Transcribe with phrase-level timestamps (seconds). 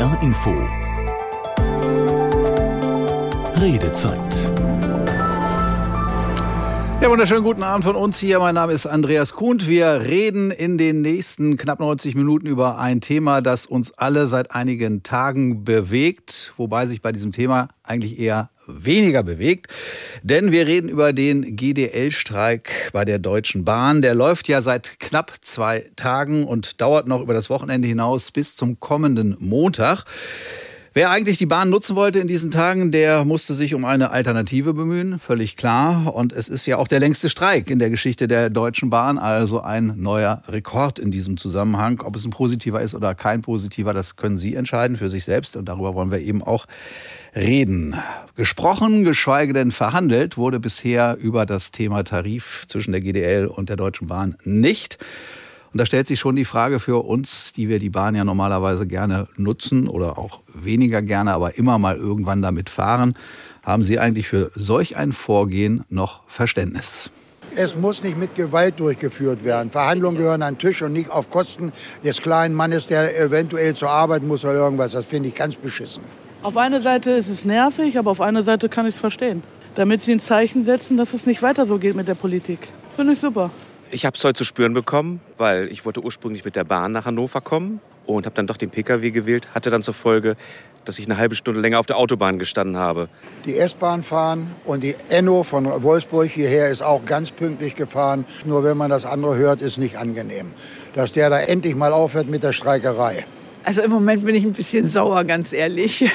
[0.00, 0.54] NDR Info.
[3.54, 4.59] Redezeit
[7.00, 8.38] ja, wunderschönen guten Abend von uns hier.
[8.40, 9.66] Mein Name ist Andreas Kuhnt.
[9.66, 14.50] Wir reden in den nächsten knapp 90 Minuten über ein Thema, das uns alle seit
[14.50, 19.68] einigen Tagen bewegt, wobei sich bei diesem Thema eigentlich eher weniger bewegt.
[20.22, 24.02] Denn wir reden über den GDL-Streik bei der Deutschen Bahn.
[24.02, 28.56] Der läuft ja seit knapp zwei Tagen und dauert noch über das Wochenende hinaus bis
[28.56, 30.04] zum kommenden Montag.
[30.92, 34.74] Wer eigentlich die Bahn nutzen wollte in diesen Tagen, der musste sich um eine Alternative
[34.74, 36.12] bemühen, völlig klar.
[36.12, 39.60] Und es ist ja auch der längste Streik in der Geschichte der Deutschen Bahn, also
[39.60, 42.02] ein neuer Rekord in diesem Zusammenhang.
[42.04, 45.54] Ob es ein positiver ist oder kein positiver, das können Sie entscheiden für sich selbst.
[45.54, 46.66] Und darüber wollen wir eben auch
[47.36, 47.94] reden.
[48.34, 53.76] Gesprochen, geschweige denn verhandelt, wurde bisher über das Thema Tarif zwischen der GDL und der
[53.76, 54.98] Deutschen Bahn nicht.
[55.72, 58.86] Und da stellt sich schon die Frage für uns, die wir die Bahn ja normalerweise
[58.86, 63.14] gerne nutzen oder auch weniger gerne, aber immer mal irgendwann damit fahren.
[63.62, 67.10] Haben Sie eigentlich für solch ein Vorgehen noch Verständnis?
[67.54, 69.70] Es muss nicht mit Gewalt durchgeführt werden.
[69.70, 71.72] Verhandlungen gehören an den Tisch und nicht auf Kosten
[72.04, 74.92] des kleinen Mannes, der eventuell zur Arbeit muss oder irgendwas.
[74.92, 76.02] Das finde ich ganz beschissen.
[76.42, 79.42] Auf einer Seite ist es nervig, aber auf einer Seite kann ich es verstehen.
[79.74, 82.68] Damit sie ein Zeichen setzen, dass es nicht weiter so geht mit der Politik.
[82.96, 83.50] Finde ich super.
[83.92, 87.06] Ich habe es heute zu spüren bekommen, weil ich wollte ursprünglich mit der Bahn nach
[87.06, 89.48] Hannover kommen und habe dann doch den Pkw gewählt.
[89.52, 90.36] Hatte dann zur Folge,
[90.84, 93.08] dass ich eine halbe Stunde länger auf der Autobahn gestanden habe.
[93.46, 98.26] Die S-Bahn fahren und die Enno von Wolfsburg hierher ist auch ganz pünktlich gefahren.
[98.44, 100.52] Nur wenn man das andere hört, ist nicht angenehm.
[100.94, 103.24] Dass der da endlich mal aufhört mit der Streikerei.
[103.64, 106.08] Also im Moment bin ich ein bisschen sauer, ganz ehrlich.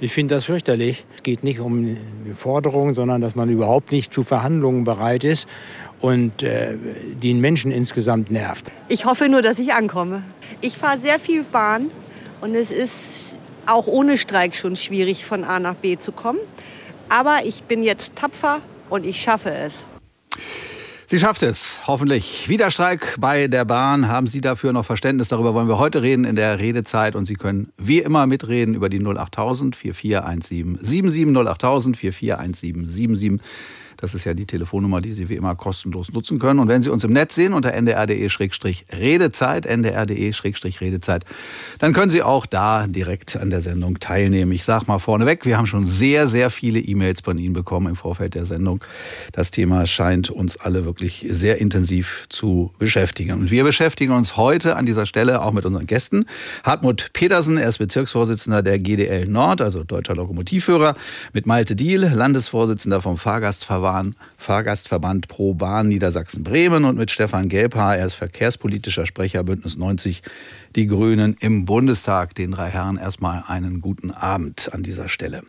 [0.00, 1.06] Ich finde das fürchterlich.
[1.14, 5.46] Es geht nicht um die Forderung, sondern dass man überhaupt nicht zu Verhandlungen bereit ist
[6.02, 6.76] und äh,
[7.14, 8.70] den Menschen insgesamt nervt.
[8.88, 10.22] Ich hoffe nur, dass ich ankomme.
[10.60, 11.90] Ich fahre sehr viel Bahn
[12.42, 16.40] und es ist auch ohne Streik schon schwierig, von A nach B zu kommen.
[17.08, 18.60] Aber ich bin jetzt tapfer
[18.90, 19.84] und ich schaffe es.
[21.06, 22.48] Sie schafft es, hoffentlich.
[22.48, 24.08] Widerstreik bei der Bahn.
[24.08, 25.28] Haben Sie dafür noch Verständnis?
[25.28, 27.14] Darüber wollen wir heute reden in der Redezeit.
[27.14, 33.40] Und Sie können wie immer mitreden über die 08000 4417 77 08000 4417 77.
[34.02, 36.58] Das ist ja die Telefonnummer, die Sie wie immer kostenlos nutzen können.
[36.58, 41.24] Und wenn Sie uns im Netz sehen unter ndr.de-redezeit, ndr.de-redezeit,
[41.78, 44.50] dann können Sie auch da direkt an der Sendung teilnehmen.
[44.50, 47.94] Ich sage mal vorneweg, wir haben schon sehr, sehr viele E-Mails von Ihnen bekommen im
[47.94, 48.82] Vorfeld der Sendung.
[49.30, 53.34] Das Thema scheint uns alle wirklich sehr intensiv zu beschäftigen.
[53.34, 56.24] Und wir beschäftigen uns heute an dieser Stelle auch mit unseren Gästen.
[56.64, 60.96] Hartmut Petersen, er ist Bezirksvorsitzender der GDL Nord, also Deutscher Lokomotivführer,
[61.32, 67.98] mit Malte Diel, Landesvorsitzender vom Fahrgastverband Bahn, Fahrgastverband Pro Bahn Niedersachsen-Bremen und mit Stefan Gelbhaar,
[67.98, 70.22] er ist verkehrspolitischer Sprecher Bündnis 90
[70.76, 72.34] Die Grünen im Bundestag.
[72.34, 75.42] Den drei Herren erstmal einen guten Abend an dieser Stelle.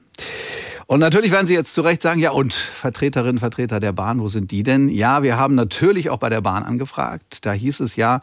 [0.87, 4.27] Und natürlich werden Sie jetzt zu Recht sagen, ja und Vertreterinnen, Vertreter der Bahn, wo
[4.27, 4.89] sind die denn?
[4.89, 7.45] Ja, wir haben natürlich auch bei der Bahn angefragt.
[7.45, 8.19] Da hieß es ja,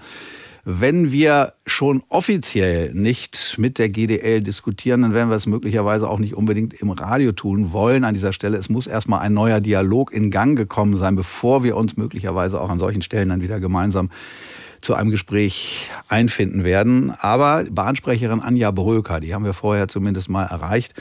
[0.79, 6.19] wenn wir schon offiziell nicht mit der GDL diskutieren, dann werden wir es möglicherweise auch
[6.19, 8.57] nicht unbedingt im Radio tun wollen an dieser Stelle.
[8.57, 12.71] Es muss erstmal ein neuer Dialog in Gang gekommen sein, bevor wir uns möglicherweise auch
[12.71, 14.11] an solchen Stellen dann wieder gemeinsam
[14.81, 17.11] zu einem Gespräch einfinden werden.
[17.19, 20.95] Aber Bahnsprecherin Anja Bröker, die haben wir vorher zumindest mal erreicht.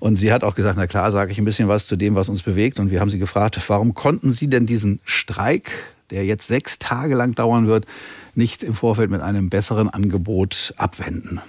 [0.00, 2.28] Und sie hat auch gesagt, na klar, sage ich ein bisschen was zu dem, was
[2.28, 2.80] uns bewegt.
[2.80, 5.70] Und wir haben sie gefragt, warum konnten Sie denn diesen Streik,
[6.10, 7.86] der jetzt sechs Tage lang dauern wird,
[8.34, 11.40] nicht im Vorfeld mit einem besseren Angebot abwenden.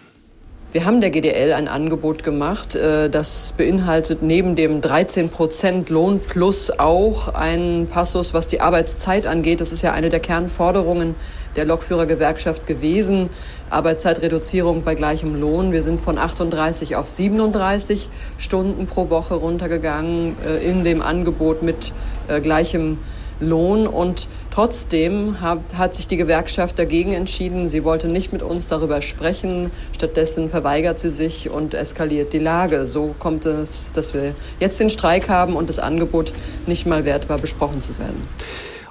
[0.74, 6.20] Wir haben der GDL ein Angebot gemacht, äh, das beinhaltet neben dem 13 Prozent Lohn
[6.20, 9.62] plus auch einen Passus, was die Arbeitszeit angeht.
[9.62, 11.14] Das ist ja eine der Kernforderungen
[11.56, 13.30] der Lokführergewerkschaft gewesen.
[13.70, 15.74] Arbeitszeitreduzierung bei gleichem Lohn.
[15.74, 21.94] Wir sind von 38 auf 37 Stunden pro Woche runtergegangen äh, in dem Angebot mit
[22.28, 22.98] äh, gleichem
[23.40, 23.86] Lohn.
[23.86, 27.68] Und trotzdem hat, hat sich die Gewerkschaft dagegen entschieden.
[27.68, 29.72] Sie wollte nicht mit uns darüber sprechen.
[29.96, 32.86] Stattdessen verweigert sie sich und eskaliert die Lage.
[32.86, 36.34] So kommt es, dass wir jetzt den Streik haben und das Angebot
[36.68, 38.28] nicht mal wert war, besprochen zu werden.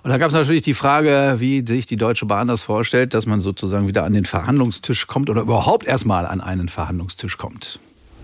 [0.02, 3.26] Und da gab es natürlich die Frage, wie sich die Deutsche Bahn das vorstellt, dass
[3.26, 7.78] man sozusagen wieder an den Verhandlungstisch kommt oder überhaupt erstmal an einen Verhandlungstisch kommt.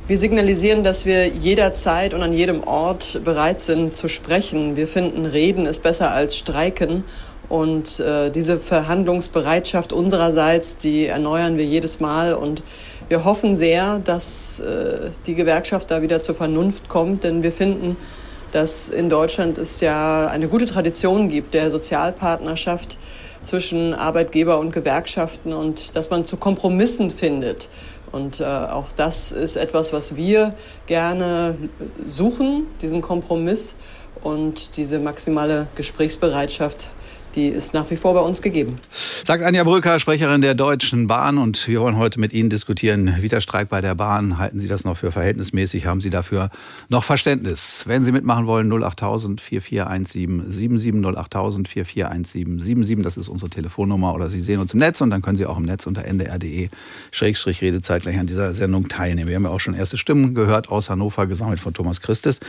[0.08, 4.74] Wir signalisieren, dass wir jederzeit und an jedem Ort bereit sind zu sprechen.
[4.74, 7.04] Wir finden, Reden ist besser als Streiken.
[7.48, 12.34] Und äh, diese Verhandlungsbereitschaft unsererseits, die erneuern wir jedes Mal.
[12.34, 12.62] Und
[13.08, 17.24] wir hoffen sehr, dass äh, die Gewerkschaft da wieder zur Vernunft kommt.
[17.24, 17.96] Denn wir finden,
[18.52, 22.98] dass in Deutschland es ja eine gute Tradition gibt der Sozialpartnerschaft
[23.42, 27.68] zwischen Arbeitgeber und Gewerkschaften und dass man zu Kompromissen findet
[28.12, 30.54] Und äh, auch das ist etwas, was wir
[30.86, 31.56] gerne
[32.06, 33.76] suchen, diesen Kompromiss
[34.22, 36.88] und diese maximale Gesprächsbereitschaft
[37.34, 38.78] die ist nach wie vor bei uns gegeben.
[38.90, 41.38] Sagt Anja Brücker, Sprecherin der Deutschen Bahn.
[41.38, 43.16] Und wir wollen heute mit Ihnen diskutieren.
[43.20, 44.38] Widerstreik bei der Bahn.
[44.38, 45.86] Halten Sie das noch für verhältnismäßig?
[45.86, 46.50] Haben Sie dafür
[46.88, 47.84] noch Verständnis?
[47.86, 53.04] Wenn Sie mitmachen wollen, 08000 4417 77 08000 4417 77.
[53.04, 54.14] Das ist unsere Telefonnummer.
[54.14, 58.02] Oder Sie sehen uns im Netz und dann können Sie auch im Netz unter ndr.de-redezeit
[58.02, 59.28] gleich an dieser Sendung teilnehmen.
[59.28, 62.40] Wir haben ja auch schon erste Stimmen gehört aus Hannover, gesammelt von Thomas Christus.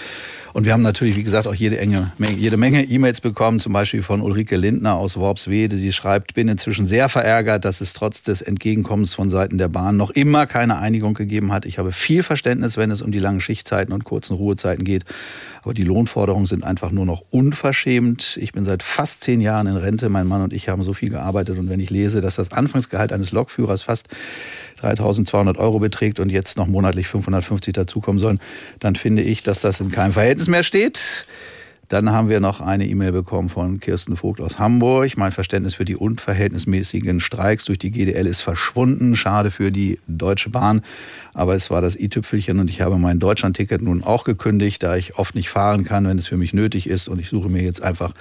[0.53, 4.01] Und wir haben natürlich, wie gesagt, auch jede, enge, jede Menge E-Mails bekommen, zum Beispiel
[4.01, 5.75] von Ulrike Lindner aus Worpswede.
[5.75, 9.97] Sie schreibt, bin inzwischen sehr verärgert, dass es trotz des Entgegenkommens von Seiten der Bahn
[9.97, 11.65] noch immer keine Einigung gegeben hat.
[11.65, 15.05] Ich habe viel Verständnis, wenn es um die langen Schichtzeiten und kurzen Ruhezeiten geht.
[15.63, 18.37] Aber die Lohnforderungen sind einfach nur noch unverschämt.
[18.39, 20.09] Ich bin seit fast zehn Jahren in Rente.
[20.09, 21.57] Mein Mann und ich haben so viel gearbeitet.
[21.57, 24.07] Und wenn ich lese, dass das Anfangsgehalt eines Lokführers fast
[24.81, 28.39] 3200 Euro beträgt und jetzt noch monatlich 550 dazukommen sollen,
[28.77, 31.25] dann finde ich, dass das in keinem Verhältnis mehr steht.
[31.89, 35.17] Dann haben wir noch eine E-Mail bekommen von Kirsten Vogt aus Hamburg.
[35.17, 39.15] Mein Verständnis für die unverhältnismäßigen Streiks durch die GDL ist verschwunden.
[39.15, 40.81] Schade für die Deutsche Bahn.
[41.33, 45.17] Aber es war das i-Tüpfelchen und ich habe mein Deutschlandticket nun auch gekündigt, da ich
[45.17, 47.07] oft nicht fahren kann, wenn es für mich nötig ist.
[47.07, 48.13] Und ich suche mir jetzt einfach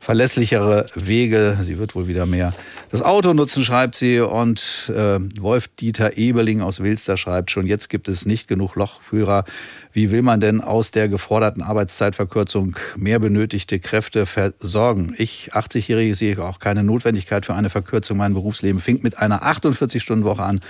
[0.00, 1.56] verlässlichere Wege.
[1.60, 2.52] Sie wird wohl wieder mehr
[2.90, 4.20] das Auto nutzen, schreibt sie.
[4.20, 9.44] Und äh, Wolf-Dieter Ebeling aus Wilster schreibt schon, jetzt gibt es nicht genug Lochführer.
[9.92, 15.14] Wie will man denn aus der geforderten Arbeitszeitverkürzung mehr benötigte Kräfte versorgen?
[15.18, 18.18] Ich, 80-Jährige, sehe auch keine Notwendigkeit für eine Verkürzung.
[18.18, 20.60] Mein Berufsleben fing mit einer 48-Stunden-Woche an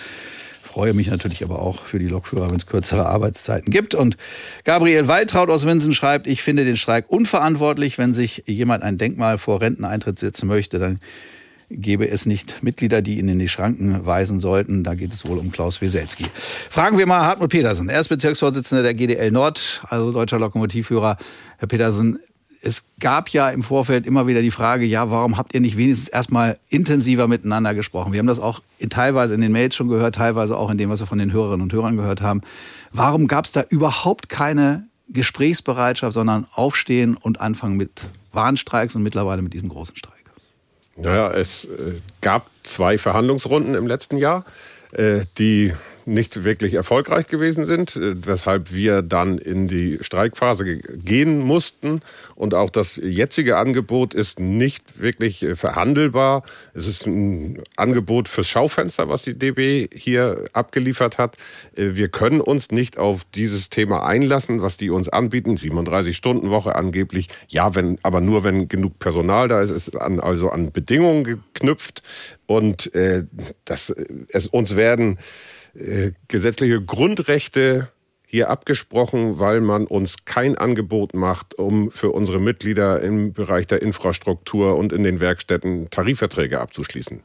[0.76, 3.94] freue mich natürlich aber auch für die Lokführer, wenn es kürzere Arbeitszeiten gibt.
[3.94, 4.18] Und
[4.64, 7.96] Gabriel Waltraud aus Winsen schreibt, ich finde den Streik unverantwortlich.
[7.96, 10.98] Wenn sich jemand ein Denkmal vor Renteneintritt setzen möchte, dann
[11.70, 14.84] gäbe es nicht Mitglieder, die ihn in die Schranken weisen sollten.
[14.84, 16.26] Da geht es wohl um Klaus Weselski.
[16.34, 17.88] Fragen wir mal Hartmut Petersen.
[17.88, 21.16] Er ist Bezirksvorsitzender der GDL Nord, also deutscher Lokomotivführer.
[21.56, 22.18] Herr Petersen,
[22.66, 26.08] es gab ja im Vorfeld immer wieder die Frage, ja, warum habt ihr nicht wenigstens
[26.08, 28.12] erstmal intensiver miteinander gesprochen?
[28.12, 30.90] Wir haben das auch in, teilweise in den Mails schon gehört, teilweise auch in dem,
[30.90, 32.42] was wir von den Hörerinnen und Hörern gehört haben.
[32.92, 39.42] Warum gab es da überhaupt keine Gesprächsbereitschaft, sondern Aufstehen und Anfangen mit Warnstreiks und mittlerweile
[39.42, 40.24] mit diesem großen Streik?
[40.96, 44.44] Naja, es äh, gab zwei Verhandlungsrunden im letzten Jahr,
[44.90, 45.72] äh, die
[46.06, 52.00] nicht wirklich erfolgreich gewesen sind, äh, weshalb wir dann in die Streikphase gehen mussten.
[52.34, 56.42] Und auch das jetzige Angebot ist nicht wirklich äh, verhandelbar.
[56.74, 61.36] Es ist ein Angebot fürs Schaufenster, was die DB hier abgeliefert hat.
[61.76, 65.56] Äh, wir können uns nicht auf dieses Thema einlassen, was die uns anbieten.
[65.56, 67.28] 37-Stunden-Woche angeblich.
[67.48, 69.70] Ja, wenn, aber nur wenn genug Personal da ist.
[69.70, 72.02] Ist an, also an Bedingungen geknüpft.
[72.46, 73.24] Und äh,
[73.64, 73.94] das,
[74.28, 75.18] es, uns werden
[75.78, 77.88] äh, gesetzliche Grundrechte
[78.28, 83.82] hier abgesprochen, weil man uns kein Angebot macht, um für unsere Mitglieder im Bereich der
[83.82, 87.20] Infrastruktur und in den Werkstätten Tarifverträge abzuschließen.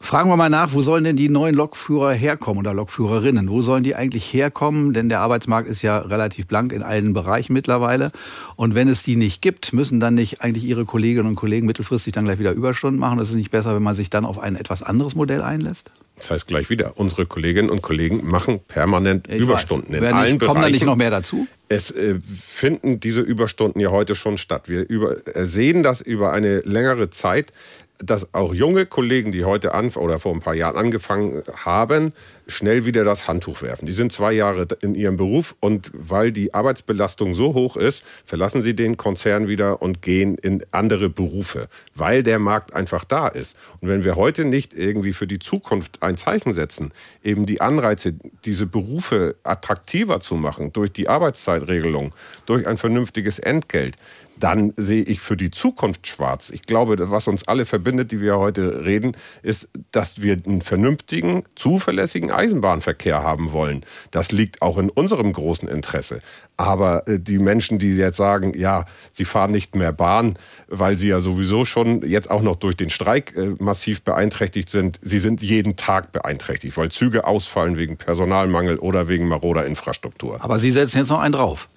[0.00, 3.50] Fragen wir mal nach, wo sollen denn die neuen Lokführer herkommen oder Lokführerinnen?
[3.50, 4.94] Wo sollen die eigentlich herkommen?
[4.94, 8.10] Denn der Arbeitsmarkt ist ja relativ blank in allen Bereichen mittlerweile.
[8.56, 12.14] Und wenn es die nicht gibt, müssen dann nicht eigentlich ihre Kolleginnen und Kollegen mittelfristig
[12.14, 13.18] dann gleich wieder Überstunden machen?
[13.18, 15.90] Das ist nicht besser, wenn man sich dann auf ein etwas anderes Modell einlässt?
[16.18, 20.00] Das heißt gleich wieder, unsere Kolleginnen und Kollegen machen permanent ich Überstunden weiß.
[20.00, 20.54] in allen nicht, Bereichen.
[20.54, 21.46] Kommen da nicht noch mehr dazu?
[21.68, 24.68] Es äh, finden diese Überstunden ja heute schon statt.
[24.68, 27.52] Wir über, äh, sehen das über eine längere Zeit
[27.98, 32.12] dass auch junge Kollegen, die heute an oder vor ein paar Jahren angefangen haben,
[32.48, 33.86] schnell wieder das Handtuch werfen.
[33.86, 38.62] Die sind zwei Jahre in ihrem Beruf und weil die Arbeitsbelastung so hoch ist, verlassen
[38.62, 43.56] sie den Konzern wieder und gehen in andere Berufe, weil der Markt einfach da ist.
[43.80, 46.90] Und wenn wir heute nicht irgendwie für die Zukunft ein Zeichen setzen,
[47.22, 48.14] eben die Anreize,
[48.44, 52.14] diese Berufe attraktiver zu machen durch die Arbeitszeitregelung,
[52.46, 53.96] durch ein vernünftiges Entgelt,
[54.38, 56.50] dann sehe ich für die Zukunft schwarz.
[56.50, 61.44] Ich glaube, was uns alle verbindet, die wir heute reden, ist, dass wir einen vernünftigen,
[61.54, 63.84] zuverlässigen Eisenbahnverkehr haben wollen.
[64.10, 66.20] Das liegt auch in unserem großen Interesse.
[66.56, 71.08] Aber äh, die Menschen, die jetzt sagen, ja, sie fahren nicht mehr Bahn, weil sie
[71.08, 75.42] ja sowieso schon jetzt auch noch durch den Streik äh, massiv beeinträchtigt sind, sie sind
[75.42, 80.42] jeden Tag beeinträchtigt, weil Züge ausfallen wegen Personalmangel oder wegen maroder Infrastruktur.
[80.42, 81.68] Aber Sie setzen jetzt noch einen drauf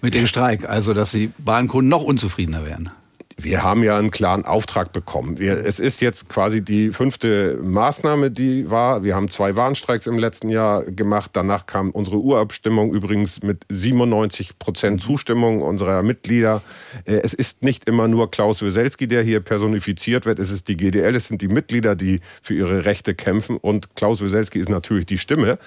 [0.00, 2.90] mit dem Streik, also dass die Bahnkunden noch unzufriedener werden.
[3.36, 5.38] Wir haben ja einen klaren Auftrag bekommen.
[5.38, 9.02] Wir, es ist jetzt quasi die fünfte Maßnahme, die war.
[9.02, 11.30] Wir haben zwei Warnstreiks im letzten Jahr gemacht.
[11.34, 16.62] Danach kam unsere Urabstimmung übrigens mit 97 Prozent Zustimmung unserer Mitglieder.
[17.04, 20.38] Äh, es ist nicht immer nur Klaus Weselski, der hier personifiziert wird.
[20.38, 23.56] Es ist die GDL, es sind die Mitglieder, die für ihre Rechte kämpfen.
[23.56, 25.58] Und Klaus Weselski ist natürlich die Stimme,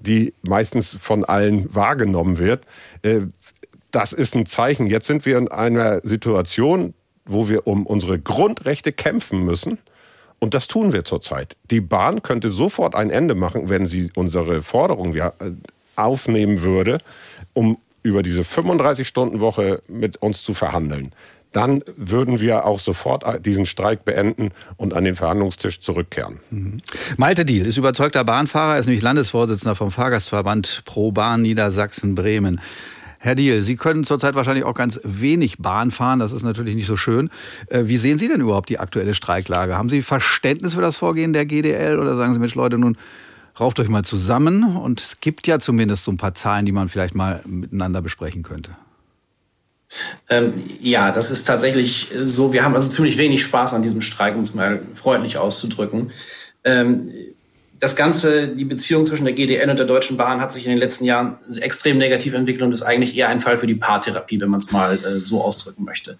[0.00, 2.66] die meistens von allen wahrgenommen wird.
[3.02, 3.20] Äh,
[3.92, 4.86] das ist ein Zeichen.
[4.86, 9.78] Jetzt sind wir in einer Situation, wo wir um unsere Grundrechte kämpfen müssen.
[10.38, 11.56] Und das tun wir zurzeit.
[11.70, 15.30] Die Bahn könnte sofort ein Ende machen, wenn sie unsere Forderung äh,
[15.94, 16.98] aufnehmen würde,
[17.52, 21.12] um über diese 35-Stunden-Woche mit uns zu verhandeln.
[21.52, 26.40] Dann würden wir auch sofort diesen Streik beenden und an den Verhandlungstisch zurückkehren.
[26.50, 26.80] Mhm.
[27.18, 32.60] Malte Diel ist überzeugter Bahnfahrer, ist nämlich Landesvorsitzender vom Fahrgastverband Pro Bahn Niedersachsen-Bremen.
[33.24, 36.18] Herr Diel, Sie können zurzeit wahrscheinlich auch ganz wenig Bahn fahren.
[36.18, 37.30] Das ist natürlich nicht so schön.
[37.68, 39.78] Äh, wie sehen Sie denn überhaupt die aktuelle Streiklage?
[39.78, 42.98] Haben Sie Verständnis für das Vorgehen der GDL oder sagen Sie, Mensch, Leute, nun
[43.60, 44.76] rauft euch mal zusammen?
[44.76, 48.42] Und es gibt ja zumindest so ein paar Zahlen, die man vielleicht mal miteinander besprechen
[48.42, 48.72] könnte.
[50.28, 52.52] Ähm, ja, das ist tatsächlich so.
[52.52, 56.10] Wir haben also ziemlich wenig Spaß an diesem Streik, um es mal freundlich auszudrücken.
[56.64, 57.12] Ähm,
[57.82, 60.78] das Ganze, die Beziehung zwischen der GDL und der Deutschen Bahn hat sich in den
[60.78, 64.50] letzten Jahren extrem negativ entwickelt und ist eigentlich eher ein Fall für die Paartherapie, wenn
[64.50, 66.16] man es mal äh, so ausdrücken möchte.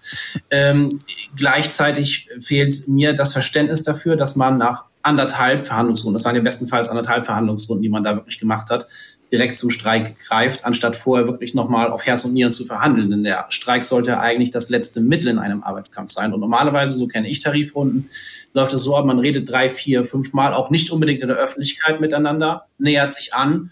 [0.49, 0.99] Ähm,
[1.37, 6.89] gleichzeitig fehlt mir das Verständnis dafür, dass man nach anderthalb Verhandlungsrunden, das waren ja bestenfalls
[6.89, 8.85] anderthalb Verhandlungsrunden, die man da wirklich gemacht hat,
[9.33, 13.09] direkt zum Streik greift, anstatt vorher wirklich nochmal auf Herz und Nieren zu verhandeln.
[13.09, 16.31] Denn der Streik sollte eigentlich das letzte Mittel in einem Arbeitskampf sein.
[16.33, 18.09] Und normalerweise, so kenne ich Tarifrunden,
[18.53, 21.37] läuft es so ab, man redet drei, vier, fünf Mal, auch nicht unbedingt in der
[21.37, 23.71] Öffentlichkeit miteinander, nähert sich an.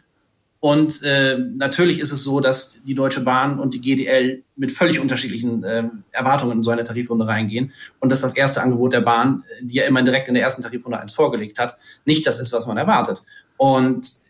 [0.59, 4.99] Und äh, natürlich ist es so, dass die Deutsche Bahn und die GDL mit völlig
[4.99, 7.71] unterschiedlichen äh, Erwartungen in so eine Tarifrunde reingehen.
[7.99, 10.99] Und dass das erste Angebot der Bahn, die ja immer direkt in der ersten Tarifrunde
[10.99, 13.23] eins vorgelegt hat, nicht das ist, was man erwartet.
[13.57, 14.20] Und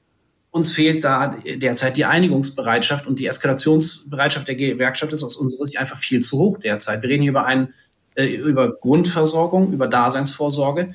[0.52, 5.80] uns fehlt da derzeit die Einigungsbereitschaft und die Eskalationsbereitschaft der Gewerkschaft ist aus unserer Sicht
[5.80, 7.02] einfach viel zu hoch derzeit.
[7.02, 7.74] Wir reden hier über einen
[8.16, 10.90] äh, über Grundversorgung, über Daseinsvorsorge,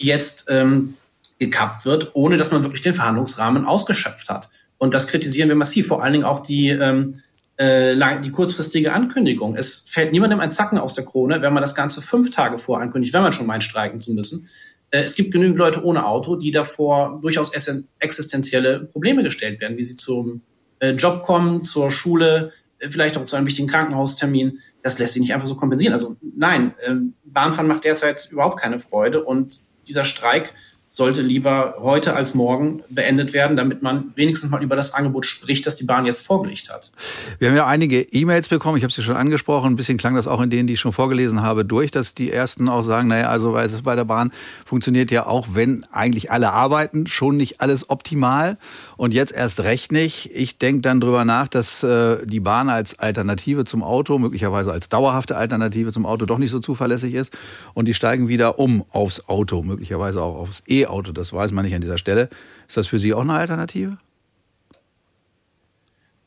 [0.00, 0.94] die jetzt ähm,
[1.40, 4.48] gekappt wird, ohne dass man wirklich den Verhandlungsrahmen ausgeschöpft hat.
[4.78, 7.20] Und das kritisieren wir massiv, vor allen Dingen auch die, ähm,
[7.56, 9.56] äh, die kurzfristige Ankündigung.
[9.56, 13.12] Es fällt niemandem ein Zacken aus der Krone, wenn man das Ganze fünf Tage vorankündigt,
[13.14, 14.48] wenn man schon meint, streiken zu müssen.
[14.90, 17.52] Äh, es gibt genügend Leute ohne Auto, die davor durchaus
[17.98, 20.42] existenzielle Probleme gestellt werden, wie sie zum
[20.78, 25.20] äh, Job kommen, zur Schule, äh, vielleicht auch zu einem wichtigen Krankenhaustermin das lässt sich
[25.20, 25.92] nicht einfach so kompensieren.
[25.92, 30.52] Also nein, ähm, Bahnfahren macht derzeit überhaupt keine Freude und dieser Streik
[30.92, 35.64] sollte lieber heute als morgen beendet werden, damit man wenigstens mal über das Angebot spricht,
[35.64, 36.90] das die Bahn jetzt vorgelegt hat.
[37.38, 40.26] Wir haben ja einige E-Mails bekommen, ich habe sie schon angesprochen, ein bisschen klang das
[40.26, 43.28] auch in denen, die ich schon vorgelesen habe, durch, dass die ersten auch sagen, naja,
[43.28, 43.52] also
[43.84, 44.32] bei der Bahn
[44.66, 48.58] funktioniert ja auch, wenn eigentlich alle arbeiten, schon nicht alles optimal.
[48.96, 50.30] Und jetzt erst recht nicht.
[50.34, 54.88] Ich denke dann drüber nach, dass äh, die Bahn als Alternative zum Auto, möglicherweise als
[54.88, 57.32] dauerhafte Alternative zum Auto doch nicht so zuverlässig ist.
[57.74, 61.64] Und die steigen wieder um aufs Auto, möglicherweise auch aufs E E-Auto, das weiß man
[61.64, 62.28] nicht an dieser Stelle.
[62.68, 63.98] Ist das für Sie auch eine Alternative?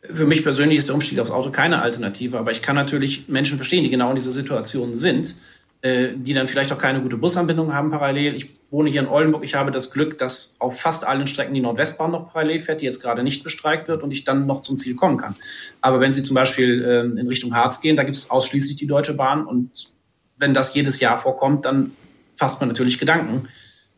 [0.01, 3.57] Für mich persönlich ist der Umstieg aufs Auto keine Alternative, aber ich kann natürlich Menschen
[3.57, 5.37] verstehen, die genau in dieser Situation sind,
[5.81, 8.35] äh, die dann vielleicht auch keine gute Busanbindung haben parallel.
[8.35, 9.45] Ich wohne hier in Oldenburg.
[9.45, 12.85] Ich habe das Glück, dass auf fast allen Strecken die Nordwestbahn noch parallel fährt, die
[12.85, 15.35] jetzt gerade nicht bestreikt wird und ich dann noch zum Ziel kommen kann.
[15.79, 18.87] Aber wenn Sie zum Beispiel ähm, in Richtung Harz gehen, da gibt es ausschließlich die
[18.87, 19.93] Deutsche Bahn und
[20.37, 21.91] wenn das jedes Jahr vorkommt, dann
[22.35, 23.47] fasst man natürlich Gedanken.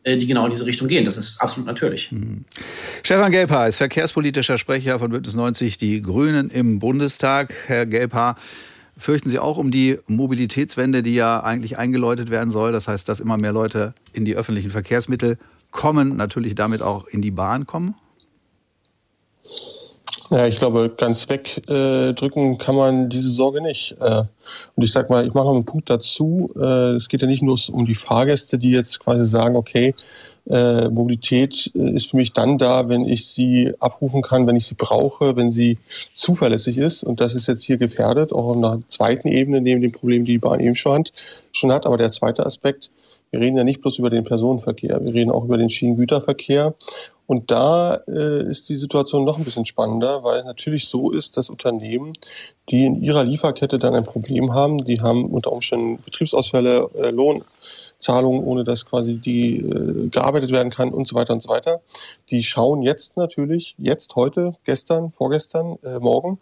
[0.06, 1.04] Äh, die genau in diese Richtung gehen.
[1.04, 2.12] Das ist absolut natürlich.
[2.12, 2.44] Mhm.
[3.02, 7.52] Stefan Gelbhaar ist verkehrspolitischer Sprecher von Bündnis 90 Die Grünen im Bundestag.
[7.66, 8.36] Herr Gelbhaar,
[8.96, 12.70] fürchten Sie auch um die Mobilitätswende, die ja eigentlich eingeläutet werden soll?
[12.70, 15.38] Das heißt, dass immer mehr Leute in die öffentlichen Verkehrsmittel
[15.72, 17.96] kommen, natürlich damit auch in die Bahn kommen?
[20.30, 23.96] Ja, ich glaube, ganz wegdrücken äh, kann man diese Sorge nicht.
[24.00, 24.24] Äh,
[24.74, 26.50] und ich sag mal, ich mache einen Punkt dazu.
[26.56, 29.94] Äh, es geht ja nicht nur um die Fahrgäste, die jetzt quasi sagen, okay,
[30.48, 34.66] äh, Mobilität äh, ist für mich dann da, wenn ich sie abrufen kann, wenn ich
[34.66, 35.78] sie brauche, wenn sie
[36.14, 37.04] zuverlässig ist.
[37.04, 40.32] Und das ist jetzt hier gefährdet, auch auf einer zweiten Ebene, neben dem Problem, die
[40.32, 41.12] die Bahn eben schon hat.
[41.52, 41.86] Schon hat.
[41.86, 42.90] Aber der zweite Aspekt,
[43.30, 46.74] wir reden ja nicht bloß über den Personenverkehr, wir reden auch über den Schienengüterverkehr.
[47.26, 51.50] Und da äh, ist die Situation noch ein bisschen spannender, weil natürlich so ist, dass
[51.50, 52.12] Unternehmen,
[52.68, 57.44] die in ihrer Lieferkette dann ein Problem haben, die haben unter Umständen Betriebsausfälle, äh, Lohn,
[57.98, 61.80] Zahlungen, ohne dass quasi die äh, gearbeitet werden kann und so weiter und so weiter.
[62.30, 66.38] Die schauen jetzt natürlich, jetzt, heute, gestern, vorgestern, äh, morgen,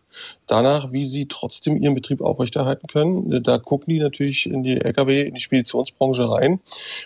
[0.47, 3.33] danach, wie sie trotzdem ihren Betrieb aufrechterhalten können.
[3.33, 6.61] Äh, da gucken die natürlich in die Lkw, in die Speditionsbranche rein.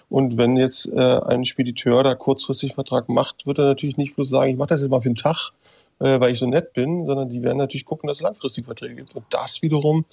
[0.09, 4.28] Und wenn jetzt äh, ein Spediteur da kurzfristig Vertrag macht, wird er natürlich nicht bloß
[4.28, 5.52] sagen, ich mache das jetzt mal für einen Tag,
[6.00, 8.97] äh, weil ich so nett bin, sondern die werden natürlich gucken, dass es langfristige Verträge
[8.97, 9.14] gibt.
[9.14, 10.05] Und das wiederum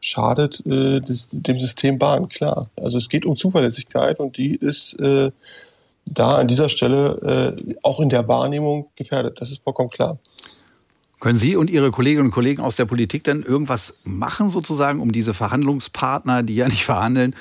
[0.00, 2.68] schadet äh, des, dem System Bahn, klar.
[2.76, 5.30] Also es geht um Zuverlässigkeit und die ist äh,
[6.06, 9.40] da an dieser Stelle äh, auch in der Wahrnehmung gefährdet.
[9.40, 10.18] Das ist vollkommen klar.
[11.20, 15.10] Können Sie und Ihre Kolleginnen und Kollegen aus der Politik denn irgendwas machen, sozusagen, um
[15.10, 17.34] diese Verhandlungspartner, die ja nicht verhandeln,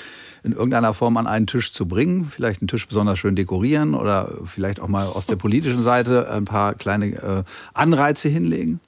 [0.43, 2.29] in irgendeiner Form an einen Tisch zu bringen?
[2.29, 6.45] Vielleicht einen Tisch besonders schön dekorieren oder vielleicht auch mal aus der politischen Seite ein
[6.45, 8.79] paar kleine äh, Anreize hinlegen?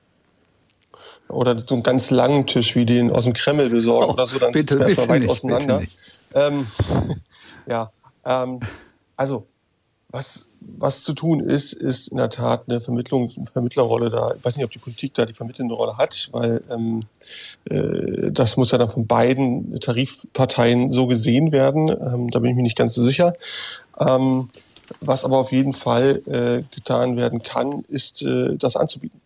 [1.28, 4.38] Oder so einen ganz langen Tisch wie den aus dem Kreml besorgen oh, oder so,
[4.38, 5.82] dann bitte, bitte weit nicht, auseinander.
[6.34, 6.68] Ähm,
[7.68, 7.92] ja,
[8.26, 8.60] ähm,
[9.16, 9.46] also
[10.10, 10.48] was,
[10.78, 14.34] was zu tun ist, ist in der Tat eine Vermittlung, Vermittlerrolle da.
[14.38, 17.02] Ich weiß nicht, ob die Politik da die vermittelnde Rolle hat, weil ähm,
[17.70, 21.90] äh, das muss ja dann von beiden Tarifparteien so gesehen werden.
[21.90, 23.34] Ähm, da bin ich mir nicht ganz so sicher.
[24.00, 24.50] Ähm,
[25.02, 29.22] was aber auf jeden Fall äh, getan werden kann, ist, äh, das anzubieten.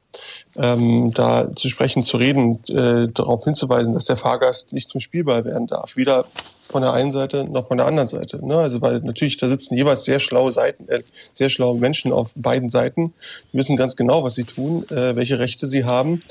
[0.61, 5.45] Ähm, da zu sprechen, zu reden, äh, darauf hinzuweisen, dass der Fahrgast nicht zum Spielball
[5.45, 5.95] werden darf.
[5.95, 6.25] Weder
[6.69, 8.45] von der einen Seite noch von der anderen Seite.
[8.45, 8.55] Ne?
[8.55, 11.01] Also weil natürlich da sitzen jeweils sehr schlaue Seiten, äh,
[11.33, 13.13] sehr schlaue Menschen auf beiden Seiten.
[13.51, 16.21] Die wissen ganz genau, was sie tun, äh, welche Rechte sie haben.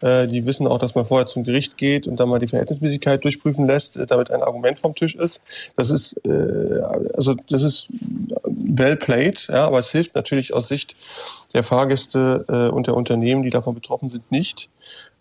[0.00, 3.24] Äh, die wissen auch, dass man vorher zum Gericht geht und dann mal die Verhältnismäßigkeit
[3.24, 5.40] durchprüfen lässt, äh, damit ein Argument vom Tisch ist.
[5.76, 6.80] Das ist äh,
[7.14, 7.88] also das ist
[8.44, 10.94] well played, ja, aber es hilft natürlich aus Sicht
[11.54, 14.68] der Fahrgäste äh, und der Unternehmen, die davon betroffen sind, nicht.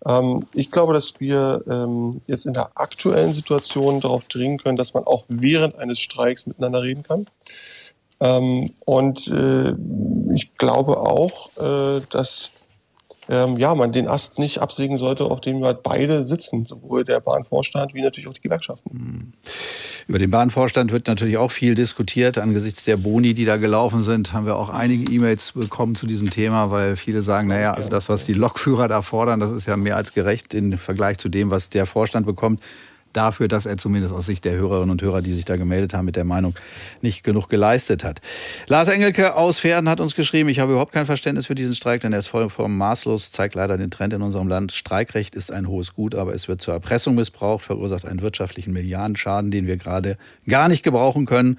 [0.05, 4.93] Ähm, ich glaube, dass wir ähm, jetzt in der aktuellen Situation darauf dringen können, dass
[4.93, 7.27] man auch während eines Streiks miteinander reden kann.
[8.19, 9.73] Ähm, und äh,
[10.33, 12.51] ich glaube auch, äh, dass
[13.29, 17.19] ähm, ja, man den Ast nicht absägen sollte, auf dem halt beide sitzen, sowohl der
[17.19, 18.89] Bahnvorstand wie natürlich auch die Gewerkschaften.
[18.89, 19.33] Hm.
[20.07, 22.37] Über den Bahnvorstand wird natürlich auch viel diskutiert.
[22.37, 26.29] Angesichts der Boni, die da gelaufen sind, haben wir auch einige E-Mails bekommen zu diesem
[26.29, 29.75] Thema, weil viele sagen, naja, also das, was die Lokführer da fordern, das ist ja
[29.75, 32.61] mehr als gerecht im Vergleich zu dem, was der Vorstand bekommt
[33.13, 36.05] dafür, dass er zumindest aus Sicht der Hörerinnen und Hörer, die sich da gemeldet haben,
[36.05, 36.55] mit der Meinung
[37.01, 38.21] nicht genug geleistet hat.
[38.67, 42.01] Lars Engelke aus Pferden hat uns geschrieben, ich habe überhaupt kein Verständnis für diesen Streik,
[42.01, 44.71] denn er ist vollkommen maßlos, zeigt leider den Trend in unserem Land.
[44.71, 49.51] Streikrecht ist ein hohes Gut, aber es wird zur Erpressung missbraucht, verursacht einen wirtschaftlichen Milliardenschaden,
[49.51, 51.57] den wir gerade gar nicht gebrauchen können.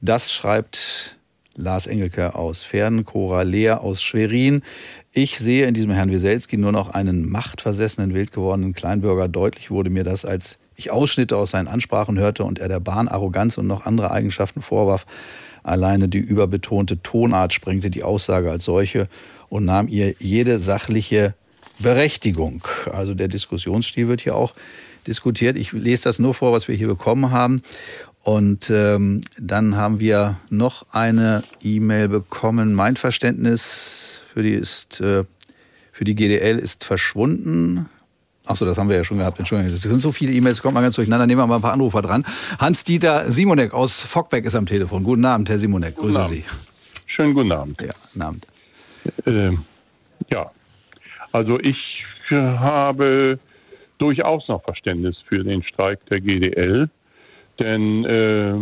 [0.00, 1.16] Das schreibt
[1.56, 4.62] Lars Engelke aus Pferden, Cora Lehr aus Schwerin.
[5.12, 9.28] Ich sehe in diesem Herrn Wieselski nur noch einen machtversessenen, wild gewordenen Kleinbürger.
[9.28, 13.08] Deutlich wurde mir das, als ich Ausschnitte aus seinen Ansprachen hörte und er der Bahn
[13.08, 15.06] Arroganz und noch andere Eigenschaften vorwarf.
[15.62, 19.08] Alleine die überbetonte Tonart sprengte die Aussage als solche
[19.48, 21.34] und nahm ihr jede sachliche
[21.78, 22.62] Berechtigung.
[22.92, 24.54] Also der Diskussionsstil wird hier auch
[25.06, 25.56] diskutiert.
[25.56, 27.62] Ich lese das nur vor, was wir hier bekommen haben.
[28.24, 32.74] Und ähm, dann haben wir noch eine E-Mail bekommen.
[32.74, 35.24] Mein Verständnis für die ist äh,
[35.92, 37.88] für die GDL ist verschwunden.
[38.44, 39.38] Achso, das haben wir ja schon gehabt.
[39.38, 39.72] Entschuldigung.
[39.74, 41.26] Es sind so viele E-Mails, kommt mal ganz durcheinander.
[41.26, 42.24] Nehmen wir mal ein paar Anrufer dran.
[42.58, 45.04] Hans-Dieter Simonek aus Fockbeck ist am Telefon.
[45.04, 45.96] Guten Abend, Herr Simonek.
[45.96, 46.44] Grüße guten Sie.
[47.06, 47.80] Schönen guten Abend.
[47.80, 48.46] Ja, guten Abend.
[49.26, 49.52] Äh,
[50.32, 50.50] ja,
[51.32, 51.76] also ich
[52.30, 53.38] habe
[53.98, 56.88] durchaus noch Verständnis für den Streik der GDL.
[57.60, 58.54] Denn äh,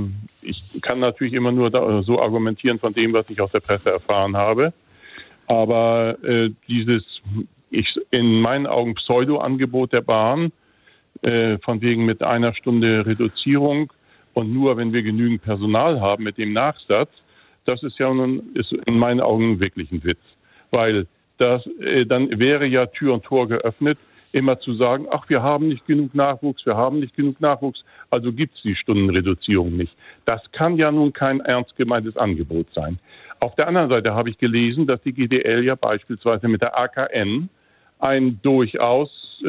[0.42, 3.90] ich kann natürlich immer nur da, so argumentieren von dem, was ich aus der Presse
[3.90, 4.72] erfahren habe.
[5.46, 7.02] Aber äh, dieses
[7.70, 10.52] ich, in meinen Augen Pseudo-Angebot der Bahn,
[11.22, 13.92] äh, von wegen mit einer Stunde Reduzierung
[14.32, 17.10] und nur wenn wir genügend Personal haben mit dem Nachsatz,
[17.64, 20.20] das ist ja nun ist in meinen Augen wirklich ein Witz.
[20.70, 21.06] Weil
[21.38, 23.98] das, äh, dann wäre ja Tür und Tor geöffnet,
[24.32, 28.32] immer zu sagen, ach, wir haben nicht genug Nachwuchs, wir haben nicht genug Nachwuchs, also
[28.32, 29.94] gibt es die Stundenreduzierung nicht.
[30.24, 32.98] Das kann ja nun kein ernst gemeintes Angebot sein.
[33.40, 37.48] Auf der anderen Seite habe ich gelesen, dass die GDL ja beispielsweise mit der AKN
[38.00, 39.10] ein durchaus
[39.44, 39.48] äh,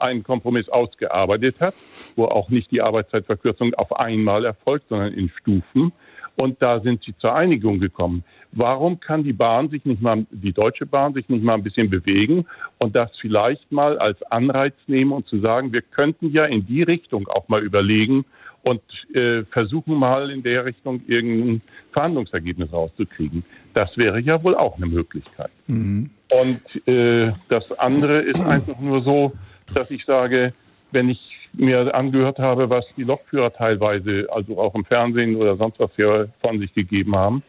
[0.00, 1.74] einen Kompromiss ausgearbeitet hat,
[2.14, 5.92] wo auch nicht die Arbeitszeitverkürzung auf einmal erfolgt, sondern in Stufen.
[6.36, 8.22] Und da sind sie zur Einigung gekommen.
[8.52, 11.90] Warum kann die Bahn sich nicht mal, die Deutsche Bahn sich nicht mal ein bisschen
[11.90, 12.46] bewegen
[12.78, 16.82] und das vielleicht mal als Anreiz nehmen und zu sagen, wir könnten ja in die
[16.82, 18.24] Richtung auch mal überlegen
[18.62, 18.82] und
[19.14, 23.44] äh, versuchen mal in der Richtung irgendein Verhandlungsergebnis rauszukriegen.
[23.74, 25.50] Das wäre ja wohl auch eine Möglichkeit.
[25.66, 26.10] Mhm.
[26.32, 29.32] Und äh, das andere ist einfach nur so,
[29.74, 30.52] dass ich sage,
[30.90, 31.20] wenn ich
[31.52, 36.28] mir angehört habe, was die Lokführer teilweise, also auch im Fernsehen oder sonst was hier
[36.40, 37.42] von sich gegeben haben,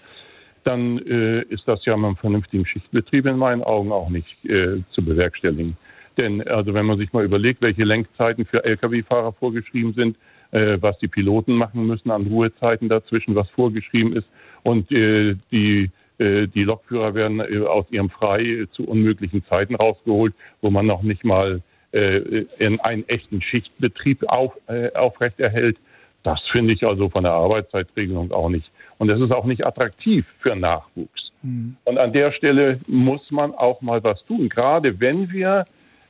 [0.63, 4.81] dann äh, ist das ja mit einem vernünftigen Schichtbetrieb in meinen Augen auch nicht äh,
[4.81, 5.77] zu bewerkstelligen.
[6.17, 10.17] Denn also wenn man sich mal überlegt, welche Lenkzeiten für Lkw-Fahrer vorgeschrieben sind,
[10.51, 14.27] äh, was die Piloten machen müssen an Ruhezeiten dazwischen, was vorgeschrieben ist
[14.63, 20.69] und äh, die die Lokführer werden äh, aus ihrem Frei zu unmöglichen Zeiten rausgeholt, wo
[20.69, 25.77] man noch nicht mal äh, in einen echten Schichtbetrieb auf, äh, aufrechterhält.
[26.23, 28.69] Das finde ich also von der Arbeitszeitregelung auch nicht.
[28.97, 31.31] Und es ist auch nicht attraktiv für Nachwuchs.
[31.41, 31.77] Mhm.
[31.85, 34.49] Und an der Stelle muss man auch mal was tun.
[34.49, 35.65] Gerade wenn wir,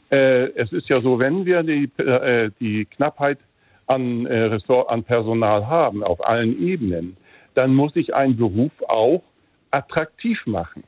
[0.09, 3.39] äh, es ist ja so, wenn wir die, äh, die Knappheit
[3.85, 7.15] an, äh, Ressort, an Personal haben, auf allen Ebenen,
[7.53, 9.21] dann muss ich einen Beruf auch
[9.71, 10.83] attraktiv machen.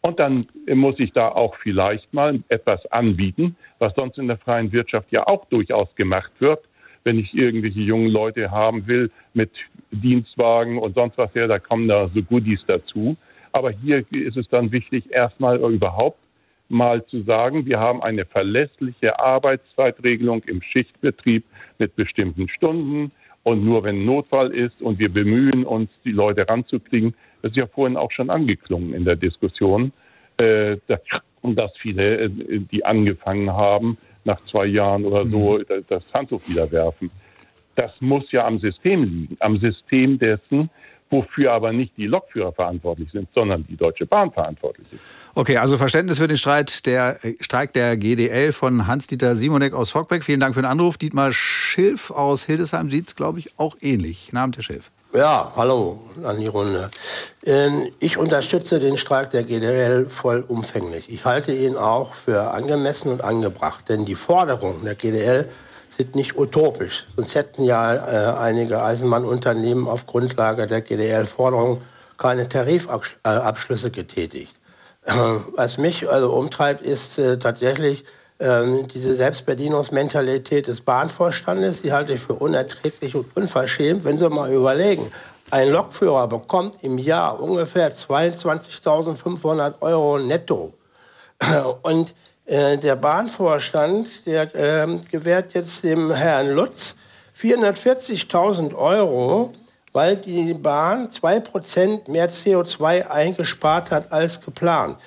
[0.00, 4.70] Und dann muss ich da auch vielleicht mal etwas anbieten, was sonst in der freien
[4.70, 6.62] Wirtschaft ja auch durchaus gemacht wird.
[7.04, 9.50] Wenn ich irgendwelche jungen Leute haben will mit
[9.90, 13.16] Dienstwagen und sonst was her, da kommen da so Goodies dazu.
[13.52, 16.18] Aber hier ist es dann wichtig, erstmal überhaupt
[16.68, 21.44] mal zu sagen, wir haben eine verlässliche Arbeitszeitregelung im Schichtbetrieb
[21.78, 23.10] mit bestimmten Stunden
[23.42, 27.66] und nur wenn Notfall ist und wir bemühen uns, die Leute ranzukriegen, das ist ja
[27.66, 29.92] vorhin auch schon angeklungen in der Diskussion,
[30.38, 31.00] äh, dass,
[31.42, 35.84] dass viele, äh, die angefangen haben, nach zwei Jahren oder so mhm.
[35.86, 37.10] das Handtuch wieder werfen.
[37.74, 40.70] Das muss ja am System liegen, am System dessen,
[41.10, 45.02] wofür aber nicht die Lokführer verantwortlich sind, sondern die Deutsche Bahn verantwortlich ist.
[45.34, 49.90] Okay, also Verständnis für den Streit der, äh, Streik der GDL von Hans-Dieter Simonek aus
[49.90, 50.24] Fogbeck.
[50.24, 50.96] Vielen Dank für den Anruf.
[50.96, 54.32] Dietmar Schilf aus Hildesheim sieht es, glaube ich, auch ähnlich.
[54.32, 54.90] Namen Herr Schilf.
[55.16, 56.90] Ja, hallo an die Runde.
[57.46, 61.08] Ähm, ich unterstütze den Streik der GDL vollumfänglich.
[61.08, 65.48] Ich halte ihn auch für angemessen und angebracht, denn die Forderungen der GDL
[65.88, 67.06] sind nicht utopisch.
[67.14, 71.80] Sonst hätten ja äh, einige Eisenbahnunternehmen auf Grundlage der GDL-Forderungen
[72.18, 74.56] keine Tarifabschlüsse getätigt.
[75.04, 75.12] Äh,
[75.54, 78.04] was mich also umtreibt, ist äh, tatsächlich
[78.44, 84.04] ähm, diese Selbstbedienungsmentalität des Bahnvorstandes, die halte ich für unerträglich und unverschämt.
[84.04, 85.10] Wenn Sie mal überlegen,
[85.50, 90.74] ein Lokführer bekommt im Jahr ungefähr 22.500 Euro netto.
[91.82, 92.14] Und
[92.46, 96.96] äh, der Bahnvorstand, der äh, gewährt jetzt dem Herrn Lutz
[97.38, 99.52] 440.000 Euro,
[99.92, 104.98] weil die Bahn 2% mehr CO2 eingespart hat als geplant.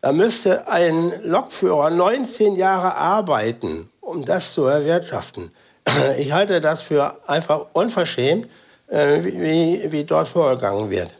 [0.00, 5.50] Da müsste ein Lokführer 19 Jahre arbeiten, um das zu erwirtschaften.
[6.18, 8.46] Ich halte das für einfach unverschämt,
[8.88, 11.14] äh, wie, wie dort vorgegangen wird.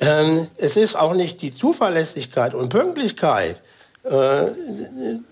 [0.00, 3.60] Ähm, es ist auch nicht die Zuverlässigkeit und Pünktlichkeit
[4.04, 4.46] äh,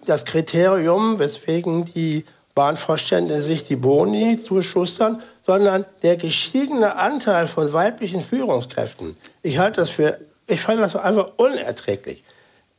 [0.05, 8.21] das Kriterium, weswegen die Bahnvorstände sich die Boni zuschustern, sondern der gestiegene Anteil von weiblichen
[8.21, 9.17] Führungskräften.
[9.43, 12.23] Ich halte das für, ich fand das einfach unerträglich.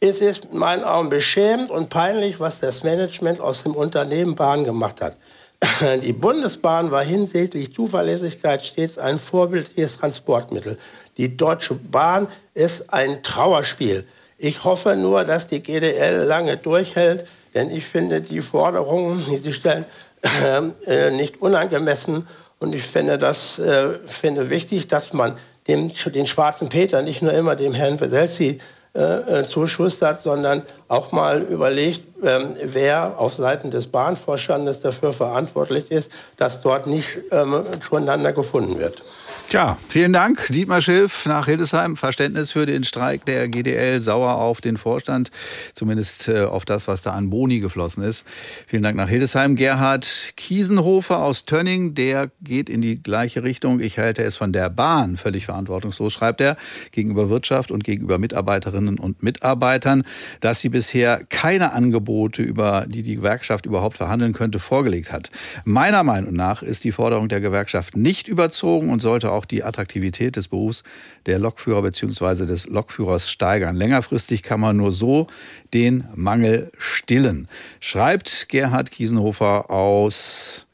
[0.01, 4.63] Es ist in meinen Augen beschämend und peinlich, was das Management aus dem Unternehmen Bahn
[4.63, 5.17] gemacht hat.
[6.03, 10.77] Die Bundesbahn war hinsichtlich Zuverlässigkeit stets ein vorbildliches Transportmittel.
[11.17, 14.05] Die Deutsche Bahn ist ein Trauerspiel.
[14.37, 19.51] Ich hoffe nur, dass die GDL lange durchhält, denn ich finde die Forderungen, die sie
[19.51, 19.83] stellen,
[20.87, 22.25] äh, nicht unangemessen.
[22.59, 25.35] Und ich finde das äh, finde wichtig, dass man
[25.67, 28.59] dem, den schwarzen Peter nicht nur immer dem Herrn Weselski
[28.95, 35.91] äh, äh, zuschustert, sondern auch mal überlegt, ähm, wer auf Seiten des Bahnvorstandes dafür verantwortlich
[35.91, 39.03] ist, dass dort nicht ähm, zueinander gefunden wird.
[39.49, 41.95] Tja, vielen Dank, Dietmar Schilf nach Hildesheim.
[41.95, 45.31] Verständnis für den Streik der GDL, sauer auf den Vorstand,
[45.73, 48.27] zumindest äh, auf das, was da an Boni geflossen ist.
[48.67, 49.55] Vielen Dank nach Hildesheim.
[49.55, 53.79] Gerhard Kiesenhofer aus Tönning, der geht in die gleiche Richtung.
[53.79, 56.55] Ich halte es von der Bahn völlig verantwortungslos, schreibt er,
[56.91, 60.03] gegenüber Wirtschaft und gegenüber Mitarbeiterinnen und Mitarbeitern,
[60.41, 65.31] dass sie bisher keine Angebote, über die die Gewerkschaft überhaupt verhandeln könnte, vorgelegt hat.
[65.65, 69.63] Meiner Meinung nach ist die Forderung der Gewerkschaft nicht überzogen und sollte auch auch die
[69.63, 70.83] Attraktivität des Berufs
[71.25, 72.45] der Lokführer bzw.
[72.45, 73.77] des Lokführers steigern.
[73.77, 75.27] Längerfristig kann man nur so
[75.73, 77.47] den Mangel stillen,
[77.79, 80.67] schreibt Gerhard Kiesenhofer aus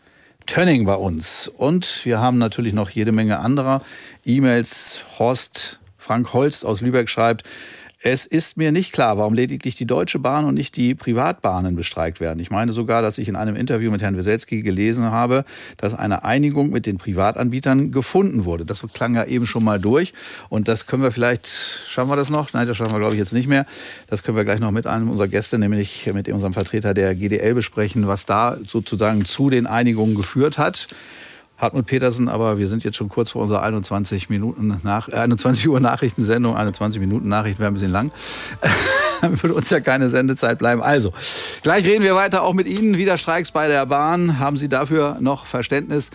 [0.47, 1.47] Tönning bei uns.
[1.47, 3.81] Und wir haben natürlich noch jede Menge anderer
[4.25, 5.05] E-Mails.
[5.19, 7.43] Horst Frank Holst aus Lübeck schreibt,
[8.07, 12.19] Es ist mir nicht klar, warum lediglich die Deutsche Bahn und nicht die Privatbahnen bestreikt
[12.19, 12.39] werden.
[12.39, 15.43] Ich meine sogar, dass ich in einem Interview mit Herrn Weselski gelesen habe,
[15.77, 18.63] dass eine Einigung mit den Privatanbietern gefunden wurde.
[18.63, 20.13] Das klang ja eben schon mal durch.
[20.49, 22.53] Und das können wir vielleicht, schaffen wir das noch?
[22.53, 23.65] Nein, das schaffen wir, glaube ich, jetzt nicht mehr.
[24.05, 27.55] Das können wir gleich noch mit einem unserer Gäste, nämlich mit unserem Vertreter der GDL
[27.55, 30.89] besprechen, was da sozusagen zu den Einigungen geführt hat.
[31.57, 35.67] Hartmut Petersen, aber wir sind jetzt schon kurz vor unserer 21 Minuten nach, äh, 21
[35.69, 36.55] Uhr Nachrichtensendung.
[36.55, 38.11] 21 Minuten Nachrichten wäre ein bisschen lang.
[39.21, 40.81] Dann würde uns ja keine Sendezeit bleiben.
[40.81, 41.13] Also,
[41.63, 42.97] gleich reden wir weiter auch mit Ihnen.
[42.97, 44.39] Wieder Streiks bei der Bahn.
[44.39, 46.11] Haben Sie dafür noch Verständnis?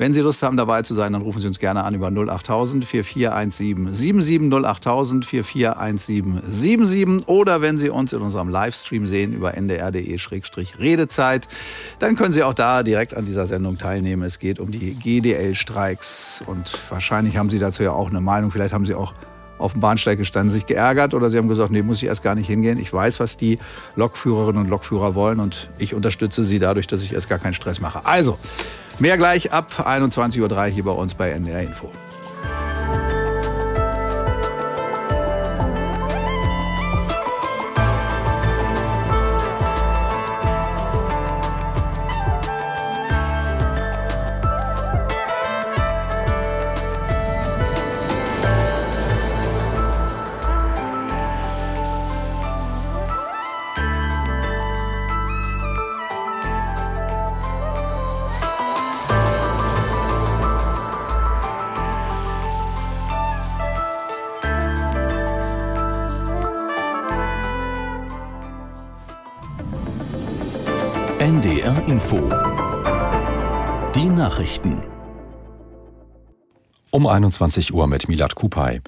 [0.00, 2.86] Wenn Sie Lust haben, dabei zu sein, dann rufen Sie uns gerne an über 08000
[2.86, 11.48] 4417 77 08000 4417 77 oder wenn Sie uns in unserem Livestream sehen über ndr.de-redezeit,
[11.98, 14.22] dann können Sie auch da direkt an dieser Sendung teilnehmen.
[14.22, 18.50] Es geht um die GDL-Streiks und wahrscheinlich haben Sie dazu ja auch eine Meinung.
[18.50, 19.12] Vielleicht haben Sie auch
[19.60, 22.34] auf dem Bahnsteig gestanden, sich geärgert oder sie haben gesagt, nee, muss ich erst gar
[22.34, 22.78] nicht hingehen.
[22.78, 23.58] Ich weiß, was die
[23.96, 27.80] Lokführerinnen und Lokführer wollen und ich unterstütze sie dadurch, dass ich erst gar keinen Stress
[27.80, 28.04] mache.
[28.06, 28.38] Also,
[29.00, 31.90] Mehr gleich ab 21.03 Uhr hier bei uns bei NDR Info.
[77.00, 78.82] Um 21 Uhr mit Milad Kupay.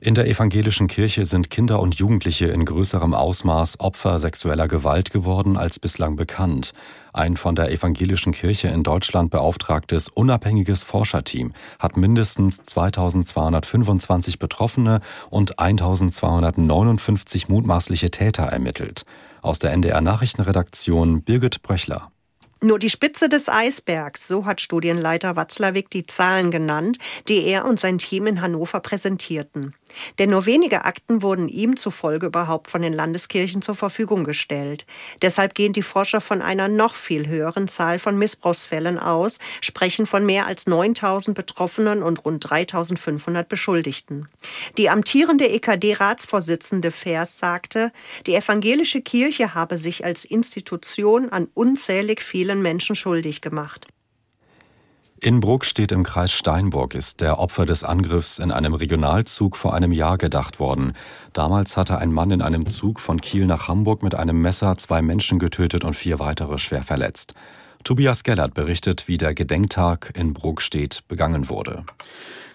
[0.00, 5.56] In der evangelischen Kirche sind Kinder und Jugendliche in größerem Ausmaß Opfer sexueller Gewalt geworden
[5.56, 6.72] als bislang bekannt.
[7.12, 15.60] Ein von der evangelischen Kirche in Deutschland beauftragtes unabhängiges Forscherteam hat mindestens 2225 Betroffene und
[15.60, 19.04] 1259 mutmaßliche Täter ermittelt.
[19.42, 22.10] Aus der NDR Nachrichtenredaktion Birgit Bröchler.
[22.64, 26.96] Nur die Spitze des Eisbergs, so hat Studienleiter Watzlawick die Zahlen genannt,
[27.28, 29.74] die er und sein Team in Hannover präsentierten.
[30.18, 34.86] Denn nur wenige Akten wurden ihm zufolge überhaupt von den Landeskirchen zur Verfügung gestellt.
[35.22, 40.26] Deshalb gehen die Forscher von einer noch viel höheren Zahl von Missbrauchsfällen aus, sprechen von
[40.26, 44.28] mehr als 9000 Betroffenen und rund 3500 Beschuldigten.
[44.78, 47.92] Die amtierende EKD-Ratsvorsitzende Vers sagte,
[48.26, 53.88] die evangelische Kirche habe sich als Institution an unzählig vielen Menschen schuldig gemacht.
[55.20, 59.92] In Bruckstedt im Kreis Steinburg ist der Opfer des Angriffs in einem Regionalzug vor einem
[59.92, 60.92] Jahr gedacht worden.
[61.32, 65.00] Damals hatte ein Mann in einem Zug von Kiel nach Hamburg mit einem Messer zwei
[65.02, 67.34] Menschen getötet und vier weitere schwer verletzt.
[67.84, 71.84] Tobias Gellert berichtet, wie der Gedenktag in Bruckstedt begangen wurde.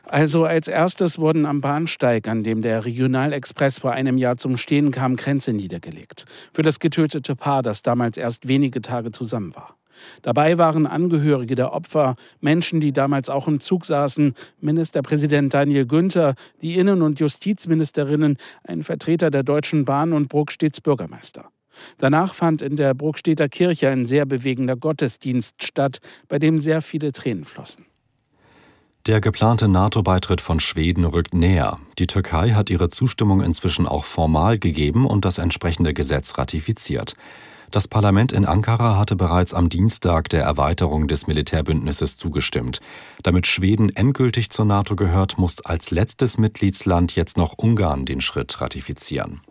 [0.03, 4.91] Also als erstes wurden am Bahnsteig, an dem der Regionalexpress vor einem Jahr zum Stehen
[4.91, 6.25] kam, Grenze niedergelegt.
[6.51, 9.78] Für das getötete Paar, das damals erst wenige Tage zusammen war.
[10.21, 16.35] Dabei waren Angehörige der Opfer, Menschen, die damals auch im Zug saßen, Ministerpräsident Daniel Günther,
[16.61, 21.49] die Innen- und Justizministerinnen, ein Vertreter der Deutschen Bahn und Bruckstedts Bürgermeister.
[21.97, 27.11] Danach fand in der Bruckstädter Kirche ein sehr bewegender Gottesdienst statt, bei dem sehr viele
[27.11, 27.85] Tränen flossen.
[29.05, 31.79] Der geplante NATO-Beitritt von Schweden rückt näher.
[31.97, 37.15] Die Türkei hat ihre Zustimmung inzwischen auch formal gegeben und das entsprechende Gesetz ratifiziert.
[37.71, 42.79] Das Parlament in Ankara hatte bereits am Dienstag der Erweiterung des Militärbündnisses zugestimmt.
[43.21, 48.59] Damit Schweden endgültig zur NATO gehört, muss als letztes Mitgliedsland jetzt noch Ungarn den Schritt
[48.59, 49.41] ratifizieren.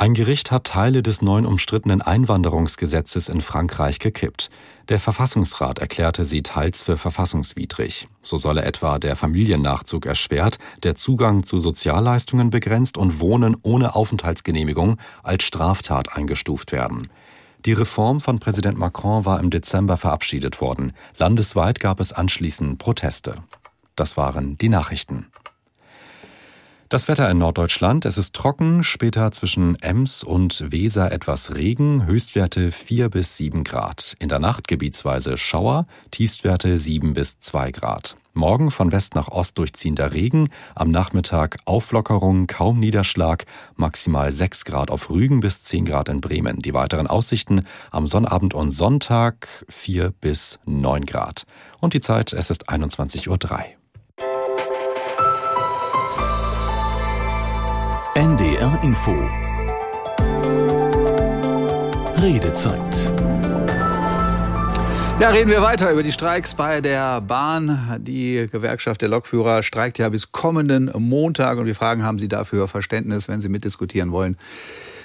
[0.00, 4.48] Ein Gericht hat Teile des neuen umstrittenen Einwanderungsgesetzes in Frankreich gekippt.
[4.88, 8.06] Der Verfassungsrat erklärte sie teils für verfassungswidrig.
[8.22, 14.98] So solle etwa der Familiennachzug erschwert, der Zugang zu Sozialleistungen begrenzt und Wohnen ohne Aufenthaltsgenehmigung
[15.24, 17.08] als Straftat eingestuft werden.
[17.66, 20.92] Die Reform von Präsident Macron war im Dezember verabschiedet worden.
[21.16, 23.34] Landesweit gab es anschließend Proteste.
[23.96, 25.26] Das waren die Nachrichten.
[26.88, 28.06] Das Wetter in Norddeutschland.
[28.06, 34.16] Es ist trocken, später zwischen Ems und Weser etwas Regen, Höchstwerte 4 bis 7 Grad.
[34.20, 38.16] In der Nacht gebietsweise Schauer, Tiefstwerte 7 bis 2 Grad.
[38.32, 43.44] Morgen von West nach Ost durchziehender Regen, am Nachmittag Auflockerung, kaum Niederschlag,
[43.76, 46.62] maximal 6 Grad auf Rügen bis 10 Grad in Bremen.
[46.62, 51.44] Die weiteren Aussichten am Sonnabend und Sonntag 4 bis 9 Grad.
[51.80, 53.77] Und die Zeit, es ist 21.03 Uhr.
[58.14, 59.14] NDR Info
[62.20, 63.12] Redezeit
[65.20, 67.98] ja, reden wir weiter über die Streiks bei der Bahn.
[67.98, 72.68] Die Gewerkschaft der Lokführer streikt ja bis kommenden Montag und wir fragen, haben Sie dafür
[72.68, 74.36] Verständnis, wenn Sie mitdiskutieren wollen?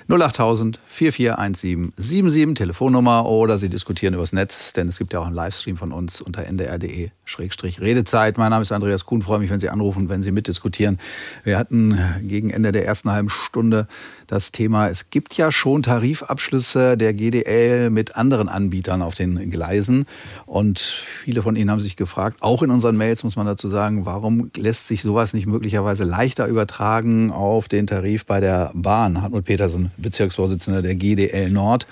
[0.10, 5.36] 08000 4417 77 Telefonnummer oder Sie diskutieren übers Netz, denn es gibt ja auch einen
[5.36, 8.38] Livestream von uns unter ndr.de-redezeit.
[8.38, 11.00] Mein Name ist Andreas Kuhn, freue mich, wenn Sie anrufen, wenn Sie mitdiskutieren.
[11.44, 13.88] Wir hatten gegen Ende der ersten halben Stunde
[14.28, 20.06] das Thema, es gibt ja schon Tarifabschlüsse der GDL mit anderen Anbietern auf den Gleisen
[20.46, 24.06] und viele von Ihnen haben sich gefragt, auch in unseren Mails muss man dazu sagen,
[24.06, 29.22] warum lässt sich sowas nicht möglicherweise leichter übertragen auf den Tarif bei der Bahn?
[29.22, 31.88] Hartmut Petersen, Bezirksvorsitzender der GDL Nord.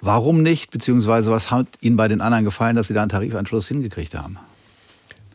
[0.00, 0.70] Warum nicht?
[0.70, 4.38] Beziehungsweise was hat Ihnen bei den anderen gefallen, dass Sie da einen Tarifanschluss hingekriegt haben?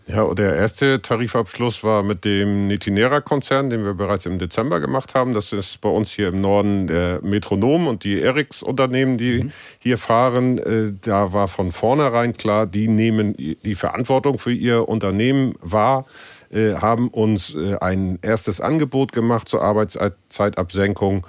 [0.08, 5.34] Ja, der erste Tarifabschluss war mit dem Netinera-Konzern, den wir bereits im Dezember gemacht haben.
[5.34, 9.52] Das ist bei uns hier im Norden der Metronom und die Erics-Unternehmen, die mhm.
[9.80, 10.58] hier fahren.
[10.58, 16.06] Äh, da war von vornherein klar, die nehmen die Verantwortung für ihr Unternehmen wahr
[16.52, 21.26] äh, haben uns äh, ein erstes Angebot gemacht zur Arbeitszeitabsenkung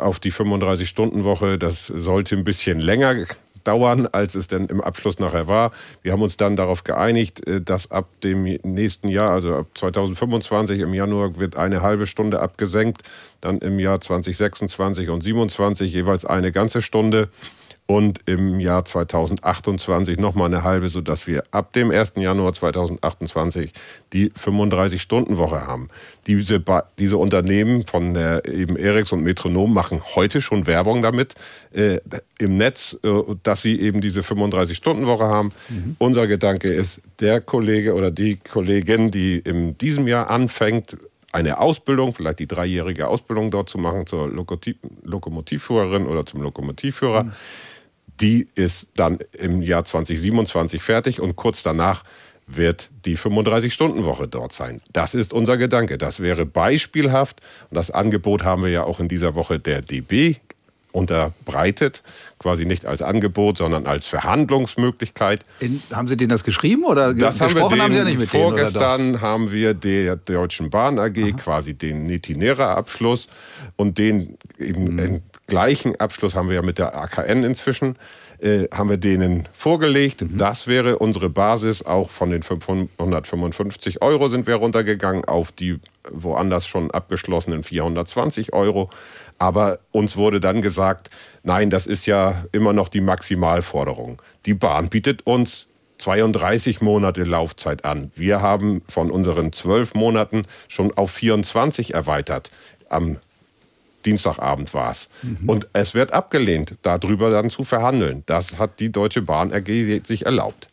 [0.00, 1.58] auf die 35-Stunden-Woche.
[1.58, 3.26] Das sollte ein bisschen länger
[3.64, 5.70] dauern, als es denn im Abschluss nachher war.
[6.02, 10.80] Wir haben uns dann darauf geeinigt, äh, dass ab dem nächsten Jahr, also ab 2025
[10.80, 13.02] im Januar, wird eine halbe Stunde abgesenkt,
[13.40, 17.28] dann im Jahr 2026 und 2027 jeweils eine ganze Stunde
[17.90, 22.12] und im Jahr 2028 nochmal eine halbe, sodass wir ab dem 1.
[22.18, 23.72] Januar 2028
[24.12, 25.88] die 35-Stunden-Woche haben.
[26.28, 26.62] Diese,
[27.00, 31.34] diese Unternehmen von der eben Erics und Metronom machen heute schon Werbung damit
[31.72, 31.98] äh,
[32.38, 33.08] im Netz, äh,
[33.42, 35.50] dass sie eben diese 35-Stunden-Woche haben.
[35.68, 35.96] Mhm.
[35.98, 40.96] Unser Gedanke ist, der Kollege oder die Kollegin, die in diesem Jahr anfängt,
[41.32, 47.24] eine Ausbildung, vielleicht die dreijährige Ausbildung dort zu machen zur Lokomotivführerin oder zum Lokomotivführer.
[47.24, 47.32] Mhm
[48.20, 52.04] die ist dann im Jahr 2027 fertig und kurz danach
[52.46, 54.80] wird die 35-Stunden-Woche dort sein.
[54.92, 55.98] Das ist unser Gedanke.
[55.98, 57.40] Das wäre beispielhaft.
[57.70, 60.36] Und das Angebot haben wir ja auch in dieser Woche der DB
[60.92, 62.02] unterbreitet,
[62.38, 65.44] quasi nicht als Angebot, sondern als Verhandlungsmöglichkeit.
[65.60, 68.18] In, haben Sie denen das geschrieben oder das haben wir denen, haben Sie ja nicht
[68.18, 71.30] mit Vorgestern denen, haben wir der Deutschen Bahn AG Aha.
[71.36, 73.28] quasi den Netinera-Abschluss
[73.76, 75.20] und den eben mhm.
[75.50, 77.96] Gleichen Abschluss haben wir ja mit der AKN inzwischen
[78.40, 80.22] äh, haben wir denen vorgelegt.
[80.22, 80.38] Mhm.
[80.38, 81.84] Das wäre unsere Basis.
[81.84, 85.78] Auch von den 555 Euro sind wir runtergegangen auf die
[86.10, 88.88] woanders schon abgeschlossenen 420 Euro.
[89.38, 91.10] Aber uns wurde dann gesagt,
[91.42, 94.22] nein, das ist ja immer noch die Maximalforderung.
[94.46, 95.66] Die Bahn bietet uns
[95.98, 98.10] 32 Monate Laufzeit an.
[98.14, 102.50] Wir haben von unseren 12 Monaten schon auf 24 erweitert.
[102.88, 103.18] Am
[104.04, 105.08] Dienstagabend war es.
[105.22, 105.48] Mhm.
[105.48, 108.22] Und es wird abgelehnt, darüber dann zu verhandeln.
[108.26, 110.69] Das hat die Deutsche Bahn AG sich erlaubt.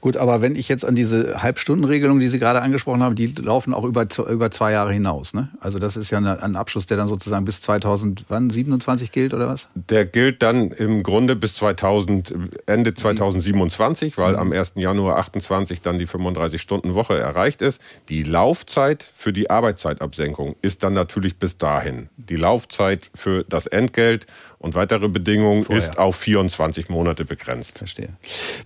[0.00, 3.74] Gut, aber wenn ich jetzt an diese Halbstundenregelung, die Sie gerade angesprochen haben, die laufen
[3.74, 5.34] auch über, über zwei Jahre hinaus.
[5.34, 5.48] Ne?
[5.60, 9.68] Also das ist ja ein Abschluss, der dann sozusagen bis 2027 gilt oder was?
[9.74, 12.34] Der gilt dann im Grunde bis 2000,
[12.66, 14.72] Ende 2027, weil am 1.
[14.76, 17.80] Januar 28 dann die 35-Stunden-Woche erreicht ist.
[18.08, 22.08] Die Laufzeit für die Arbeitszeitabsenkung ist dann natürlich bis dahin.
[22.16, 24.26] Die Laufzeit für das Entgelt
[24.60, 25.82] und weitere Bedingungen Vorher.
[25.82, 27.78] ist auf 24 Monate begrenzt.
[27.78, 28.10] Verstehe.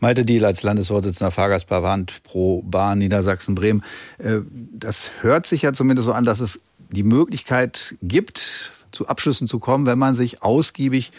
[0.00, 3.82] Malte Diel als Landesvorsitzender Fahrgastverband pro Bahn Niedersachsen-Bremen.
[4.18, 4.40] Äh,
[4.72, 9.60] das hört sich ja zumindest so an, dass es die Möglichkeit gibt, zu Abschlüssen zu
[9.60, 11.12] kommen, wenn man sich ausgiebig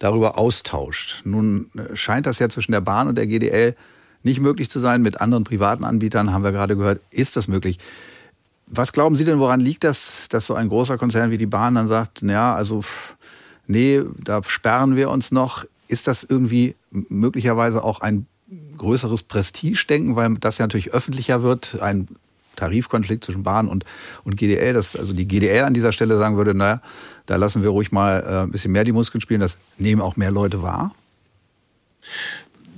[0.00, 1.22] darüber austauscht.
[1.24, 3.76] Nun äh, scheint das ja zwischen der Bahn und der GDL
[4.24, 5.02] nicht möglich zu sein.
[5.02, 7.78] Mit anderen privaten Anbietern haben wir gerade gehört, ist das möglich.
[8.66, 11.76] Was glauben Sie denn, woran liegt das, dass so ein großer Konzern wie die Bahn
[11.76, 12.82] dann sagt, ja, also
[13.66, 15.64] nee, da sperren wir uns noch.
[15.88, 18.26] Ist das irgendwie möglicherweise auch ein
[18.76, 22.08] größeres Prestigedenken, weil das ja natürlich öffentlicher wird, ein
[22.56, 23.84] Tarifkonflikt zwischen Bahn und,
[24.24, 26.80] und GDL, dass also die GDL an dieser Stelle sagen würde, naja,
[27.26, 30.16] da lassen wir ruhig mal äh, ein bisschen mehr die Muskeln spielen, das nehmen auch
[30.16, 30.94] mehr Leute wahr?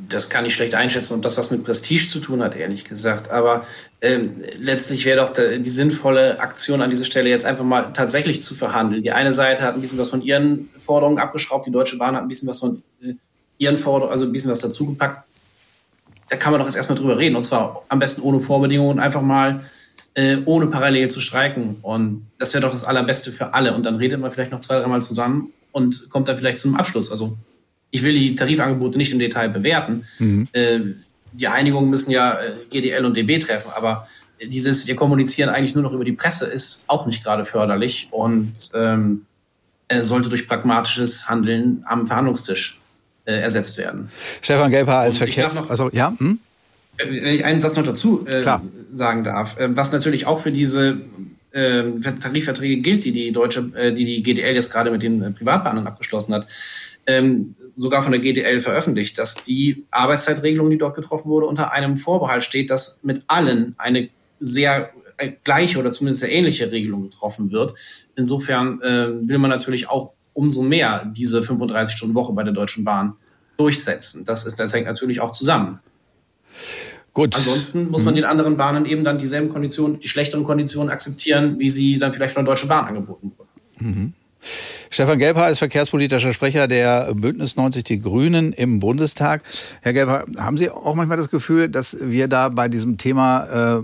[0.09, 3.31] Das kann ich schlecht einschätzen und das, was mit Prestige zu tun hat, ehrlich gesagt.
[3.31, 3.65] Aber
[4.01, 8.55] ähm, letztlich wäre doch die sinnvolle Aktion an dieser Stelle jetzt einfach mal tatsächlich zu
[8.55, 9.03] verhandeln.
[9.03, 12.23] Die eine Seite hat ein bisschen was von ihren Forderungen abgeschraubt, die Deutsche Bahn hat
[12.23, 13.15] ein bisschen was von äh,
[13.59, 15.25] ihren Forderungen, also ein bisschen was dazugepackt.
[16.31, 19.23] Da kann man doch jetzt erstmal drüber reden und zwar am besten ohne Vorbedingungen, einfach
[19.23, 19.65] mal
[20.15, 21.77] äh, ohne parallel zu streiken.
[21.83, 23.75] Und das wäre doch das Allerbeste für alle.
[23.75, 27.11] Und dann redet man vielleicht noch zwei, dreimal zusammen und kommt dann vielleicht zum Abschluss.
[27.11, 27.37] Also
[27.91, 30.05] ich will die Tarifangebote nicht im Detail bewerten.
[30.19, 30.49] Mhm.
[30.53, 30.81] Äh,
[31.33, 34.07] die Einigungen müssen ja äh, GDL und DB treffen, aber
[34.43, 38.53] dieses, wir kommunizieren eigentlich nur noch über die Presse, ist auch nicht gerade förderlich und
[38.75, 39.27] ähm,
[40.01, 42.79] sollte durch pragmatisches Handeln am Verhandlungstisch
[43.25, 44.09] äh, ersetzt werden.
[44.43, 45.69] Stefan Gelper als Verkehrs...
[45.69, 46.15] also, ja?
[46.19, 46.39] Hm?
[46.99, 48.43] Wenn ich einen Satz noch dazu äh,
[48.93, 50.99] sagen darf, äh, was natürlich auch für diese
[51.53, 51.85] äh,
[52.21, 55.87] Tarifverträge gilt, die die deutsche, äh, die die GDL jetzt gerade mit den äh, Privatbahnern
[55.87, 56.47] abgeschlossen hat,
[57.07, 61.97] ähm, sogar von der GDL veröffentlicht, dass die Arbeitszeitregelung, die dort getroffen wurde, unter einem
[61.97, 64.11] Vorbehalt steht, dass mit allen eine
[64.41, 67.75] sehr äh, gleiche oder zumindest sehr ähnliche Regelung getroffen wird.
[68.17, 73.15] Insofern äh, will man natürlich auch umso mehr diese 35-Stunden-Woche bei der Deutschen Bahn
[73.57, 74.25] durchsetzen.
[74.25, 75.79] Das, ist, das hängt natürlich auch zusammen.
[77.13, 77.35] Gut.
[77.35, 78.19] Ansonsten muss man mhm.
[78.19, 82.35] den anderen Bahnen eben dann dieselben Konditionen, die schlechteren Konditionen akzeptieren, wie sie dann vielleicht
[82.35, 83.51] von der Deutschen Bahn angeboten wurden.
[83.79, 84.13] Mhm.
[84.99, 89.45] Stefan Gelbhaar ist verkehrspolitischer Sprecher der Bündnis 90 Die Grünen im Bundestag.
[89.81, 93.83] Herr Gelbhaar, haben Sie auch manchmal das Gefühl, dass wir da bei diesem Thema äh,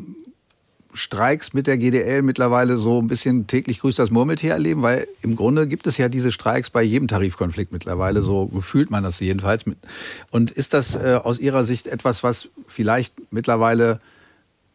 [0.93, 4.83] Streiks mit der GDL mittlerweile so ein bisschen täglich grüßt das Murmeltier erleben?
[4.83, 9.05] Weil im Grunde gibt es ja diese Streiks bei jedem Tarifkonflikt mittlerweile, so gefühlt man
[9.05, 9.65] das jedenfalls.
[10.33, 14.01] Und ist das äh, aus Ihrer Sicht etwas, was vielleicht mittlerweile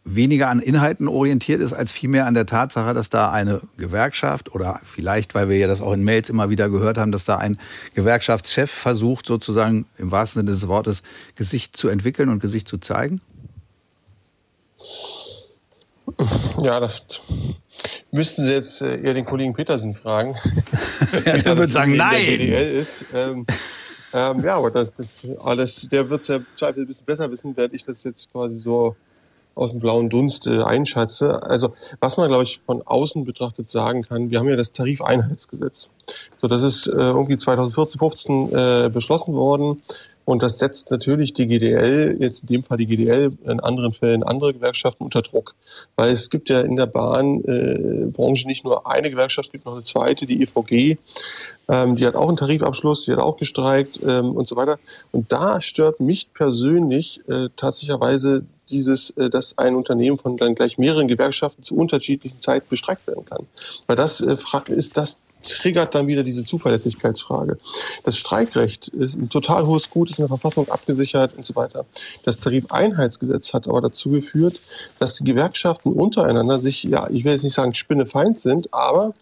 [0.05, 4.79] weniger an Inhalten orientiert ist, als vielmehr an der Tatsache, dass da eine Gewerkschaft oder
[4.83, 7.59] vielleicht, weil wir ja das auch in Mails immer wieder gehört haben, dass da ein
[7.95, 11.03] Gewerkschaftschef versucht, sozusagen im wahrsten Sinne des Wortes
[11.35, 13.21] Gesicht zu entwickeln und Gesicht zu zeigen?
[16.61, 17.03] Ja, das
[18.11, 20.35] müssten Sie jetzt äh, eher den Kollegen Petersen fragen.
[21.25, 22.37] ja, der würde sagen, nein.
[22.39, 23.05] Der ist.
[23.13, 23.45] Ähm,
[24.11, 24.87] ähm, ja, aber das,
[25.43, 28.57] alles, der wird es ja Zweifel ein bisschen besser wissen, werde ich das jetzt quasi
[28.57, 28.95] so
[29.55, 31.43] aus dem blauen Dunst äh, einschätze.
[31.43, 35.89] Also was man, glaube ich, von außen betrachtet sagen kann, wir haben ja das Tarifeinheitsgesetz.
[36.37, 39.81] So, das ist äh, irgendwie 2014, 15 äh, beschlossen worden.
[40.29, 44.21] Und das setzt natürlich die GDL, jetzt in dem Fall die GDL, in anderen Fällen
[44.21, 45.55] andere Gewerkschaften unter Druck.
[45.95, 49.73] Weil es gibt ja in der Bahnbranche äh, nicht nur eine Gewerkschaft, es gibt noch
[49.73, 50.99] eine zweite, die EVG.
[51.67, 54.77] Ähm, die hat auch einen Tarifabschluss, die hat auch gestreikt ähm, und so weiter.
[55.11, 60.77] Und da stört mich persönlich äh, tatsächlicherweise dieses, äh, dass ein Unternehmen von dann gleich
[60.77, 63.45] mehreren Gewerkschaften zu unterschiedlichen Zeiten bestreikt werden kann.
[63.87, 67.57] Weil das äh, ist das triggert dann wieder diese Zuverlässigkeitsfrage.
[68.03, 71.85] Das Streikrecht ist ein total hohes Gut, ist in der Verfassung abgesichert und so weiter.
[72.25, 74.59] Das Tarifeinheitsgesetz hat aber dazu geführt,
[74.99, 79.13] dass die Gewerkschaften untereinander sich, ja, ich will jetzt nicht sagen Spinnefeind sind, aber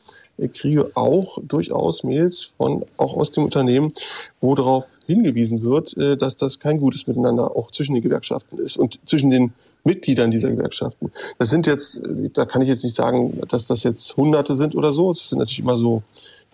[0.54, 3.94] kriege auch durchaus Mails von auch aus dem Unternehmen,
[4.42, 8.78] wo darauf hingewiesen wird, äh, dass das kein gutes Miteinander auch zwischen den Gewerkschaften ist
[8.78, 11.12] und zwischen den Mitgliedern dieser Gewerkschaften.
[11.40, 12.02] Das sind jetzt,
[12.34, 15.14] da kann ich jetzt nicht sagen, dass das jetzt Hunderte sind oder so.
[15.14, 16.04] Das sind natürlich immer so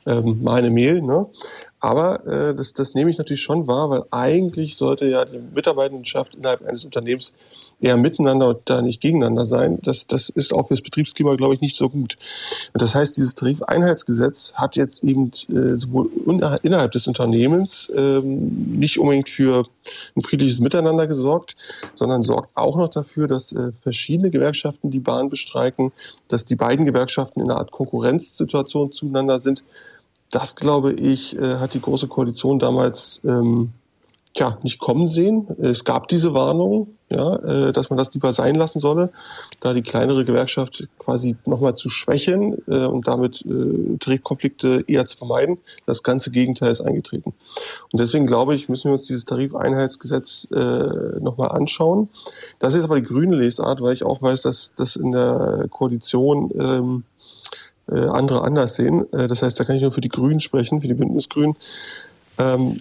[0.06, 1.02] ähm, meine Mail.
[1.02, 1.26] Ne?
[1.84, 6.34] Aber äh, das, das nehme ich natürlich schon wahr, weil eigentlich sollte ja die Mitarbeitendenschaft
[6.34, 7.34] innerhalb eines Unternehmens
[7.82, 9.80] eher miteinander und da nicht gegeneinander sein.
[9.84, 12.16] Das, das ist auch für das Betriebsklima, glaube ich, nicht so gut.
[12.72, 16.10] Und das heißt, dieses Tarifeinheitsgesetz hat jetzt eben äh, sowohl
[16.64, 19.66] innerhalb des Unternehmens ähm, nicht unbedingt für
[20.16, 21.58] ein friedliches Miteinander gesorgt,
[21.96, 25.92] sondern sorgt auch noch dafür, dass äh, verschiedene Gewerkschaften die Bahn bestreiken,
[26.30, 29.66] dass die beiden Gewerkschaften in einer Art Konkurrenzsituation zueinander sind
[30.34, 33.72] das, glaube ich, äh, hat die Große Koalition damals ähm,
[34.34, 35.48] tja, nicht kommen sehen.
[35.60, 39.12] Es gab diese Warnung, ja, äh, dass man das lieber sein lassen solle,
[39.60, 45.18] da die kleinere Gewerkschaft quasi nochmal zu schwächen äh, und damit äh, Tarifkonflikte eher zu
[45.18, 45.60] vermeiden.
[45.86, 47.36] Das ganze Gegenteil ist eingetreten.
[47.92, 52.10] Und deswegen glaube ich, müssen wir uns dieses Tarifeinheitsgesetz äh, nochmal anschauen.
[52.58, 56.50] Das ist aber die grüne Lesart, weil ich auch weiß, dass das in der Koalition
[56.60, 57.04] ähm,
[57.90, 59.06] äh, andere anders sehen.
[59.14, 61.56] Äh, das heißt, da kann ich nur für die Grünen sprechen, für die Bündnisgrünen.
[62.40, 62.76] Ähm,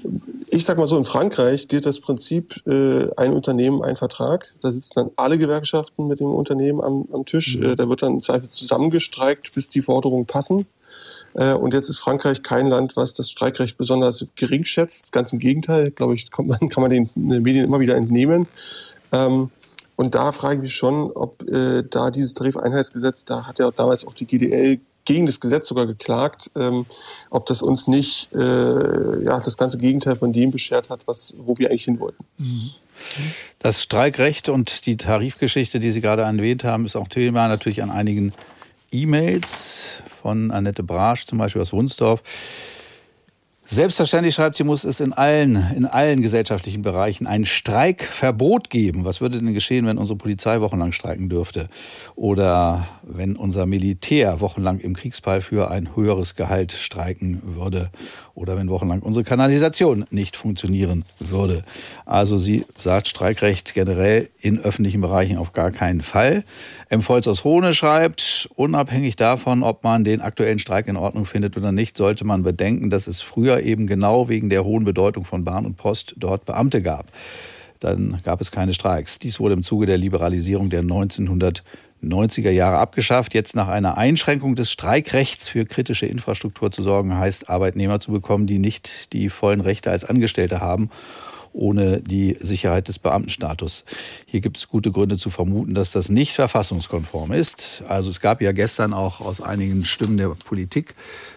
[0.48, 4.54] ich sage mal so, in Frankreich gilt das Prinzip äh, ein Unternehmen, ein Vertrag.
[4.62, 7.56] Da sitzen dann alle Gewerkschaften mit dem Unternehmen am, am Tisch.
[7.56, 7.64] Mhm.
[7.64, 10.66] Äh, da wird dann Zweifel zusammengestreikt, bis die Forderungen passen.
[11.34, 15.12] Äh, und jetzt ist Frankreich kein Land, was das Streikrecht besonders gering schätzt.
[15.12, 18.46] Ganz im Gegenteil, glaube ich, man, kann man den Medien immer wieder entnehmen.
[19.12, 19.50] Ähm,
[19.96, 24.06] und da frage ich mich schon, ob äh, da dieses Tarifeinheitsgesetz, da hat ja damals
[24.06, 26.86] auch die GDL gegen das Gesetz sogar geklagt, ähm,
[27.30, 31.58] ob das uns nicht äh, ja, das ganze Gegenteil von dem beschert hat, was, wo
[31.58, 32.24] wir eigentlich hin wollten.
[33.58, 37.90] Das Streikrecht und die Tarifgeschichte, die Sie gerade erwähnt haben, ist auch Thema natürlich an
[37.90, 38.32] einigen
[38.92, 42.22] E-Mails von Annette Brasch, zum Beispiel aus Wunsdorf.
[43.64, 49.04] Selbstverständlich, schreibt sie, muss es in allen, in allen gesellschaftlichen Bereichen ein Streikverbot geben.
[49.04, 51.68] Was würde denn geschehen, wenn unsere Polizei wochenlang streiken dürfte?
[52.16, 57.90] Oder wenn unser Militär wochenlang im Kriegsfall für ein höheres Gehalt streiken würde?
[58.34, 61.62] Oder wenn wochenlang unsere Kanalisation nicht funktionieren würde?
[62.04, 66.42] Also sie sagt Streikrecht generell in öffentlichen Bereichen auf gar keinen Fall.
[66.88, 67.00] M.
[67.00, 71.70] Volz aus Hohne schreibt, unabhängig davon, ob man den aktuellen Streik in Ordnung findet oder
[71.70, 75.66] nicht, sollte man bedenken, dass es früher eben genau wegen der hohen Bedeutung von Bahn
[75.66, 77.06] und Post dort Beamte gab.
[77.80, 79.18] Dann gab es keine Streiks.
[79.18, 83.34] Dies wurde im Zuge der Liberalisierung der 1990er Jahre abgeschafft.
[83.34, 88.46] Jetzt nach einer Einschränkung des Streikrechts für kritische Infrastruktur zu sorgen, heißt Arbeitnehmer zu bekommen,
[88.46, 90.90] die nicht die vollen Rechte als Angestellte haben
[91.52, 93.84] ohne die Sicherheit des Beamtenstatus.
[94.26, 97.82] Hier gibt es gute Gründe zu vermuten, dass das nicht verfassungskonform ist.
[97.88, 100.94] Also es gab ja gestern auch aus einigen Stimmen der Politik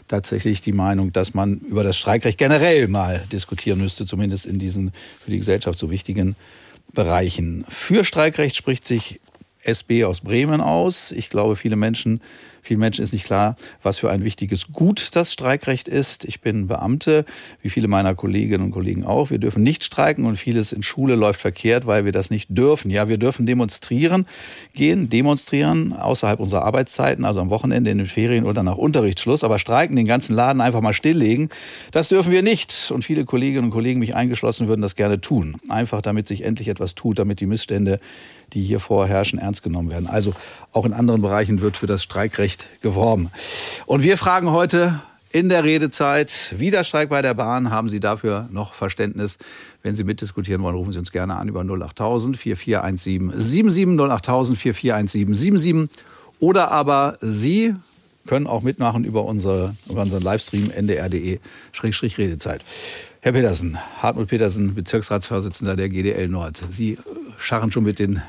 [0.08, 4.92] tatsächlich die Meinung, dass man über das Streikrecht generell mal diskutieren müsste, zumindest in diesen
[4.92, 6.36] für die Gesellschaft so wichtigen
[6.94, 7.66] Bereichen.
[7.68, 9.20] Für Streikrecht spricht sich
[9.64, 11.12] SB aus Bremen aus.
[11.12, 12.22] Ich glaube, viele Menschen
[12.66, 16.26] Vielen Menschen ist nicht klar, was für ein wichtiges Gut das Streikrecht ist.
[16.26, 17.24] Ich bin Beamte,
[17.62, 19.30] wie viele meiner Kolleginnen und Kollegen auch.
[19.30, 22.90] Wir dürfen nicht streiken und vieles in Schule läuft verkehrt, weil wir das nicht dürfen.
[22.90, 24.26] Ja, wir dürfen demonstrieren,
[24.74, 29.44] gehen, demonstrieren außerhalb unserer Arbeitszeiten, also am Wochenende, in den Ferien oder nach Unterrichtsschluss.
[29.44, 31.50] Aber streiken, den ganzen Laden einfach mal stilllegen,
[31.92, 32.90] das dürfen wir nicht.
[32.92, 35.58] Und viele Kolleginnen und Kollegen, mich eingeschlossen, würden das gerne tun.
[35.70, 38.00] Einfach damit sich endlich etwas tut, damit die Missstände
[38.56, 40.08] die hier vorherrschen, ernst genommen werden.
[40.08, 40.34] Also
[40.72, 43.30] auch in anderen Bereichen wird für das Streikrecht geworben.
[43.86, 45.00] Und wir fragen heute
[45.32, 49.38] in der Redezeit, wieder Streik bei der Bahn, haben Sie dafür noch Verständnis?
[49.84, 55.34] Wenn Sie mitdiskutieren wollen, rufen Sie uns gerne an über 08000 4417 77 08000 4417
[55.34, 55.90] 77
[56.40, 57.76] oder aber Sie
[58.26, 62.62] können auch mitmachen über, unsere, über unseren Livestream ndr.de-redezeit.
[63.22, 66.64] Herr Petersen, Hartmut Petersen, Bezirksratsvorsitzender der GDL Nord.
[66.70, 66.98] Sie
[67.38, 68.22] scharren schon mit den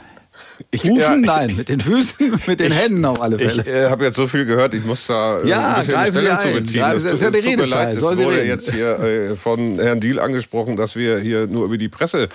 [0.70, 1.24] ich, Hufen?
[1.24, 3.62] Ja, Nein, mit den Füßen, mit den ich, Händen auf alle Fälle.
[3.62, 6.18] Ich äh, habe jetzt so viel gehört, ich muss da äh, ja, ein bisschen eine
[6.18, 6.80] Stellung zu beziehen.
[6.80, 7.94] das ist ja die Redezeit.
[7.94, 11.88] Es wurde jetzt hier äh, von Herrn Diel angesprochen, dass wir hier nur über die
[11.88, 12.28] Presse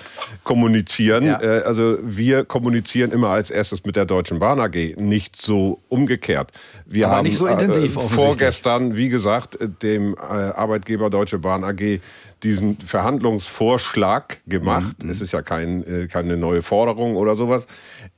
[0.44, 1.26] kommunizieren.
[1.26, 1.42] Ja.
[1.42, 6.50] Äh, also wir kommunizieren immer als erstes mit der Deutschen Bahn AG, nicht so umgekehrt.
[6.86, 11.64] Wir Aber haben nicht so intensiv, äh, vorgestern, wie gesagt, dem äh, Arbeitgeber Deutsche Bahn
[11.64, 12.00] AG
[12.42, 15.02] diesen Verhandlungsvorschlag gemacht.
[15.02, 15.10] Mhm.
[15.10, 17.66] Es ist ja kein, äh, keine neue Forderung oder sowas.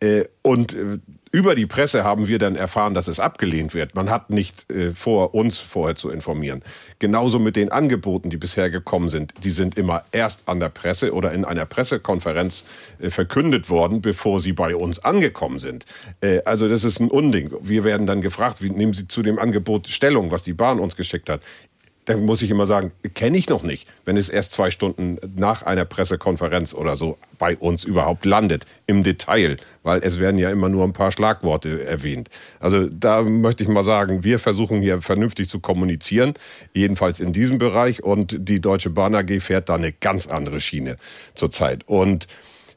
[0.01, 0.99] Äh, und äh,
[1.31, 3.97] über die Presse haben wir dann erfahren, dass es abgelehnt wird.
[3.97, 6.63] Man hat nicht vor, uns vorher zu informieren.
[7.01, 9.35] Genauso mit den Angeboten, die bisher gekommen sind.
[9.43, 12.65] Die sind immer erst an der Presse oder in einer Pressekonferenz
[13.01, 15.87] verkündet worden, bevor sie bei uns angekommen sind.
[16.45, 17.51] Also das ist ein Unding.
[17.61, 20.95] Wir werden dann gefragt, wie nehmen Sie zu dem Angebot Stellung, was die Bahn uns
[20.95, 21.41] geschickt hat
[22.05, 25.63] dann muss ich immer sagen, kenne ich noch nicht, wenn es erst zwei Stunden nach
[25.63, 30.69] einer Pressekonferenz oder so bei uns überhaupt landet, im Detail, weil es werden ja immer
[30.69, 32.29] nur ein paar Schlagworte erwähnt.
[32.61, 36.35] Also da möchte ich mal sagen, wir versuchen hier vernünftig zu kommunizieren,
[36.73, 40.97] jedenfalls in diesem Bereich und die Deutsche Bahn AG fährt da eine ganz andere Schiene
[41.35, 41.85] zurzeit.
[41.87, 42.27] Und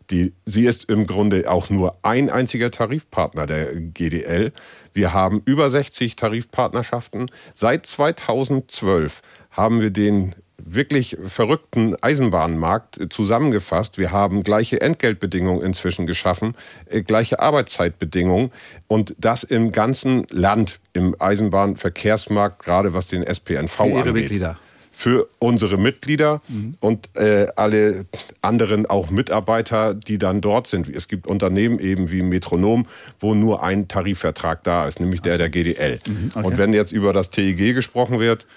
[0.09, 4.51] die, sie ist im Grunde auch nur ein einziger Tarifpartner der GDL.
[4.93, 7.29] Wir haben über 60 Tarifpartnerschaften.
[7.53, 13.97] Seit 2012 haben wir den wirklich verrückten Eisenbahnmarkt zusammengefasst.
[13.97, 16.55] Wir haben gleiche Entgeltbedingungen inzwischen geschaffen,
[16.87, 18.51] äh, gleiche Arbeitszeitbedingungen
[18.87, 24.13] und das im ganzen Land im Eisenbahnverkehrsmarkt, gerade was den SPNV Für Ihre angeht.
[24.13, 24.57] Mitglieder
[24.97, 26.75] für unsere Mitglieder mhm.
[26.79, 28.07] und äh, alle
[28.41, 30.89] anderen auch Mitarbeiter, die dann dort sind.
[30.89, 32.87] Es gibt Unternehmen eben wie Metronom,
[33.19, 35.99] wo nur ein Tarifvertrag da ist, nämlich der der GDL.
[36.07, 36.47] Mhm, okay.
[36.47, 38.47] Und wenn jetzt über das TEG gesprochen wird,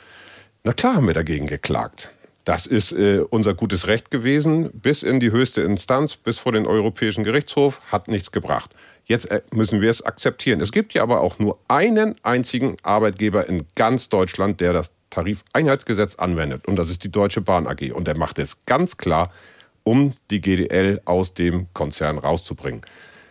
[0.64, 2.08] na klar haben wir dagegen geklagt.
[2.46, 6.66] Das ist äh, unser gutes Recht gewesen, bis in die höchste Instanz, bis vor den
[6.66, 8.70] Europäischen Gerichtshof, hat nichts gebracht.
[9.10, 10.60] Jetzt äh, müssen wir es akzeptieren.
[10.60, 16.14] Es gibt ja aber auch nur einen einzigen Arbeitgeber in ganz Deutschland, der das Tarifeinheitsgesetz
[16.14, 16.68] anwendet.
[16.68, 17.90] Und das ist die Deutsche Bahn AG.
[17.92, 19.32] Und er macht es ganz klar,
[19.82, 22.82] um die GDL aus dem Konzern rauszubringen.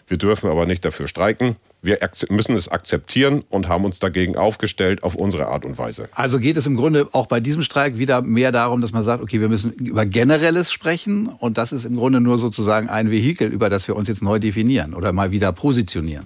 [0.10, 1.56] Wir dürfen aber nicht dafür streiken.
[1.84, 2.00] Wir
[2.30, 6.08] müssen es akzeptieren und haben uns dagegen aufgestellt auf unsere Art und Weise.
[6.14, 9.22] Also geht es im Grunde auch bei diesem Streik wieder mehr darum, dass man sagt,
[9.22, 13.50] okay, wir müssen über Generelles sprechen und das ist im Grunde nur sozusagen ein Vehikel,
[13.52, 16.26] über das wir uns jetzt neu definieren oder mal wieder positionieren.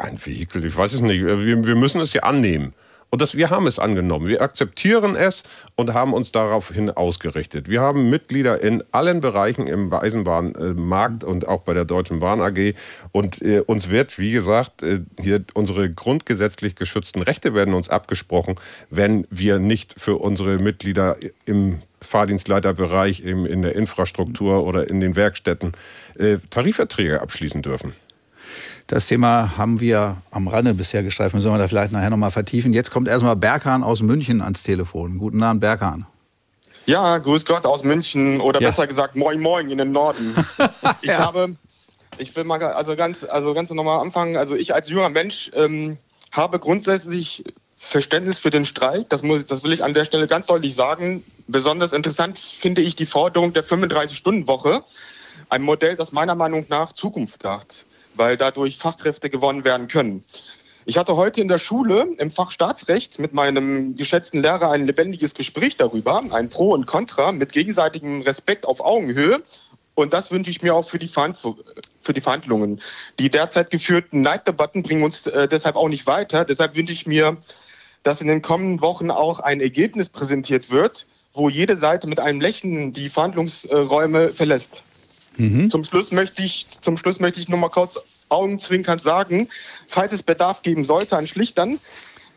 [0.00, 1.24] Ein Vehikel, ich weiß es nicht.
[1.24, 2.74] Wir, wir müssen es ja annehmen.
[3.10, 4.28] Und das, wir haben es angenommen.
[4.28, 5.44] Wir akzeptieren es
[5.76, 7.68] und haben uns daraufhin ausgerichtet.
[7.68, 12.74] Wir haben Mitglieder in allen Bereichen im Eisenbahnmarkt und auch bei der Deutschen Bahn AG.
[13.12, 18.56] Und äh, uns wird, wie gesagt, äh, hier unsere grundgesetzlich geschützten Rechte werden uns abgesprochen,
[18.90, 25.72] wenn wir nicht für unsere Mitglieder im Fahrdienstleiterbereich, in der Infrastruktur oder in den Werkstätten
[26.16, 27.92] äh, Tarifverträge abschließen dürfen.
[28.88, 31.34] Das Thema haben wir am Rande bisher gestreift.
[31.34, 32.72] Müssen wir da vielleicht nachher nochmal vertiefen.
[32.72, 35.18] Jetzt kommt erstmal Berghahn aus München ans Telefon.
[35.18, 36.06] Guten Abend, Berghahn.
[36.86, 38.70] Ja, grüß Gott aus München oder Ja.
[38.70, 40.34] besser gesagt Moin Moin in den Norden.
[41.02, 41.54] Ich habe,
[42.16, 44.38] ich will mal also ganz, also ganz nochmal anfangen.
[44.38, 45.98] Also ich als junger Mensch ähm,
[46.32, 47.44] habe grundsätzlich
[47.76, 49.10] Verständnis für den Streik.
[49.10, 51.22] Das, muss, das will ich an der Stelle ganz deutlich sagen.
[51.46, 54.82] Besonders interessant finde ich die Forderung der 35-Stunden-Woche.
[55.50, 57.84] Ein Modell, das meiner Meinung nach Zukunft hat,
[58.18, 60.24] weil dadurch Fachkräfte gewonnen werden können.
[60.84, 65.34] Ich hatte heute in der Schule im Fach Staatsrecht mit meinem geschätzten Lehrer ein lebendiges
[65.34, 69.42] Gespräch darüber, ein Pro und Contra mit gegenseitigem Respekt auf Augenhöhe.
[69.94, 72.80] Und das wünsche ich mir auch für die, für die Verhandlungen.
[73.18, 76.46] Die derzeit geführten Neiddebatten bringen uns äh, deshalb auch nicht weiter.
[76.46, 77.36] Deshalb wünsche ich mir,
[78.02, 82.40] dass in den kommenden Wochen auch ein Ergebnis präsentiert wird, wo jede Seite mit einem
[82.40, 84.82] Lächeln die Verhandlungsräume verlässt.
[85.68, 89.48] Zum Schluss möchte ich, zum Schluss möchte ich noch mal kurz augenzwinkernd sagen,
[89.86, 91.78] falls es Bedarf geben sollte an Schlichtern,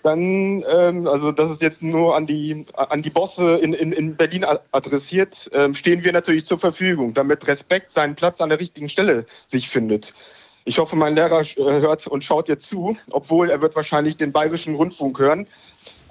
[0.03, 4.15] dann, ähm, also das ist jetzt nur an die, an die Bosse in, in, in
[4.15, 8.89] Berlin adressiert, ähm, stehen wir natürlich zur Verfügung, damit Respekt seinen Platz an der richtigen
[8.89, 10.13] Stelle sich findet.
[10.63, 14.31] Ich hoffe, mein Lehrer äh, hört und schaut jetzt zu, obwohl er wird wahrscheinlich den
[14.31, 15.47] bayerischen Rundfunk hören.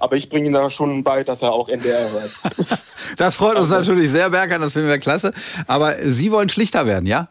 [0.01, 2.31] Aber ich bringe ihm da schon bei, dass er auch NDR hört.
[3.17, 5.33] Das freut uns natürlich sehr, Berghahn, das finden wir klasse.
[5.67, 7.27] Aber Sie wollen Schlichter werden, ja?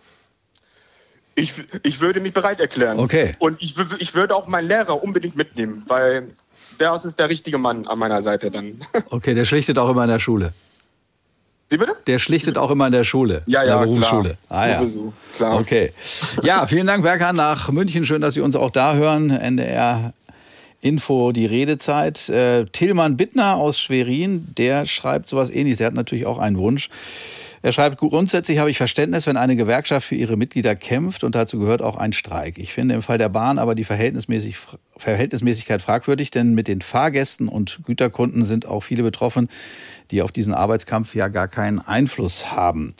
[1.35, 2.99] Ich, ich würde mich bereit erklären.
[2.99, 3.35] Okay.
[3.39, 6.29] Und ich, ich würde auch meinen Lehrer unbedingt mitnehmen, weil
[6.79, 8.81] der ist der richtige Mann an meiner Seite dann.
[9.11, 10.53] Okay, der schlichtet auch immer in der Schule.
[11.71, 11.97] Wie bitte?
[12.07, 13.43] Der schlichtet auch immer in der Schule.
[13.47, 14.37] Ja, in ja, der Berufsschule.
[14.49, 14.61] klar.
[14.61, 14.79] Ah, ja.
[14.79, 15.61] Sowieso, klar.
[15.61, 15.93] Okay.
[16.43, 18.05] Ja, vielen Dank, Berghahn, nach München.
[18.05, 19.31] Schön, dass Sie uns auch da hören.
[19.31, 20.12] NDR
[20.81, 22.28] Info, die Redezeit.
[22.28, 25.78] Äh, Tillmann Bittner aus Schwerin, der schreibt sowas ähnliches.
[25.78, 26.89] Der hat natürlich auch einen Wunsch.
[27.62, 31.59] Er schreibt, grundsätzlich habe ich Verständnis, wenn eine Gewerkschaft für ihre Mitglieder kämpft und dazu
[31.59, 32.57] gehört auch ein Streik.
[32.57, 34.57] Ich finde im Fall der Bahn aber die Verhältnismäßig,
[34.97, 39.49] Verhältnismäßigkeit fragwürdig, denn mit den Fahrgästen und Güterkunden sind auch viele betroffen,
[40.11, 42.95] die auf diesen Arbeitskampf ja gar keinen Einfluss haben.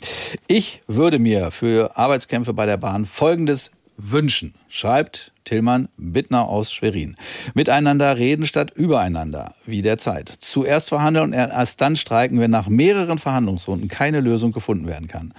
[0.47, 7.15] Ich würde mir für Arbeitskämpfe bei der Bahn Folgendes wünschen, schreibt Tillmann Bittner aus Schwerin.
[7.53, 10.29] Miteinander reden statt übereinander, wie derzeit.
[10.29, 15.33] Zuerst verhandeln und erst dann streiken, wenn nach mehreren Verhandlungsrunden keine Lösung gefunden werden kann.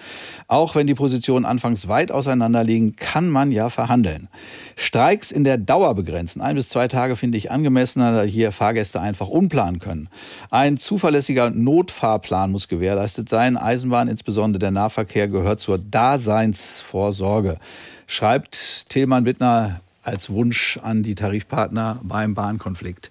[0.48, 4.28] Auch wenn die Positionen anfangs weit auseinander liegen, kann man ja verhandeln.
[4.76, 9.00] Streiks in der Dauer begrenzen, ein bis zwei Tage finde ich angemessener, da hier Fahrgäste
[9.00, 10.08] einfach unplanen können.
[10.50, 13.56] Ein zuverlässiger Notfahrplan muss gewährleistet sein.
[13.56, 17.58] Eisenbahn, insbesondere der Nahverkehr, gehört zur Daseinsvorsorge
[18.06, 23.10] schreibt Tillmann Wittner als Wunsch an die Tarifpartner beim Bahnkonflikt.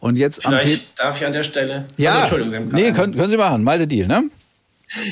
[0.00, 1.84] Und jetzt Vielleicht darf ich an der Stelle.
[1.98, 3.62] Ja, Also, Entschuldigung, Sie nee, können, können Sie machen.
[3.62, 4.24] Malte Deal, ne?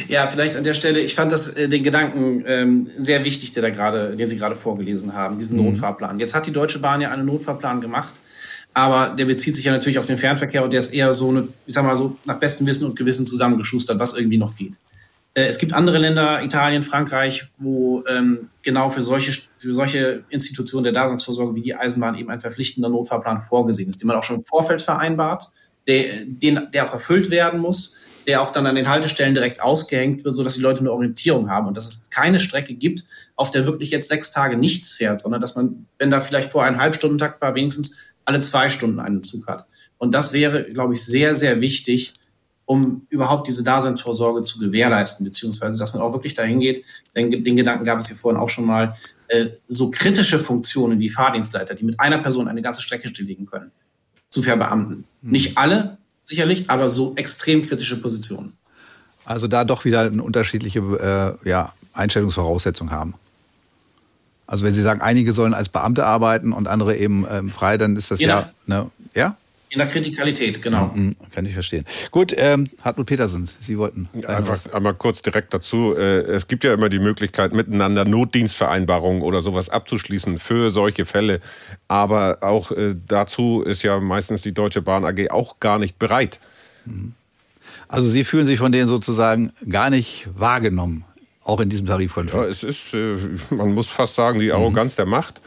[0.08, 3.62] Ja, vielleicht an der Stelle, ich fand das, äh, den Gedanken ähm, sehr wichtig, der
[3.62, 5.66] da gerade, den Sie gerade vorgelesen haben, diesen Mhm.
[5.66, 6.18] Notfahrplan.
[6.18, 8.20] Jetzt hat die Deutsche Bahn ja einen Notfahrplan gemacht,
[8.74, 11.48] aber der bezieht sich ja natürlich auf den Fernverkehr und der ist eher so, eine,
[11.66, 14.74] ich sag mal so, nach bestem Wissen und Gewissen zusammengeschustert, was irgendwie noch geht.
[15.34, 20.84] Äh, es gibt andere Länder, Italien, Frankreich, wo ähm, genau für solche, für solche Institutionen
[20.84, 24.36] der Daseinsvorsorge wie die Eisenbahn eben ein verpflichtender Notfahrplan vorgesehen ist, den man auch schon
[24.36, 25.50] im Vorfeld vereinbart,
[25.86, 30.24] der, den, der auch erfüllt werden muss, der auch dann an den Haltestellen direkt ausgehängt
[30.24, 33.04] wird, sodass die Leute eine Orientierung haben und dass es keine Strecke gibt,
[33.34, 36.64] auf der wirklich jetzt sechs Tage nichts fährt, sondern dass man, wenn da vielleicht vor
[36.64, 39.66] einem Halbstundentakt war, wenigstens alle zwei Stunden einen Zug hat.
[39.96, 42.12] Und das wäre, glaube ich, sehr, sehr wichtig,
[42.70, 46.84] um überhaupt diese Daseinsvorsorge zu gewährleisten, beziehungsweise dass man auch wirklich dahin geht,
[47.16, 48.94] den, den Gedanken gab es hier vorhin auch schon mal,
[49.26, 53.72] äh, so kritische Funktionen wie Fahrdienstleiter, die mit einer Person eine ganze Strecke stilllegen können,
[54.28, 55.02] zu verbeamten.
[55.20, 58.52] Nicht alle, sicherlich, aber so extrem kritische Positionen.
[59.24, 60.78] Also da doch wieder eine unterschiedliche
[61.42, 63.14] äh, ja, Einstellungsvoraussetzungen haben.
[64.46, 67.96] Also wenn Sie sagen, einige sollen als Beamte arbeiten und andere eben ähm, frei, dann
[67.96, 69.36] ist das Je ja, ne, ja,
[69.72, 70.90] In der Kritikalität, genau.
[70.94, 71.84] Mhm, kann ich verstehen.
[72.10, 75.94] Gut, ähm, Hartmut Petersen, Sie wollten Einfach einmal kurz direkt dazu.
[75.96, 81.40] Äh, Es gibt ja immer die Möglichkeit, miteinander Notdienstvereinbarungen oder sowas abzuschließen für solche Fälle.
[81.86, 86.40] Aber auch äh, dazu ist ja meistens die Deutsche Bahn AG auch gar nicht bereit.
[87.86, 91.04] Also Sie fühlen sich von denen sozusagen gar nicht wahrgenommen,
[91.44, 92.34] auch in diesem Tarifkonflikt.
[92.36, 93.16] Ja, es ist, äh,
[93.50, 95.40] man muss fast sagen, die Arroganz der Macht.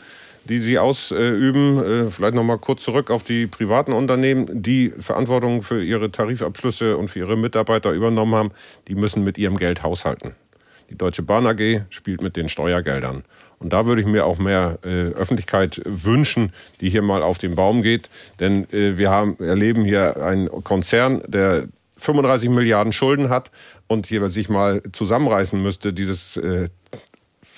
[0.46, 1.84] Die sie ausüben.
[1.84, 6.98] Äh, vielleicht noch mal kurz zurück auf die privaten Unternehmen, die Verantwortung für ihre Tarifabschlüsse
[6.98, 8.50] und für ihre Mitarbeiter übernommen haben.
[8.88, 10.36] Die müssen mit ihrem Geld haushalten.
[10.90, 13.24] Die Deutsche Bahn AG spielt mit den Steuergeldern.
[13.60, 17.56] Und da würde ich mir auch mehr äh, Öffentlichkeit wünschen, die hier mal auf den
[17.56, 18.10] Baum geht.
[18.40, 21.68] Denn äh, wir haben, erleben hier einen Konzern, der
[21.98, 23.52] 35 Milliarden Schulden hat
[23.88, 26.68] und hier sich mal zusammenreißen müsste, dieses äh,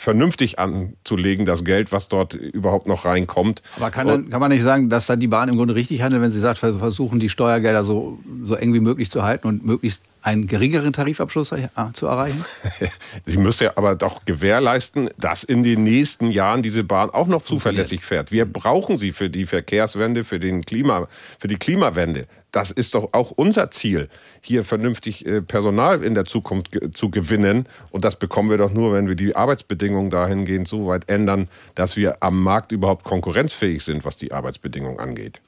[0.06, 3.64] vernünftig anzulegen, das Geld, was dort überhaupt noch reinkommt.
[3.78, 6.22] Aber kann, dann, kann man nicht sagen, dass dann die Bahn im Grunde richtig handelt,
[6.22, 9.66] wenn sie sagt, wir versuchen die Steuergelder so, so eng wie möglich zu halten und
[9.66, 11.54] möglichst einen geringeren Tarifabschluss
[11.94, 12.44] zu erreichen?
[13.26, 17.44] Sie müsste ja aber doch gewährleisten, dass in den nächsten Jahren diese Bahn auch noch
[17.44, 18.32] zuverlässig fährt.
[18.32, 21.08] Wir brauchen sie für die Verkehrswende, für, den Klima,
[21.40, 22.28] für die Klimawende.
[22.52, 24.08] Das ist doch auch unser Ziel,
[24.42, 27.68] hier vernünftig äh, Personal in der Zukunft zu gewinnen.
[27.92, 31.98] Und das bekommen wir doch nur, wenn wir die Arbeitsbedingungen dahingehend so weit ändern, dass
[31.98, 35.42] wir am Markt überhaupt konkurrenzfähig sind, was die Arbeitsbedingungen angeht.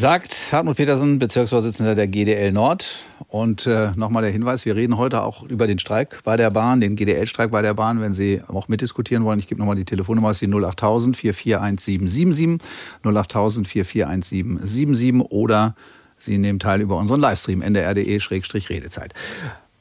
[0.00, 3.04] Sagt Hartmut Petersen, Bezirksvorsitzender der GDL Nord.
[3.26, 6.80] Und äh, nochmal der Hinweis, wir reden heute auch über den Streik bei der Bahn,
[6.80, 9.40] den GDL-Streik bei der Bahn, wenn Sie auch mitdiskutieren wollen.
[9.40, 12.60] Ich gebe nochmal die Telefonnummer, ist die 08000 441777,
[13.02, 15.74] 08000 441777 oder
[16.16, 19.14] Sie nehmen teil über unseren Livestream ndr.de-redezeit.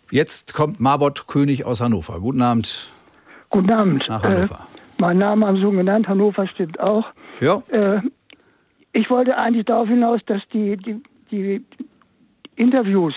[0.09, 2.19] Jetzt kommt Marbot König aus Hannover.
[2.21, 2.89] Guten Abend.
[3.51, 4.03] Guten Abend.
[4.07, 4.55] Nach Hannover.
[4.55, 7.05] Äh, mein Name haben Sie schon genannt, Hannover stimmt auch.
[7.39, 7.61] Ja.
[7.69, 7.99] Äh,
[8.97, 11.63] ich wollte eigentlich darauf hinaus, dass die, die, die
[12.55, 13.13] Interviews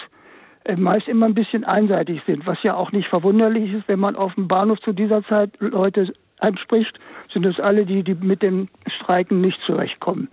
[0.64, 4.14] äh, meist immer ein bisschen einseitig sind, was ja auch nicht verwunderlich ist, wenn man
[4.14, 7.00] auf dem Bahnhof zu dieser Zeit Leute anspricht,
[7.32, 10.28] sind es alle die, die mit dem Streiken nicht zurechtkommen.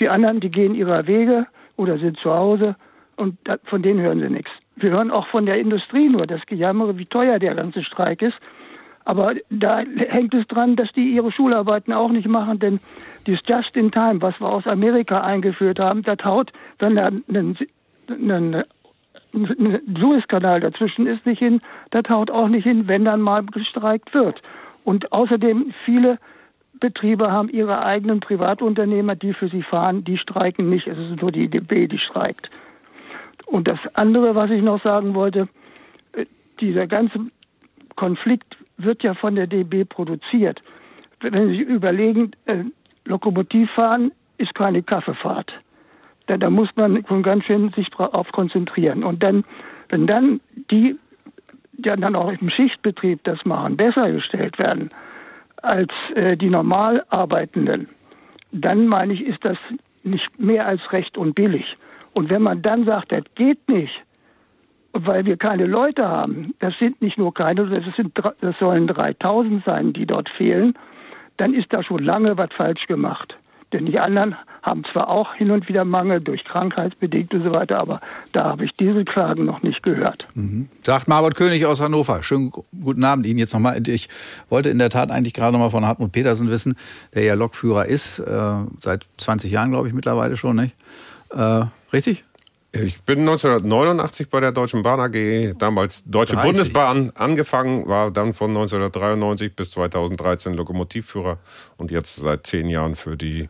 [0.00, 2.74] Die anderen, die gehen ihrer Wege oder sind zu Hause
[3.16, 4.50] und von denen hören sie nichts.
[4.76, 8.36] Wir hören auch von der Industrie nur das Gejammere, wie teuer der ganze Streik ist.
[9.06, 12.80] Aber da hängt es dran, dass die ihre Schularbeiten auch nicht machen, denn
[13.24, 17.22] dieses Just in Time, was wir aus Amerika eingeführt haben, das haut, wenn da ein,
[17.28, 17.56] ein,
[18.08, 18.64] ein
[19.96, 21.60] Suezkanal dazwischen ist, nicht hin,
[21.92, 24.42] das haut auch nicht hin, wenn dann mal gestreikt wird.
[24.82, 26.18] Und außerdem viele
[26.80, 30.88] Betriebe haben ihre eigenen Privatunternehmer, die für sie fahren, die streiken nicht.
[30.88, 32.50] Es ist nur die DB, die streikt.
[33.46, 35.48] Und das andere, was ich noch sagen wollte,
[36.12, 36.26] äh,
[36.60, 37.20] dieser ganze
[37.94, 40.62] Konflikt wird ja von der DB produziert.
[41.20, 42.64] Wenn Sie überlegen, äh,
[43.04, 45.52] Lokomotivfahren ist keine Kaffeefahrt.
[46.26, 49.04] Da, da muss man schon ganz schön sich darauf konzentrieren.
[49.04, 49.44] Und dann,
[49.88, 50.96] wenn dann die,
[51.72, 54.90] die dann auch im Schichtbetrieb das machen, besser gestellt werden
[55.62, 57.88] als äh, die normal Arbeitenden,
[58.52, 59.58] dann meine ich, ist das
[60.02, 61.76] nicht mehr als recht und billig.
[62.12, 63.92] Und wenn man dann sagt, das geht nicht,
[65.04, 69.64] weil wir keine Leute haben, das sind nicht nur keine, das, sind, das sollen 3000
[69.64, 70.74] sein, die dort fehlen,
[71.36, 73.36] dann ist da schon lange was falsch gemacht.
[73.72, 77.78] Denn die anderen haben zwar auch hin und wieder Mangel durch krankheitsbedingt und so weiter,
[77.78, 78.00] aber
[78.32, 80.26] da habe ich diese Klagen noch nicht gehört.
[80.34, 80.68] Mhm.
[80.82, 82.22] Sagt Marbot König aus Hannover.
[82.22, 83.80] Schönen guten Abend Ihnen jetzt nochmal.
[83.88, 84.08] Ich
[84.48, 86.76] wollte in der Tat eigentlich gerade nochmal von Hartmut Petersen wissen,
[87.14, 90.74] der ja Lokführer ist, äh, seit 20 Jahren glaube ich mittlerweile schon, nicht?
[91.30, 92.24] Äh, richtig?
[92.82, 96.52] Ich bin 1989 bei der Deutschen Bahn AG, damals Deutsche 30.
[96.52, 101.38] Bundesbahn, angefangen, war dann von 1993 bis 2013 Lokomotivführer
[101.76, 103.48] und jetzt seit zehn Jahren für die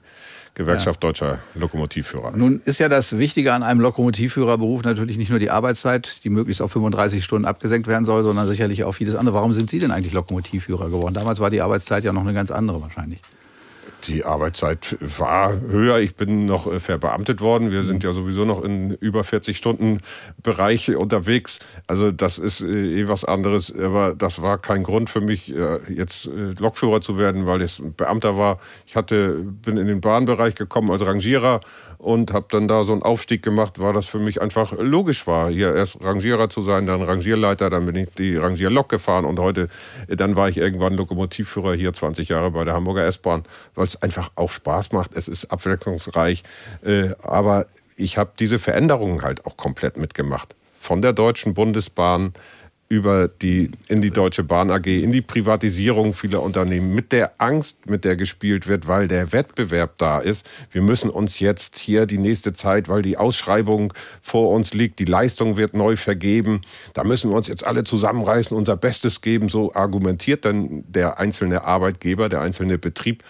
[0.55, 1.09] Gewerkschaft ja.
[1.09, 2.33] Deutscher Lokomotivführer.
[2.35, 6.63] Nun ist ja das Wichtige an einem Lokomotivführerberuf natürlich nicht nur die Arbeitszeit, die möglichst
[6.63, 9.35] auf 35 Stunden abgesenkt werden soll, sondern sicherlich auch vieles andere.
[9.35, 11.15] Warum sind Sie denn eigentlich Lokomotivführer geworden?
[11.15, 13.21] Damals war die Arbeitszeit ja noch eine ganz andere wahrscheinlich
[14.09, 15.99] die Arbeitszeit war höher.
[15.99, 17.71] Ich bin noch äh, verbeamtet worden.
[17.71, 19.99] Wir sind ja sowieso noch in über 40 Stunden
[20.43, 21.59] Bereich unterwegs.
[21.87, 23.75] Also das ist äh, eh was anderes.
[23.75, 26.29] Aber das war kein Grund für mich, äh, jetzt
[26.59, 28.59] Lokführer zu werden, weil ich Beamter war.
[28.87, 29.35] Ich hatte,
[29.65, 31.61] bin in den Bahnbereich gekommen als Rangierer
[31.99, 35.51] und habe dann da so einen Aufstieg gemacht, weil das für mich einfach logisch war,
[35.51, 39.69] hier erst Rangierer zu sein, dann Rangierleiter, dann bin ich die Rangierlok gefahren und heute,
[40.09, 43.45] dann war ich irgendwann Lokomotivführer hier 20 Jahre bei der Hamburger S-Bahn,
[43.75, 46.43] weil es einfach auch Spaß macht, es ist abwechslungsreich,
[46.85, 47.67] äh, aber
[47.97, 50.55] ich habe diese Veränderungen halt auch komplett mitgemacht.
[50.79, 52.33] Von der Deutschen Bundesbahn
[52.89, 57.87] über die, in die Deutsche Bahn AG, in die Privatisierung vieler Unternehmen, mit der Angst,
[57.87, 60.49] mit der gespielt wird, weil der Wettbewerb da ist.
[60.71, 63.93] Wir müssen uns jetzt hier die nächste Zeit, weil die Ausschreibung
[64.23, 66.61] vor uns liegt, die Leistung wird neu vergeben,
[66.95, 71.65] da müssen wir uns jetzt alle zusammenreißen, unser Bestes geben, so argumentiert dann der einzelne
[71.65, 73.25] Arbeitgeber, der einzelne Betrieb.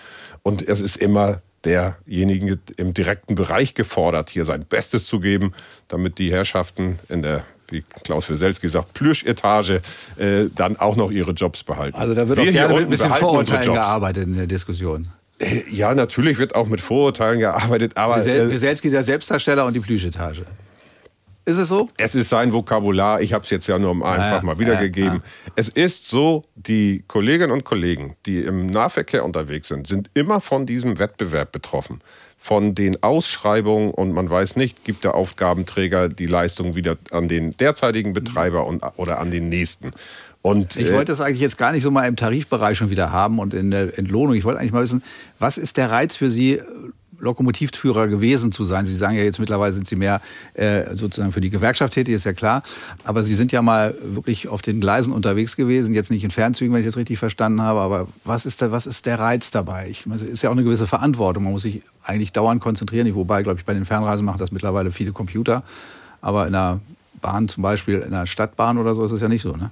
[0.47, 5.53] Und es ist immer derjenigen im direkten Bereich gefordert, hier sein Bestes zu geben,
[5.89, 9.83] damit die Herrschaften in der wie Klaus Wieselski sagt, Plüschetage,
[10.19, 11.99] äh, dann auch noch ihre Jobs behalten.
[11.99, 15.09] Also da wird Wir auch gerne mit ein bisschen Vorurteilen gearbeitet in der Diskussion.
[15.69, 18.25] Ja, natürlich wird auch mit Vorurteilen gearbeitet, aber.
[18.25, 20.45] Wieselski ist der Selbstdarsteller und die Plüschetage.
[21.49, 21.89] Ist es so?
[21.97, 23.21] Es ist sein Vokabular.
[23.21, 25.19] Ich habe es jetzt ja nur einfach ja, mal wiedergegeben.
[25.19, 25.53] Ja, ja.
[25.55, 30.67] Es ist so, die Kolleginnen und Kollegen, die im Nahverkehr unterwegs sind, sind immer von
[30.67, 32.01] diesem Wettbewerb betroffen.
[32.37, 37.57] Von den Ausschreibungen und man weiß nicht, gibt der Aufgabenträger die Leistung wieder an den
[37.57, 39.93] derzeitigen Betreiber und, oder an den nächsten.
[40.43, 43.39] Und, ich wollte das eigentlich jetzt gar nicht so mal im Tarifbereich schon wieder haben
[43.39, 44.35] und in der Entlohnung.
[44.35, 45.03] Ich wollte eigentlich mal wissen,
[45.39, 46.61] was ist der Reiz für Sie,
[47.19, 48.85] Lokomotivführer gewesen zu sein.
[48.85, 50.21] Sie sagen ja jetzt mittlerweile sind Sie mehr
[50.55, 52.63] äh, sozusagen für die Gewerkschaft tätig, ist ja klar.
[53.05, 56.73] Aber Sie sind ja mal wirklich auf den Gleisen unterwegs gewesen, jetzt nicht in Fernzügen,
[56.73, 57.81] wenn ich das richtig verstanden habe.
[57.81, 59.93] Aber was ist, der, was ist der Reiz dabei?
[60.15, 61.45] Es ist ja auch eine gewisse Verantwortung.
[61.45, 63.13] Man muss sich eigentlich dauernd konzentrieren.
[63.15, 65.63] Wobei, glaube ich, bei den Fernreisen machen das mittlerweile viele Computer.
[66.21, 66.81] Aber in einer
[67.21, 69.71] Bahn zum Beispiel, in einer Stadtbahn oder so ist es ja nicht so, ne?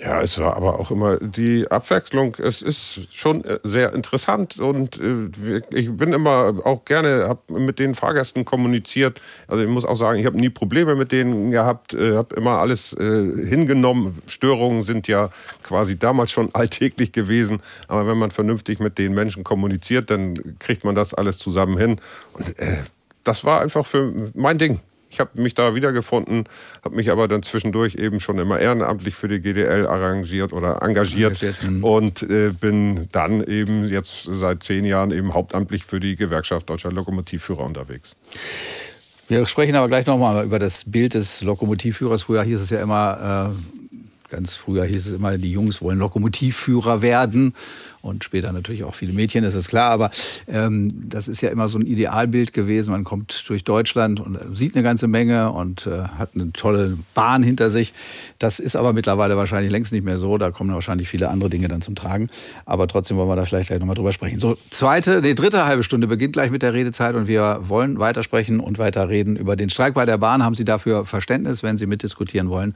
[0.00, 2.36] Ja, es war aber auch immer die Abwechslung.
[2.38, 7.80] Es ist schon äh, sehr interessant und äh, ich bin immer auch gerne, habe mit
[7.80, 9.20] den Fahrgästen kommuniziert.
[9.48, 12.58] Also ich muss auch sagen, ich habe nie Probleme mit denen gehabt, äh, habe immer
[12.58, 14.18] alles hingenommen.
[14.26, 15.30] Störungen sind ja
[15.62, 20.84] quasi damals schon alltäglich gewesen, aber wenn man vernünftig mit den Menschen kommuniziert, dann kriegt
[20.84, 22.00] man das alles zusammen hin.
[22.34, 22.54] Und
[23.24, 24.80] das war einfach für mein Ding.
[25.12, 26.44] Ich habe mich da wiedergefunden,
[26.82, 31.38] habe mich aber dann zwischendurch eben schon immer ehrenamtlich für die GDL arrangiert oder engagiert,
[31.62, 31.84] mhm.
[31.84, 36.90] und äh, bin dann eben jetzt seit zehn Jahren eben hauptamtlich für die Gewerkschaft Deutscher
[36.90, 38.16] Lokomotivführer unterwegs.
[39.28, 42.22] Wir sprechen aber gleich nochmal über das Bild des Lokomotivführers.
[42.22, 47.02] Früher hieß es ja immer, äh, ganz früher hieß es immer, die Jungs wollen Lokomotivführer
[47.02, 47.52] werden
[48.02, 49.90] und später natürlich auch viele Mädchen, das ist klar.
[49.90, 50.10] Aber
[50.48, 52.90] ähm, das ist ja immer so ein Idealbild gewesen.
[52.90, 57.44] Man kommt durch Deutschland und sieht eine ganze Menge und äh, hat eine tolle Bahn
[57.44, 57.94] hinter sich.
[58.40, 60.36] Das ist aber mittlerweile wahrscheinlich längst nicht mehr so.
[60.36, 62.28] Da kommen wahrscheinlich viele andere Dinge dann zum Tragen.
[62.66, 64.40] Aber trotzdem wollen wir da vielleicht gleich nochmal drüber sprechen.
[64.40, 68.58] So, zweite, die dritte halbe Stunde beginnt gleich mit der Redezeit und wir wollen weitersprechen
[68.58, 70.44] und weiter reden über den Streik bei der Bahn.
[70.44, 72.74] Haben Sie dafür Verständnis, wenn Sie mitdiskutieren wollen?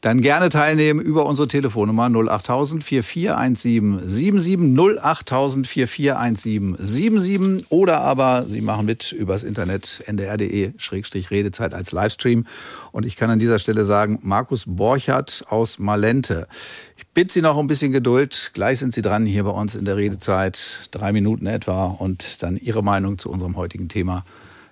[0.00, 8.62] Dann gerne teilnehmen über unsere Telefonnummer 08000 4417 77 08000 4417 77 oder aber Sie
[8.62, 12.46] machen mit übers Internet ndr.de-redezeit als Livestream.
[12.92, 16.48] Und ich kann an dieser Stelle sagen, Markus Borchardt aus Malente.
[16.96, 18.52] Ich bitte Sie noch ein bisschen Geduld.
[18.54, 20.88] Gleich sind Sie dran hier bei uns in der Redezeit.
[20.92, 24.24] Drei Minuten etwa und dann Ihre Meinung zu unserem heutigen Thema.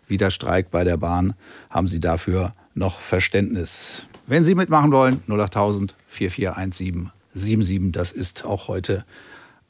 [0.07, 1.35] Wieder Streik bei der Bahn.
[1.69, 4.07] Haben Sie dafür noch Verständnis?
[4.29, 7.93] Wenn Sie mitmachen wollen, 08000 4417 77.
[7.93, 9.07] Das ist auch heute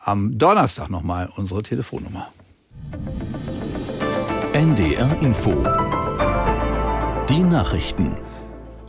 [0.01, 2.29] am Donnerstag nochmal unsere Telefonnummer.
[4.53, 5.53] NDR Info.
[7.29, 8.17] Die Nachrichten.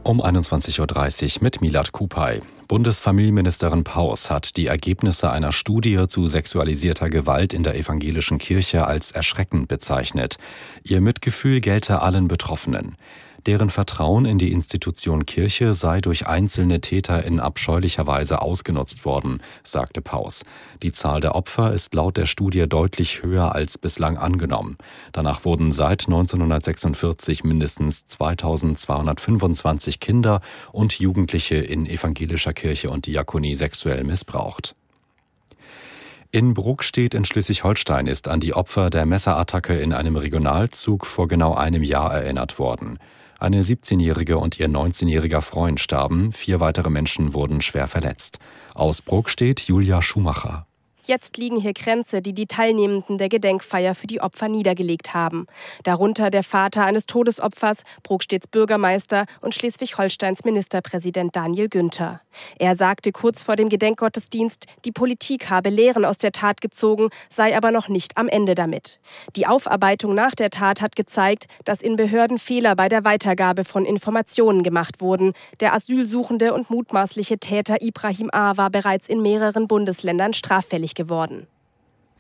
[0.02, 2.42] Um 21.30 Uhr mit Milad Kupay.
[2.68, 9.12] Bundesfamilienministerin Paus hat die Ergebnisse einer Studie zu sexualisierter Gewalt in der evangelischen Kirche als
[9.12, 10.38] erschreckend bezeichnet.
[10.82, 12.96] Ihr Mitgefühl gelte allen Betroffenen.
[13.50, 19.42] Deren Vertrauen in die Institution Kirche sei durch einzelne Täter in abscheulicher Weise ausgenutzt worden,
[19.64, 20.44] sagte Paus.
[20.84, 24.78] Die Zahl der Opfer ist laut der Studie deutlich höher als bislang angenommen.
[25.14, 30.42] Danach wurden seit 1946 mindestens 2225 Kinder
[30.72, 34.76] und Jugendliche in evangelischer Kirche und Diakonie sexuell missbraucht.
[36.32, 41.56] In Bruckstedt in Schleswig-Holstein ist an die Opfer der Messerattacke in einem Regionalzug vor genau
[41.56, 43.00] einem Jahr erinnert worden.
[43.40, 48.40] Eine 17-jährige und ihr 19-jähriger Freund starben, vier weitere Menschen wurden schwer verletzt.
[48.76, 50.69] Aus Bruck steht Julia Schumacher.
[51.10, 55.48] Jetzt liegen hier Grenze, die die Teilnehmenden der Gedenkfeier für die Opfer niedergelegt haben.
[55.84, 62.22] Darunter der Vater eines Todesopfers, Brokstedts Bürgermeister und Schleswig-Holsteins Ministerpräsident Daniel Günther.
[62.60, 67.58] Er sagte kurz vor dem Gedenkgottesdienst, die Politik habe Lehren aus der Tat gezogen, sei
[67.58, 69.00] aber noch nicht am Ende damit.
[69.36, 73.84] Die Aufarbeitung nach der Tat hat gezeigt, dass in Behörden Fehler bei der Weitergabe von
[73.84, 75.34] Informationen gemacht wurden.
[75.60, 78.58] Der asylsuchende und mutmaßliche Täter Ibrahim A.
[78.58, 81.48] war bereits in mehreren Bundesländern straffällig geworden.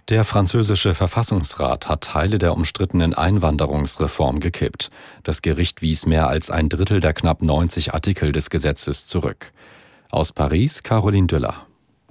[0.07, 4.89] Der französische Verfassungsrat hat Teile der umstrittenen Einwanderungsreform gekippt.
[5.21, 9.51] Das Gericht wies mehr als ein Drittel der knapp 90 Artikel des Gesetzes zurück.
[10.09, 11.67] Aus Paris Caroline Düller.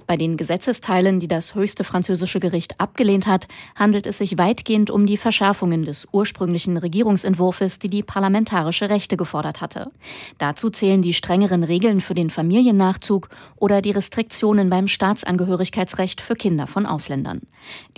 [0.09, 3.47] Bei den Gesetzesteilen, die das höchste französische Gericht abgelehnt hat,
[3.77, 9.61] handelt es sich weitgehend um die Verschärfungen des ursprünglichen Regierungsentwurfs, die die parlamentarische Rechte gefordert
[9.61, 9.91] hatte.
[10.39, 16.67] Dazu zählen die strengeren Regeln für den Familiennachzug oder die Restriktionen beim Staatsangehörigkeitsrecht für Kinder
[16.67, 17.43] von Ausländern.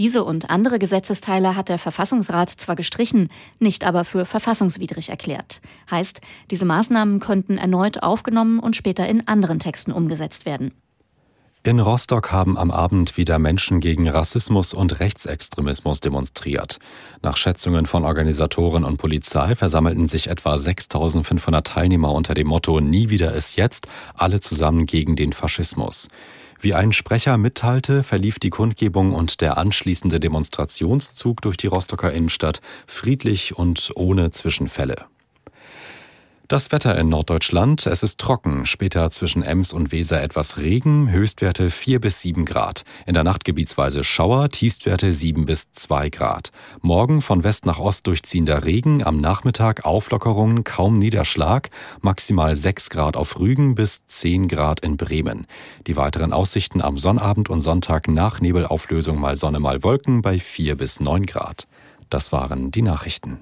[0.00, 3.28] Diese und andere Gesetzesteile hat der Verfassungsrat zwar gestrichen,
[3.60, 5.60] nicht aber für verfassungswidrig erklärt.
[5.88, 10.72] Heißt, diese Maßnahmen könnten erneut aufgenommen und später in anderen Texten umgesetzt werden.
[11.62, 16.78] In Rostock haben am Abend wieder Menschen gegen Rassismus und Rechtsextremismus demonstriert.
[17.20, 23.10] Nach Schätzungen von Organisatoren und Polizei versammelten sich etwa 6500 Teilnehmer unter dem Motto Nie
[23.10, 26.08] wieder ist jetzt, alle zusammen gegen den Faschismus.
[26.58, 32.62] Wie ein Sprecher mitteilte, verlief die Kundgebung und der anschließende Demonstrationszug durch die Rostocker Innenstadt
[32.86, 35.04] friedlich und ohne Zwischenfälle.
[36.50, 37.86] Das Wetter in Norddeutschland.
[37.86, 38.66] Es ist trocken.
[38.66, 41.08] Später zwischen Ems und Weser etwas Regen.
[41.08, 42.82] Höchstwerte 4 bis 7 Grad.
[43.06, 44.48] In der Nacht gebietsweise Schauer.
[44.48, 46.50] Tiefstwerte 7 bis 2 Grad.
[46.80, 49.04] Morgen von West nach Ost durchziehender Regen.
[49.04, 51.70] Am Nachmittag Auflockerungen, kaum Niederschlag.
[52.00, 55.46] Maximal 6 Grad auf Rügen bis 10 Grad in Bremen.
[55.86, 60.76] Die weiteren Aussichten am Sonnabend und Sonntag nach Nebelauflösung mal Sonne mal Wolken bei 4
[60.76, 61.68] bis 9 Grad.
[62.08, 63.38] Das waren die Nachrichten.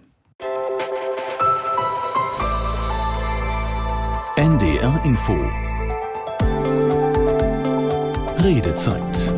[4.79, 5.37] NDR Info
[8.45, 9.35] Redezeit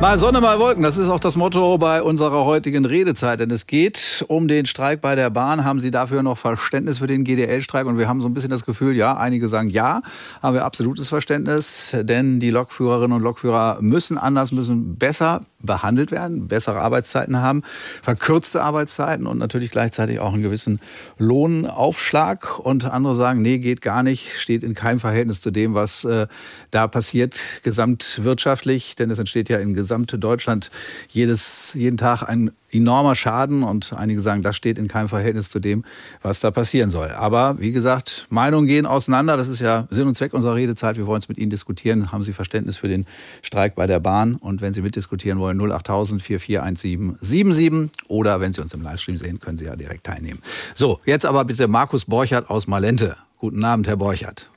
[0.00, 0.82] Mal Sonne, mal Wolken.
[0.82, 3.40] Das ist auch das Motto bei unserer heutigen Redezeit.
[3.40, 5.64] Denn es geht um den Streik bei der Bahn.
[5.64, 7.86] Haben Sie dafür noch Verständnis für den GDL-Streik?
[7.86, 10.02] Und wir haben so ein bisschen das Gefühl, ja, einige sagen ja,
[10.42, 11.96] haben wir absolutes Verständnis.
[11.98, 17.62] Denn die Lokführerinnen und Lokführer müssen anders, müssen besser behandelt werden, bessere Arbeitszeiten haben,
[18.02, 20.80] verkürzte Arbeitszeiten und natürlich gleichzeitig auch einen gewissen
[21.18, 22.58] Lohnaufschlag.
[22.58, 26.26] Und andere sagen, nee, geht gar nicht, steht in keinem Verhältnis zu dem, was äh,
[26.70, 28.96] da passiert, gesamtwirtschaftlich.
[28.96, 30.70] Denn es entsteht ja in gesamte Deutschland
[31.08, 35.60] jedes, jeden Tag ein enormer Schaden und einige sagen, das steht in keinem Verhältnis zu
[35.60, 35.84] dem,
[36.22, 37.08] was da passieren soll.
[37.10, 39.36] Aber wie gesagt, Meinungen gehen auseinander.
[39.36, 40.96] Das ist ja Sinn und Zweck unserer Redezeit.
[40.96, 42.12] Wir wollen es mit Ihnen diskutieren.
[42.12, 43.06] Haben Sie Verständnis für den
[43.42, 44.36] Streik bei der Bahn?
[44.36, 49.40] Und wenn Sie mitdiskutieren wollen, 08000 4417 77 oder wenn Sie uns im Livestream sehen,
[49.40, 50.40] können Sie ja direkt teilnehmen.
[50.74, 53.16] So, jetzt aber bitte Markus Borchert aus Malente.
[53.38, 54.50] Guten Abend, Herr Borchert.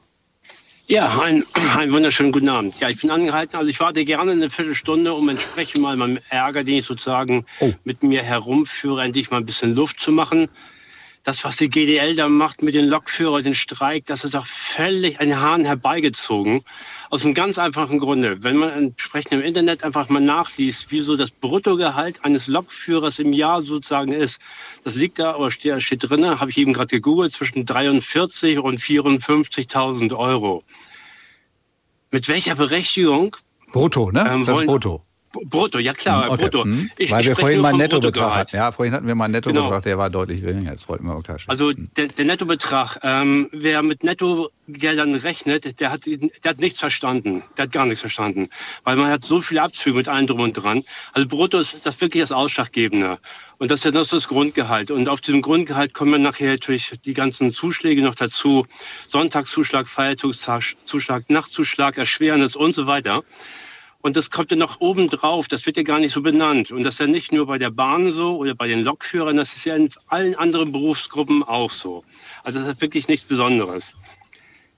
[0.90, 2.80] Ja, einen, einen wunderschönen guten Abend.
[2.80, 6.64] Ja, ich bin angehalten, also ich warte gerne eine Viertelstunde, um entsprechend mal meinem Ärger,
[6.64, 7.74] den ich sozusagen oh.
[7.84, 10.48] mit mir herumführe, endlich mal ein bisschen Luft zu machen.
[11.26, 15.18] Das, was die GDL da macht mit den Lokführern, den Streik, das ist auch völlig
[15.18, 16.64] den Haaren herbeigezogen.
[17.10, 18.44] Aus einem ganz einfachen Grunde.
[18.44, 23.32] Wenn man entsprechend im Internet einfach mal nachliest, wie so das Bruttogehalt eines Lokführers im
[23.34, 24.42] Jahr sozusagen ist,
[24.84, 28.80] das liegt da, oder steht, steht drin, habe ich eben gerade gegoogelt, zwischen 43 und
[28.80, 30.64] 54.000 Euro.
[32.12, 33.36] Mit welcher Berechtigung?
[33.72, 34.26] Brutto, ne?
[34.30, 35.07] Ähm, das ist Brutto.
[35.46, 36.44] Brutto, ja klar, hm, okay.
[36.44, 36.64] brutto.
[36.64, 36.90] Hm.
[36.98, 38.56] Ich, Weil ich wir vorhin mal einen Nettobetrag hatten.
[38.56, 39.80] Ja, vorhin hatten wir mal einen Nettobetrag, genau.
[39.82, 40.72] der war deutlich geringer.
[40.72, 41.50] Jetzt wollten wir auch tauschen.
[41.50, 41.90] Also hm.
[41.96, 47.44] der, der Nettobetrag, ähm, wer mit Nettogeldern rechnet, der hat, der hat nichts verstanden.
[47.58, 48.50] Der hat gar nichts verstanden.
[48.84, 50.84] Weil man hat so viele Abzüge mit allem drum und dran.
[51.14, 53.20] Also brutto ist das wirklich das Ausschlaggebende.
[53.60, 54.92] Und das ist das, das Grundgehalt.
[54.92, 58.68] Und auf diesem Grundgehalt kommen dann nachher natürlich die ganzen Zuschläge noch dazu.
[59.08, 63.24] Sonntagszuschlag, Feiertagszuschlag, Nachtzuschlag, Erschwernis und so weiter.
[64.02, 66.72] Und das kommt ja noch oben drauf, das wird ja gar nicht so benannt.
[66.72, 69.56] Und das ist ja nicht nur bei der Bahn so oder bei den Lokführern, das
[69.56, 72.04] ist ja in allen anderen Berufsgruppen auch so.
[72.44, 73.96] Also das ist wirklich nichts Besonderes.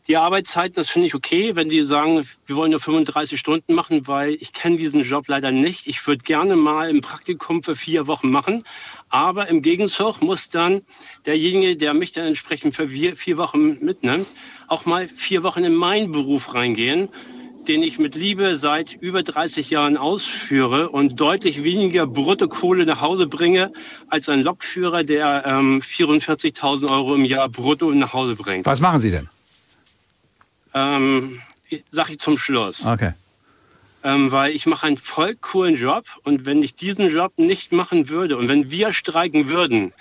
[0.08, 4.08] Die Arbeitszeiten, das finde ich okay, wenn die sagen, wir wollen nur 35 Stunden machen,
[4.08, 5.86] weil ich kenne diesen Job leider nicht.
[5.86, 8.64] Ich würde gerne mal ein Praktikum für vier Wochen machen,
[9.10, 10.82] aber im Gegenzug muss dann
[11.28, 14.26] derjenige, der mich dann entsprechend für vier Wochen mitnimmt,
[14.68, 17.10] auch mal vier Wochen in meinen Beruf reingehen
[17.70, 23.28] den ich mit Liebe seit über 30 Jahren ausführe und deutlich weniger Bruttokohle nach Hause
[23.28, 23.72] bringe
[24.08, 28.66] als ein Lokführer, der ähm, 44.000 Euro im Jahr brutto nach Hause bringt.
[28.66, 29.30] Was machen Sie denn?
[30.74, 31.40] Ähm,
[31.92, 32.84] sag ich zum Schluss.
[32.84, 33.14] Okay.
[34.04, 38.10] Ähm, weil ich mache einen voll coolen Job und wenn ich diesen Job nicht machen
[38.10, 39.94] würde und wenn wir streiken würden,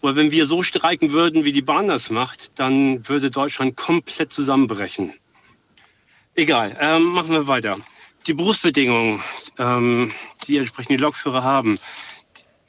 [0.00, 4.32] oder wenn wir so streiken würden, wie die Bahn das macht, dann würde Deutschland komplett
[4.32, 5.12] zusammenbrechen.
[6.36, 7.76] Egal, ähm, machen wir weiter.
[8.26, 9.20] Die Berufsbedingungen,
[9.58, 10.08] ähm,
[10.46, 11.76] die entsprechend die Lokführer haben,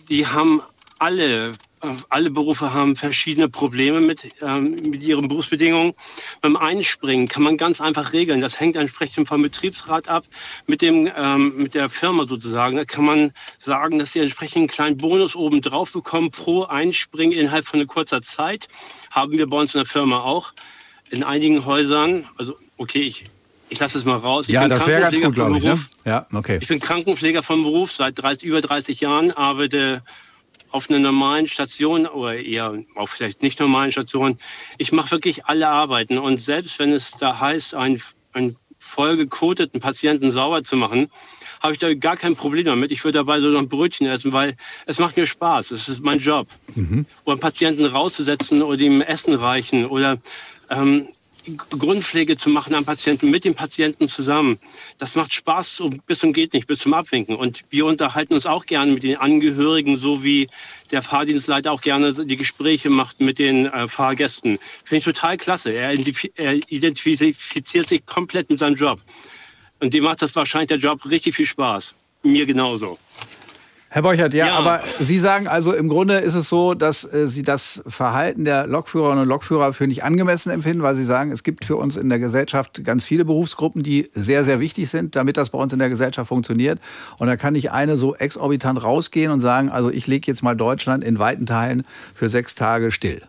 [0.10, 0.62] die haben
[0.98, 5.94] alle, äh, alle Berufe haben verschiedene Probleme mit, ähm, mit ihren Berufsbedingungen.
[6.42, 8.42] Beim Einspringen kann man ganz einfach regeln.
[8.42, 10.26] Das hängt entsprechend vom Betriebsrat ab.
[10.66, 14.68] Mit, dem, ähm, mit der Firma sozusagen da kann man sagen, dass sie entsprechend einen
[14.68, 18.68] kleinen Bonus oben drauf bekommen pro Einspringen innerhalb von einer kurzer Zeit.
[19.12, 20.52] Haben wir bei uns in der Firma auch.
[21.12, 23.26] In einigen Häusern, also okay, ich
[23.72, 24.48] ich lasse es mal raus.
[24.48, 25.64] Ich ja, das wäre ganz gut, glaube ich.
[25.64, 25.80] Ne?
[26.06, 26.60] Ja, okay.
[26.62, 30.04] Ich bin Krankenpfleger vom Beruf seit 30, über 30 Jahren, arbeite
[30.72, 34.38] auf einer normalen Station oder eher auf vielleicht nicht normalen Station.
[34.78, 38.02] Ich mache wirklich alle Arbeiten und selbst wenn es da heißt, einen,
[38.34, 41.10] einen vollgekoteten Patienten sauber zu machen,
[41.62, 42.92] habe ich da gar kein Problem damit.
[42.92, 44.56] Ich würde dabei so noch ein Brötchen essen, weil
[44.86, 45.72] es macht mir Spaß.
[45.72, 46.48] Es ist mein Job.
[46.76, 47.06] Mhm.
[47.24, 50.18] Oder einen Patienten rauszusetzen oder ihm Essen reichen oder
[50.70, 51.08] ähm,
[51.70, 54.60] Grundpflege zu machen am Patienten, mit dem Patienten zusammen.
[54.98, 57.36] Das macht Spaß bis zum geht nicht, bis zum Abwinken.
[57.36, 60.48] Und wir unterhalten uns auch gerne mit den Angehörigen, so wie
[60.92, 64.60] der Fahrdienstleiter auch gerne die Gespräche macht mit den äh, Fahrgästen.
[64.84, 65.72] Finde ich total klasse.
[65.72, 65.94] Er,
[66.36, 69.00] er identifiziert sich komplett mit seinem Job.
[69.80, 71.96] Und dem macht das wahrscheinlich der Job richtig viel Spaß.
[72.24, 73.00] Mir genauso.
[73.94, 77.28] Herr Borchert, ja, ja, aber Sie sagen also, im Grunde ist es so, dass äh,
[77.28, 81.44] Sie das Verhalten der Lokführerinnen und Lokführer für nicht angemessen empfinden, weil Sie sagen, es
[81.44, 85.36] gibt für uns in der Gesellschaft ganz viele Berufsgruppen, die sehr, sehr wichtig sind, damit
[85.36, 86.80] das bei uns in der Gesellschaft funktioniert.
[87.18, 90.56] Und da kann nicht eine so exorbitant rausgehen und sagen, also ich lege jetzt mal
[90.56, 91.84] Deutschland in weiten Teilen
[92.16, 93.22] für sechs Tage still.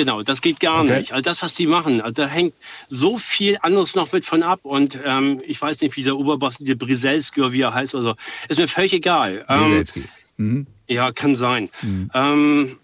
[0.00, 1.00] Genau, das geht gar okay.
[1.00, 1.12] nicht.
[1.12, 2.54] Also das, was sie machen, also da hängt
[2.88, 4.60] so viel anderes noch mit von ab.
[4.62, 8.14] Und ähm, ich weiß nicht, wie der Oberboss, der Briselski oder wie er heißt, also
[8.48, 9.44] ist mir völlig egal.
[9.46, 10.04] Ähm, Briselski.
[10.38, 10.66] Mhm.
[10.88, 11.68] Ja, kann sein.
[11.82, 12.10] Mhm.
[12.14, 12.76] Ähm,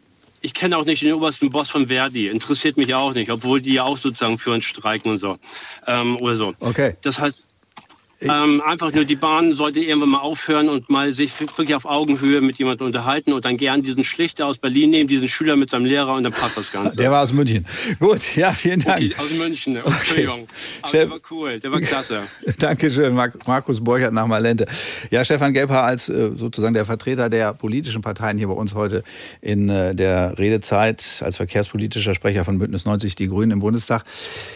[0.42, 3.72] ich kenne auch nicht den obersten Boss von Verdi, interessiert mich auch nicht, obwohl die
[3.72, 5.38] ja auch sozusagen für uns streiken und so.
[5.86, 6.54] Ähm, oder so.
[6.60, 6.96] Okay.
[7.00, 7.45] Das heißt,
[8.20, 12.40] ähm, einfach nur die Bahn sollte irgendwann mal aufhören und mal sich wirklich auf Augenhöhe
[12.40, 15.84] mit jemandem unterhalten und dann gern diesen Schlichter aus Berlin nehmen, diesen Schüler mit seinem
[15.84, 16.96] Lehrer und dann passt das Ganze.
[16.96, 17.66] Der war aus München.
[17.98, 19.02] Gut, ja, vielen Dank.
[19.02, 19.94] Okay, aus München, okay.
[19.98, 20.48] Entschuldigung.
[20.82, 22.22] Aber der war cool, der war klasse.
[22.58, 24.66] Dankeschön, Markus Borchert nach Malente.
[25.10, 29.02] Ja, Stefan Gelbhaar als äh, sozusagen der Vertreter der politischen Parteien hier bei uns heute
[29.42, 34.04] in äh, der Redezeit als verkehrspolitischer Sprecher von Bündnis 90 Die Grünen im Bundestag.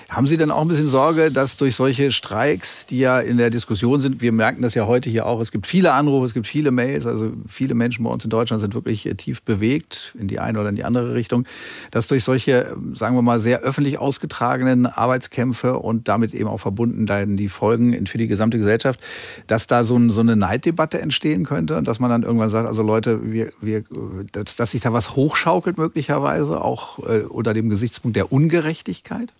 [0.09, 3.50] Haben Sie denn auch ein bisschen Sorge, dass durch solche Streiks, die ja in der
[3.51, 4.23] Diskussion sind.
[4.23, 5.41] Wir merken das ja heute hier auch.
[5.41, 7.07] Es gibt viele Anrufe, es gibt viele Mails.
[7.07, 10.61] Also viele Menschen bei uns in Deutschland sind wirklich äh, tief bewegt in die eine
[10.61, 11.45] oder in die andere Richtung.
[11.91, 17.07] Dass durch solche, sagen wir mal, sehr öffentlich ausgetragenen Arbeitskämpfe und damit eben auch verbunden
[17.07, 19.01] dann die Folgen für die gesamte Gesellschaft,
[19.47, 22.69] dass da so, ein, so eine Neiddebatte entstehen könnte und dass man dann irgendwann sagt,
[22.69, 23.85] also Leute, wir, wir,
[24.33, 29.33] dass, dass sich da was hochschaukelt möglicherweise, auch äh, unter dem Gesichtspunkt der Ungerechtigkeit?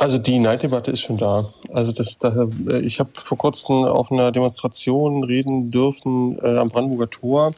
[0.00, 1.50] Also die Neiddebatte ist schon da.
[1.74, 6.70] Also das, da, äh, ich habe vor kurzem auf einer Demonstration reden dürfen äh, am
[6.70, 7.52] Brandenburger Tor.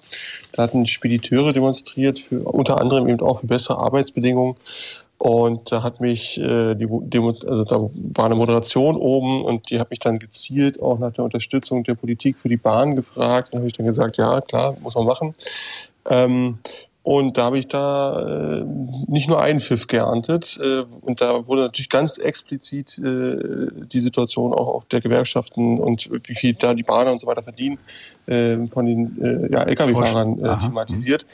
[0.53, 4.57] Da hatten Spediteure demonstriert, für, unter anderem eben auch für bessere Arbeitsbedingungen.
[5.19, 7.79] Und da hat mich äh, die Demo, also da
[8.17, 11.95] war eine Moderation oben und die hat mich dann gezielt auch nach der Unterstützung der
[11.95, 13.51] Politik für die Bahn gefragt.
[13.53, 15.37] Da habe ich dann gesagt, ja klar, muss man machen.
[16.11, 16.59] Ähm,
[17.05, 18.65] und da habe ich da äh,
[19.09, 20.59] nicht nur einen Pfiff geerntet.
[20.63, 26.09] Äh, und da wurde natürlich ganz explizit äh, die Situation auch auf der Gewerkschaften und
[26.29, 27.79] wie viel da die Bahner und so weiter verdienen,
[28.27, 31.27] äh, von den äh, ja, Lkw-Fahrern äh, thematisiert.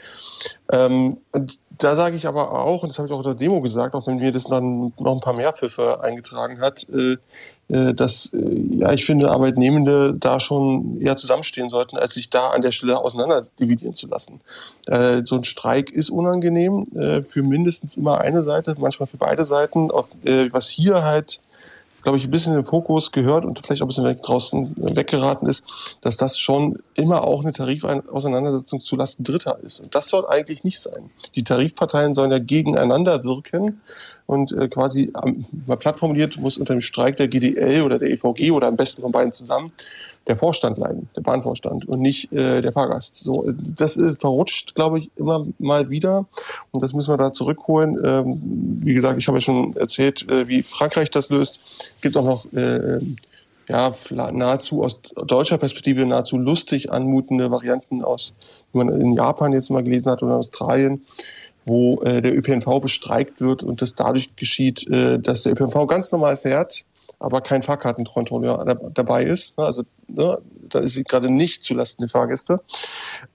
[0.71, 3.95] Ähm, und da sage ich aber auch, und das habe ich auch unter Demo gesagt,
[3.95, 7.15] auch wenn mir das dann noch ein paar mehr Pfiffe eingetragen hat, äh,
[7.69, 12.49] äh, dass äh, ja ich finde Arbeitnehmende da schon eher zusammenstehen sollten, als sich da
[12.49, 14.41] an der Stelle auseinander dividieren zu lassen.
[14.87, 16.87] Äh, so ein Streik ist unangenehm
[17.27, 19.89] für mindestens immer eine Seite, manchmal für beide Seiten.
[19.91, 20.07] Auch,
[20.51, 21.39] was hier halt
[22.01, 25.47] glaube ich, ein bisschen den Fokus gehört und vielleicht auch ein bisschen weg draußen weggeraten
[25.47, 29.79] ist, dass das schon immer auch eine Tarifauseinandersetzung zulasten Dritter ist.
[29.79, 31.09] Und das soll eigentlich nicht sein.
[31.35, 33.81] Die Tarifparteien sollen ja gegeneinander wirken
[34.25, 35.11] und äh, quasi,
[35.65, 39.01] mal platt formuliert, muss unter dem Streik der GDL oder der EVG oder am besten
[39.01, 39.71] von beiden zusammen
[40.27, 43.15] der Vorstand leiden, der Bahnvorstand und nicht äh, der Fahrgast.
[43.15, 46.25] So, das ist verrutscht, glaube ich, immer mal wieder
[46.71, 47.97] und das müssen wir da zurückholen.
[48.03, 48.39] Ähm,
[48.83, 51.59] wie gesagt, ich habe ja schon erzählt, äh, wie Frankreich das löst.
[51.95, 52.99] Es gibt auch noch äh,
[53.69, 58.33] ja, nahezu aus deutscher Perspektive nahezu lustig anmutende Varianten aus,
[58.73, 61.03] die man in Japan jetzt mal gelesen hat oder in Australien,
[61.65, 66.11] wo äh, der ÖPNV bestreikt wird und das dadurch geschieht, äh, dass der ÖPNV ganz
[66.11, 66.83] normal fährt,
[67.19, 69.57] aber kein Fahrkartenkontrolleur dabei ist.
[69.57, 69.65] Ne?
[69.65, 70.37] Also ne,
[70.69, 72.61] da ist sie gerade nicht zulasten der Fahrgäste.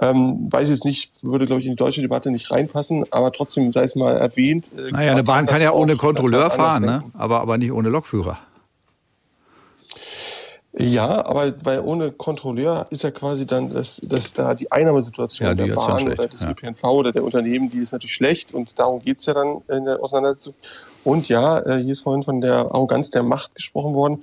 [0.00, 3.32] Ähm, weiß ich jetzt nicht, würde, glaube ich, in die deutsche Debatte nicht reinpassen, aber
[3.32, 4.70] trotzdem sei es mal erwähnt.
[4.76, 7.04] Äh, naja, eine Bahn kann ja ohne Kontrolleur fahren, ne?
[7.14, 8.38] aber, aber nicht ohne Lokführer.
[10.76, 15.54] Ja, aber weil ohne Kontrolleur ist ja quasi dann, dass, dass da die Einnahmesituation ja,
[15.54, 16.50] die der Bahn oder des ja.
[16.50, 20.02] ÖPNV oder der Unternehmen, die ist natürlich schlecht und darum geht's ja dann in der
[20.02, 20.54] Auseinandersetzung.
[21.04, 24.20] Und ja, äh, hier ist vorhin von der Arroganz der Macht gesprochen worden.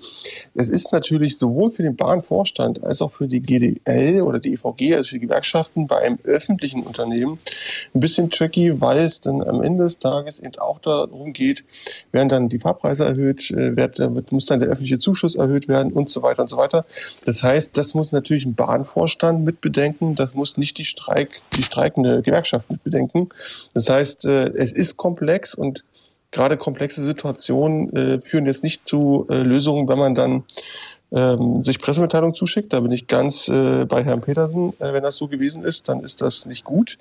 [0.55, 4.95] Es ist natürlich sowohl für den Bahnvorstand als auch für die GDL oder die EVG,
[4.95, 7.39] also für die Gewerkschaften bei einem öffentlichen Unternehmen
[7.93, 11.63] ein bisschen tricky, weil es dann am Ende des Tages eben auch darum geht,
[12.11, 16.09] werden dann die Fahrpreise erhöht, äh, wird, muss dann der öffentliche Zuschuss erhöht werden und
[16.09, 16.85] so weiter und so weiter.
[17.25, 22.21] Das heißt, das muss natürlich ein Bahnvorstand mitbedenken, das muss nicht die Streik, die streikende
[22.23, 23.29] Gewerkschaft mitbedenken.
[23.75, 25.83] Das heißt, äh, es ist komplex und
[26.31, 30.43] gerade komplexe Situationen äh, führen jetzt nicht zu äh, Lösungen, wenn man dann
[31.13, 32.71] ähm, sich Pressemitteilungen zuschickt.
[32.71, 34.69] Da bin ich ganz äh, bei Herrn Petersen.
[34.79, 36.97] Äh, wenn das so gewesen ist, dann ist das nicht gut.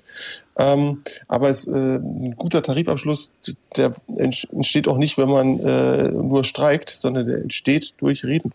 [0.57, 3.31] Ähm, aber es, äh, ein guter Tarifabschluss,
[3.77, 8.51] der entsteht auch nicht, wenn man äh, nur streikt, sondern der entsteht durch Reden.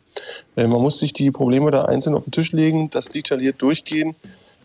[0.57, 4.14] Äh, man muss sich die Probleme da einzeln auf den Tisch legen, das detailliert durchgehen.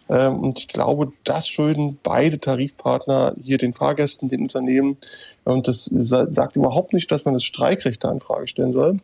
[0.10, 4.98] Ähm, und ich glaube, das schulden beide Tarifpartner hier den Fahrgästen, den Unternehmen.
[5.44, 8.98] Und das sagt überhaupt nicht, dass man das Streikrecht da in Frage stellen soll,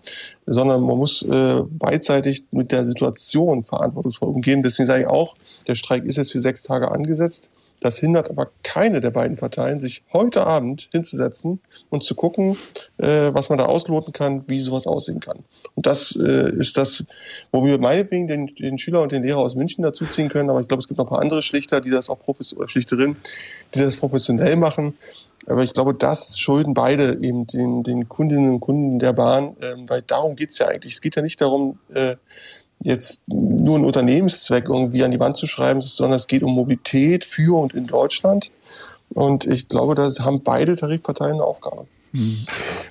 [0.45, 4.61] sondern man muss äh, beidseitig mit der Situation verantwortungsvoll umgehen.
[4.61, 5.35] Deswegen sage ich auch,
[5.67, 7.49] der Streik ist jetzt für sechs Tage angesetzt.
[7.79, 11.59] Das hindert aber keine der beiden Parteien, sich heute Abend hinzusetzen
[11.89, 12.57] und zu gucken,
[12.97, 15.37] äh, was man da ausloten kann, wie sowas aussehen kann.
[15.75, 17.05] Und das äh, ist das,
[17.51, 20.49] wo wir meinetwegen den, den Schüler und den Lehrer aus München dazuziehen können.
[20.49, 23.15] Aber ich glaube, es gibt noch ein paar andere Schlichter, die das auch professionell, Schlichterinnen,
[23.75, 24.95] die das professionell machen.
[25.47, 29.87] Aber ich glaube, das schulden beide eben den, den Kundinnen und Kunden der Bahn, ähm,
[29.87, 30.93] weil darum geht's ja eigentlich.
[30.93, 32.17] Es geht ja nicht darum, äh,
[32.83, 37.25] jetzt nur einen Unternehmenszweck irgendwie an die Wand zu schreiben, sondern es geht um Mobilität
[37.25, 38.51] für und in Deutschland.
[39.09, 41.87] Und ich glaube, da haben beide Tarifparteien eine Aufgabe.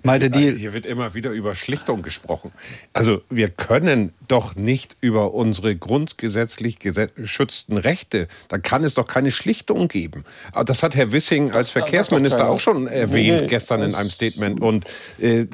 [0.02, 2.52] Malte, die Hier wird immer wieder über Schlichtung gesprochen.
[2.92, 9.30] Also wir können doch nicht über unsere grundgesetzlich geschützten Rechte, da kann es doch keine
[9.30, 10.24] Schlichtung geben.
[10.52, 14.60] Aber das hat Herr Wissing als Verkehrsminister auch schon erwähnt nee, gestern in einem Statement.
[14.60, 14.84] Und
[15.18, 15.46] äh,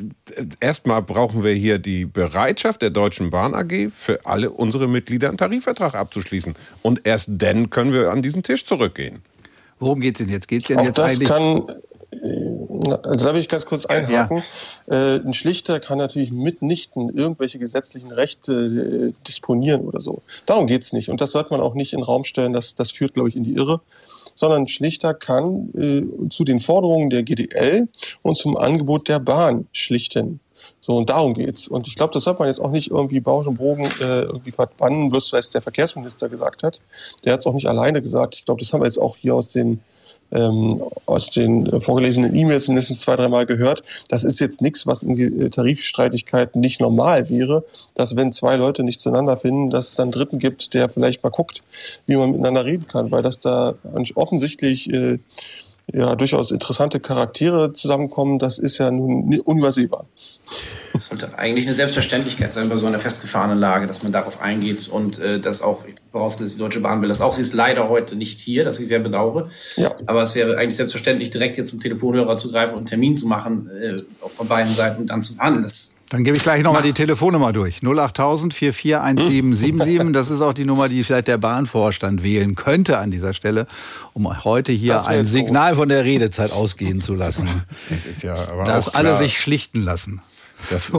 [0.61, 5.39] erstmal brauchen wir hier die Bereitschaft der Deutschen Bahn AG für alle unsere Mitglieder einen
[5.39, 6.55] Tarifvertrag abzuschließen.
[6.83, 9.23] Und erst dann können wir an diesen Tisch zurückgehen.
[9.79, 10.47] Worum geht es denn jetzt?
[10.47, 11.29] Geht es denn auch jetzt das eigentlich?
[11.29, 11.67] Kann
[13.03, 14.43] also da will ich ganz kurz einhaken.
[14.91, 15.15] Ja.
[15.15, 20.23] Äh, ein Schlichter kann natürlich mitnichten irgendwelche gesetzlichen Rechte äh, disponieren oder so.
[20.45, 21.09] Darum geht's nicht.
[21.09, 22.53] Und das sollte man auch nicht in den Raum stellen.
[22.53, 23.81] Das, das führt, glaube ich, in die Irre.
[24.35, 27.89] Sondern ein Schlichter kann äh, zu den Forderungen der GDL
[28.23, 30.41] und zum Angebot der Bahn schlichten.
[30.81, 31.69] So, und darum geht's.
[31.69, 34.53] Und ich glaube, das sollte man jetzt auch nicht irgendwie Bausch und Bogen äh, irgendwie
[34.53, 36.81] verbannen, bloß weil es der Verkehrsminister gesagt hat.
[37.25, 38.35] Der hat es auch nicht alleine gesagt.
[38.35, 39.81] Ich glaube, das haben wir jetzt auch hier aus den
[40.33, 43.83] ähm, aus den vorgelesenen E-Mails mindestens zwei, dreimal gehört.
[44.09, 47.65] Das ist jetzt nichts, was in äh, Tarifstreitigkeiten nicht normal wäre,
[47.95, 51.31] dass wenn zwei Leute nicht zueinander finden, dass es dann Dritten gibt, der vielleicht mal
[51.31, 51.63] guckt,
[52.07, 53.75] wie man miteinander reden kann, weil das da
[54.15, 55.19] offensichtlich äh,
[55.93, 60.07] ja durchaus interessante Charaktere zusammenkommen, das ist ja nun unübersehbar.
[60.93, 64.89] Das sollte eigentlich eine Selbstverständlichkeit sein bei so einer festgefahrenen Lage, dass man darauf eingeht
[64.89, 67.35] und äh, das auch, vorausgesetzt die Deutsche Bahn will das auch.
[67.35, 69.49] Sie ist leider heute nicht hier, das ich sehr bedauere.
[69.77, 69.95] Ja.
[70.07, 73.27] Aber es wäre eigentlich selbstverständlich, direkt jetzt zum Telefonhörer zu greifen und einen Termin zu
[73.27, 73.97] machen, äh,
[74.27, 75.63] von beiden Seiten und dann zu verhandeln.
[75.63, 77.81] Das dann gebe ich gleich nochmal die Telefonnummer durch.
[77.83, 80.13] 08000 441777.
[80.13, 83.67] Das ist auch die Nummer, die vielleicht der Bahnvorstand wählen könnte an dieser Stelle,
[84.13, 87.49] um heute hier ein Signal von der Redezeit ausgehen zu lassen.
[87.89, 90.21] Das ist ja aber Dass alle sich schlichten lassen.
[90.71, 90.93] Das,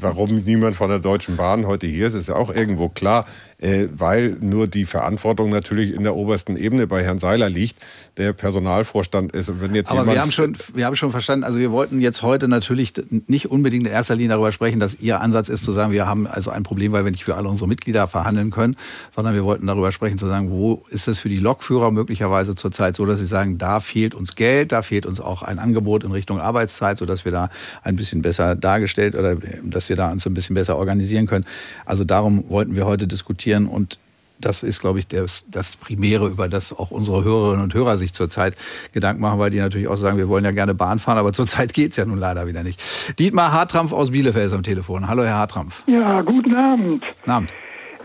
[0.00, 3.26] warum niemand von der Deutschen Bahn heute hier ist, ist ja auch irgendwo klar,
[3.60, 7.84] weil nur die Verantwortung natürlich in der obersten Ebene bei Herrn Seiler liegt,
[8.16, 9.48] der Personalvorstand ist.
[9.48, 12.22] Und wenn jetzt Aber wir haben, schon, wir haben schon verstanden, also wir wollten jetzt
[12.22, 12.92] heute natürlich
[13.26, 16.28] nicht unbedingt in erster Linie darüber sprechen, dass Ihr Ansatz ist zu sagen, wir haben
[16.28, 18.76] also ein Problem, weil wir nicht für alle unsere Mitglieder verhandeln können,
[19.12, 22.94] sondern wir wollten darüber sprechen, zu sagen, wo ist es für die Lokführer möglicherweise zurzeit
[22.94, 26.12] so, dass sie sagen, da fehlt uns Geld, da fehlt uns auch ein Angebot in
[26.12, 27.48] Richtung Arbeitszeit, sodass wir da
[27.82, 31.44] ein bisschen besser dargestellt oder dass wir da uns ein bisschen besser organisieren können.
[31.84, 33.98] Also darum wollten wir heute diskutieren und
[34.40, 38.12] das ist, glaube ich, das, das Primäre, über das auch unsere Hörerinnen und Hörer sich
[38.12, 38.54] zurzeit
[38.92, 41.74] Gedanken machen, weil die natürlich auch sagen, wir wollen ja gerne Bahn fahren, aber zurzeit
[41.74, 42.80] geht's ja nun leider wieder nicht.
[43.18, 45.08] Dietmar Hartrampf aus Bielefeld ist am Telefon.
[45.08, 45.84] Hallo, Herr Hartrampf.
[45.86, 47.04] Ja, guten Abend.
[47.20, 47.52] Guten Abend.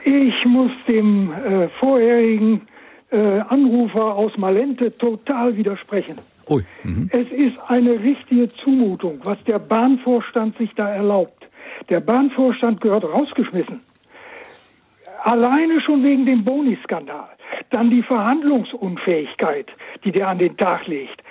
[0.05, 2.61] Ich muss dem äh, vorherigen
[3.11, 6.17] äh, Anrufer aus Malente total widersprechen.
[6.49, 6.63] Ui.
[6.83, 7.09] Mhm.
[7.13, 11.47] Es ist eine richtige Zumutung, was der Bahnvorstand sich da erlaubt.
[11.89, 13.79] Der Bahnvorstand gehört rausgeschmissen.
[15.23, 17.29] Alleine schon wegen dem Boni-Skandal.
[17.69, 19.71] Dann die Verhandlungsunfähigkeit,
[20.03, 21.23] die der an den Tag legt.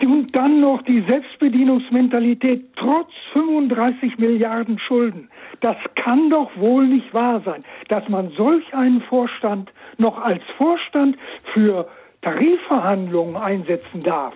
[0.00, 5.28] Und dann noch die Selbstbedienungsmentalität trotz 35 Milliarden Schulden.
[5.60, 11.16] Das kann doch wohl nicht wahr sein, dass man solch einen Vorstand noch als Vorstand
[11.52, 11.88] für
[12.22, 14.34] Tarifverhandlungen einsetzen darf.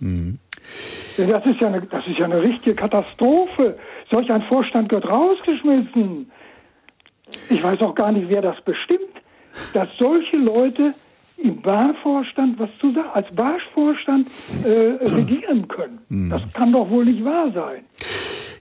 [0.00, 0.38] Mhm.
[1.16, 3.78] Das ist, ja eine, das ist ja eine richtige Katastrophe.
[4.10, 6.30] Solch ein Vorstand gehört rausgeschmissen.
[7.48, 9.00] Ich weiß auch gar nicht, wer das bestimmt,
[9.72, 10.94] dass solche Leute
[11.38, 14.28] im Bahnvorstand was zu sagen, als Bahnvorstand
[14.64, 15.98] äh, regieren können.
[16.08, 16.30] Mhm.
[16.30, 17.84] Das kann doch wohl nicht wahr sein.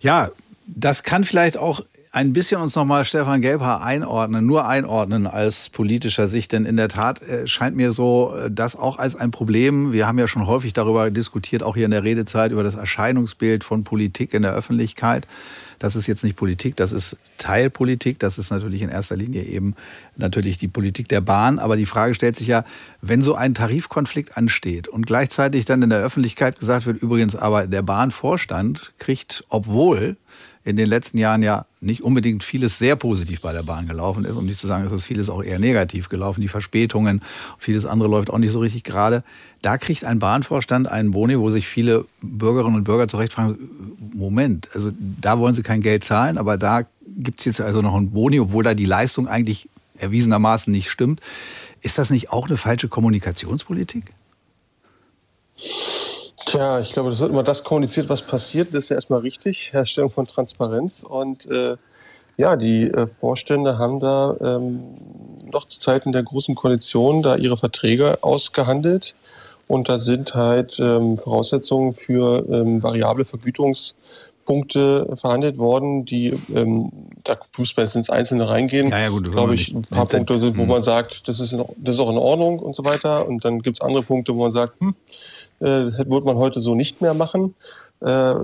[0.02, 0.30] Ja,
[0.68, 1.82] das kann vielleicht auch
[2.16, 6.88] ein bisschen uns nochmal Stefan Gelbhaar einordnen, nur einordnen als politischer Sicht, denn in der
[6.88, 9.92] Tat äh, scheint mir so äh, das auch als ein Problem.
[9.92, 13.66] Wir haben ja schon häufig darüber diskutiert, auch hier in der Redezeit, über das Erscheinungsbild
[13.66, 15.28] von Politik in der Öffentlichkeit
[15.80, 19.76] das ist jetzt nicht Politik, das ist Teilpolitik, das ist natürlich in erster Linie eben
[20.16, 21.60] natürlich die Politik der Bahn.
[21.60, 22.64] Aber die Frage stellt sich ja,
[23.02, 27.68] wenn so ein Tarifkonflikt ansteht und gleichzeitig dann in der Öffentlichkeit gesagt wird, übrigens aber
[27.68, 30.18] der Bahnvorstand kriegt, obwohl
[30.66, 34.36] in den letzten Jahren ja nicht unbedingt vieles sehr positiv bei der Bahn gelaufen ist,
[34.36, 37.22] um nicht zu sagen, es ist vieles auch eher negativ gelaufen, die Verspätungen,
[37.60, 39.24] vieles andere läuft auch nicht so richtig gerade.
[39.62, 43.70] Da kriegt ein Bahnvorstand einen Boni, wo sich viele Bürgerinnen und Bürger zurecht fragen,
[44.14, 47.96] Moment, also da wollen sie kein Geld zahlen, aber da gibt es jetzt also noch
[47.96, 49.70] einen Boni, obwohl da die Leistung eigentlich
[50.00, 51.22] erwiesenermaßen nicht stimmt.
[51.82, 54.06] Ist das nicht auch eine falsche Kommunikationspolitik?
[56.46, 58.74] Tja, ich glaube, das wird immer das kommuniziert, was passiert.
[58.74, 59.74] Das ist ja erstmal richtig.
[59.74, 61.04] Herstellung von Transparenz.
[61.04, 61.76] Und äh,
[62.38, 64.96] ja, die äh, Vorstände haben da ähm,
[65.52, 69.16] noch zu Zeiten der großen Koalition da ihre Verträge ausgehandelt.
[69.68, 76.92] Und da sind halt ähm, Voraussetzungen für ähm, variable Vergütungspunkte verhandelt worden, die ähm,
[77.24, 78.90] da muss man jetzt ins Einzelne reingehen.
[78.90, 80.70] Ja, ja, gut, glaube ich, ein paar Punkte sind, wo mhm.
[80.70, 83.28] man sagt, das ist, in, das ist auch in Ordnung und so weiter.
[83.28, 84.94] Und dann gibt's andere Punkte, wo man sagt, hm,
[85.60, 87.56] äh, würde man heute so nicht mehr machen.
[88.02, 88.36] Äh,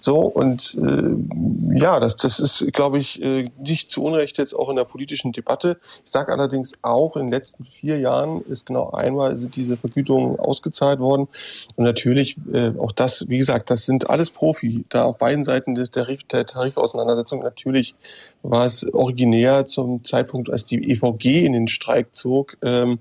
[0.00, 4.68] so und äh, ja, das, das ist, glaube ich, äh, nicht zu Unrecht jetzt auch
[4.70, 5.78] in der politischen Debatte.
[6.04, 10.98] Ich sage allerdings auch, in den letzten vier Jahren ist genau einmal diese Vergütungen ausgezahlt
[10.98, 11.28] worden.
[11.76, 15.76] Und natürlich, äh, auch das, wie gesagt, das sind alles Profi, da auf beiden Seiten
[15.76, 17.42] des, der, der Tarifauseinandersetzung.
[17.42, 17.94] Natürlich
[18.42, 22.98] war es originär zum Zeitpunkt, als die EVG in den Streik zog, ähm,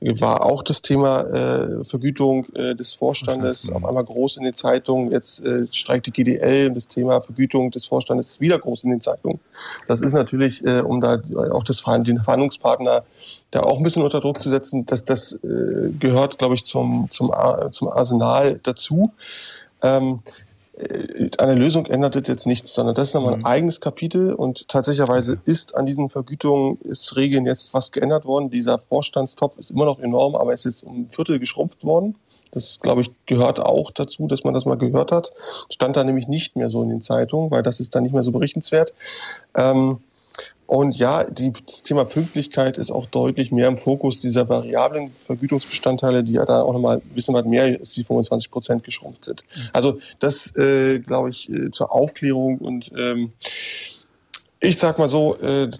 [0.00, 5.10] war auch das Thema äh, Vergütung äh, des Vorstandes auf einmal groß in den Zeitungen.
[5.10, 9.00] Jetzt äh, streikt die GDL das Thema Vergütung des Vorstandes ist wieder groß in den
[9.00, 9.40] Zeitungen.
[9.86, 11.20] Das ist natürlich, äh, um da
[11.50, 13.04] auch das, den Verhandlungspartner
[13.50, 17.08] da auch ein bisschen unter Druck zu setzen, dass das äh, gehört, glaube ich, zum,
[17.10, 17.30] zum,
[17.70, 19.12] zum Arsenal dazu.
[19.82, 20.20] Ähm,
[20.78, 23.46] äh, an der Lösung ändert das jetzt nichts, sondern das ist nochmal ein mhm.
[23.46, 28.50] eigenes Kapitel und tatsächlicherweise ist an diesen Vergütungsregeln jetzt was geändert worden.
[28.50, 32.14] Dieser Vorstandstopf ist immer noch enorm, aber es ist um ein Viertel geschrumpft worden.
[32.52, 35.32] Das, glaube ich, gehört auch dazu, dass man das mal gehört hat.
[35.70, 38.22] Stand da nämlich nicht mehr so in den Zeitungen, weil das ist dann nicht mehr
[38.22, 38.94] so berichtenswert.
[39.56, 39.98] Ähm,
[40.68, 46.22] und ja, die, das Thema Pünktlichkeit ist auch deutlich mehr im Fokus dieser variablen Vergütungsbestandteile,
[46.22, 49.44] die ja da auch nochmal ein bisschen was mehr als die 25 Prozent geschrumpft sind.
[49.72, 53.32] Also das, äh, glaube ich, äh, zur Aufklärung und ähm,
[54.60, 55.70] ich sag mal so, äh,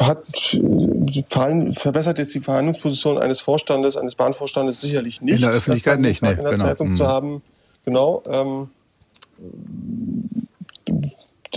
[0.00, 5.34] hat, äh, verbessert jetzt die Verhandlungsposition eines Vorstandes, eines Bahnvorstandes sicherlich nicht.
[5.34, 6.32] In der Öffentlichkeit nicht, ne?
[6.32, 6.64] In der genau.
[6.64, 6.96] Zeitung mhm.
[6.96, 7.42] zu haben.
[7.84, 8.22] Genau.
[8.30, 8.70] Ähm,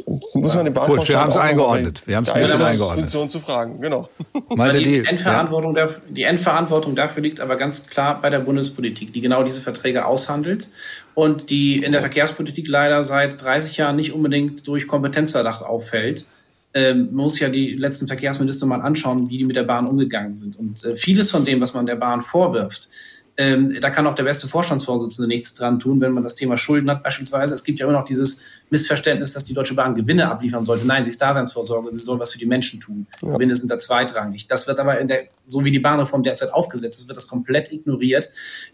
[0.08, 2.02] muss man den Bahnvorstand Gut, wir haben es eingeordnet.
[2.06, 3.00] Wir haben es ein eingeordnet.
[3.00, 4.08] Funktion zu fragen, genau.
[4.74, 5.82] Die, die, Endverantwortung ja.
[5.82, 10.06] dafür, die Endverantwortung dafür liegt aber ganz klar bei der Bundespolitik, die genau diese Verträge
[10.06, 10.70] aushandelt
[11.14, 16.26] und die in der Verkehrspolitik leider seit 30 Jahren nicht unbedingt durch Kompetenzverdacht auffällt.
[16.74, 19.88] Ähm, man muss sich ja die letzten Verkehrsminister mal anschauen, wie die mit der Bahn
[19.88, 20.58] umgegangen sind.
[20.58, 22.88] Und äh, vieles von dem, was man der Bahn vorwirft,
[23.38, 26.90] ähm, da kann auch der beste Vorstandsvorsitzende nichts dran tun, wenn man das Thema Schulden
[26.90, 27.54] hat beispielsweise.
[27.54, 30.86] Es gibt ja immer noch dieses Missverständnis, dass die Deutsche Bahn Gewinne abliefern sollte.
[30.88, 33.06] Nein, sie ist Daseinsvorsorge, sie soll was für die Menschen tun.
[33.22, 33.34] Ja.
[33.34, 34.48] Gewinne sind da zweitrangig.
[34.48, 37.72] Das wird aber in der, so wie die Bahnreform derzeit aufgesetzt ist, wird das komplett
[37.72, 38.30] ignoriert.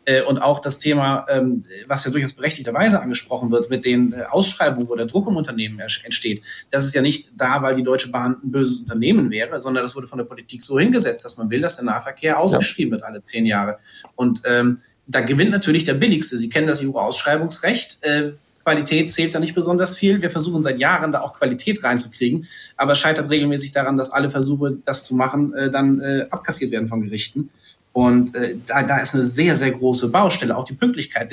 [0.05, 4.23] Äh, und auch das Thema, ähm, was ja durchaus berechtigterweise angesprochen wird, mit den äh,
[4.23, 6.41] Ausschreibungen, wo der Druck im Unternehmen entsteht,
[6.71, 9.93] das ist ja nicht da, weil die Deutsche Bahn ein böses Unternehmen wäre, sondern das
[9.93, 12.97] wurde von der Politik so hingesetzt, dass man will, dass der Nahverkehr ausgeschrieben ja.
[12.97, 13.77] wird alle zehn Jahre.
[14.15, 16.37] Und ähm, da gewinnt natürlich der Billigste.
[16.37, 18.03] Sie kennen das EU-Ausschreibungsrecht.
[18.03, 18.31] Äh,
[18.63, 20.21] Qualität zählt da nicht besonders viel.
[20.21, 22.47] Wir versuchen seit Jahren da auch Qualität reinzukriegen,
[22.77, 26.87] aber scheitert regelmäßig daran, dass alle Versuche, das zu machen, äh, dann äh, abkassiert werden
[26.87, 27.49] von Gerichten.
[27.91, 31.31] Und äh, da, da ist eine sehr, sehr große Baustelle, auch die Pünktlichkeit.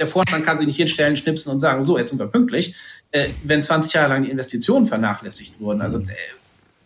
[0.00, 2.74] Der Vorstand kann sich nicht hinstellen, schnipsen und sagen, so, jetzt sind wir pünktlich,
[3.12, 5.80] äh, wenn 20 Jahre lang die Investitionen vernachlässigt wurden.
[5.82, 6.06] Also äh,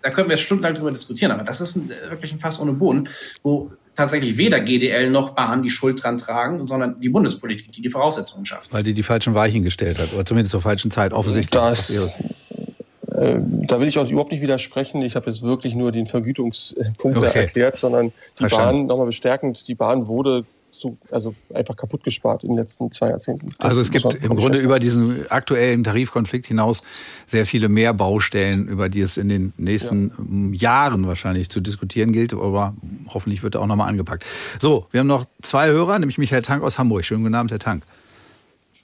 [0.02, 2.72] da können wir stundenlang drüber diskutieren, aber das ist ein, äh, wirklich ein Fass ohne
[2.72, 3.08] Boden,
[3.42, 3.70] wo
[4.00, 8.46] tatsächlich weder GDL noch Bahn die Schuld dran tragen, sondern die Bundespolitik, die die Voraussetzungen
[8.46, 8.72] schafft.
[8.72, 11.60] Weil die die falschen Weichen gestellt hat, oder zumindest zur falschen Zeit, offensichtlich.
[11.60, 15.02] Das, äh, da will ich auch überhaupt nicht widersprechen.
[15.02, 17.40] Ich habe jetzt wirklich nur den Vergütungspunkt okay.
[17.40, 18.78] erklärt, sondern die Verstanden.
[18.78, 19.68] Bahn nochmal bestärkend.
[19.68, 23.50] Die Bahn wurde zu, also einfach kaputt gespart in den letzten zwei Jahrzehnten.
[23.58, 26.82] Das also es gibt im Grunde über diesen aktuellen Tarifkonflikt hinaus
[27.26, 30.70] sehr viele mehr Baustellen, über die es in den nächsten ja.
[30.70, 32.74] Jahren wahrscheinlich zu diskutieren gilt, aber
[33.08, 34.24] hoffentlich wird er auch nochmal angepackt.
[34.60, 37.04] So, wir haben noch zwei Hörer, nämlich Michael Tank aus Hamburg.
[37.04, 37.84] Schönen guten Abend, Herr Tank.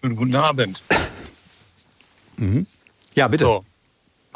[0.00, 0.82] Schönen guten Abend.
[2.36, 2.66] Mhm.
[3.14, 3.44] Ja, bitte.
[3.44, 3.64] So.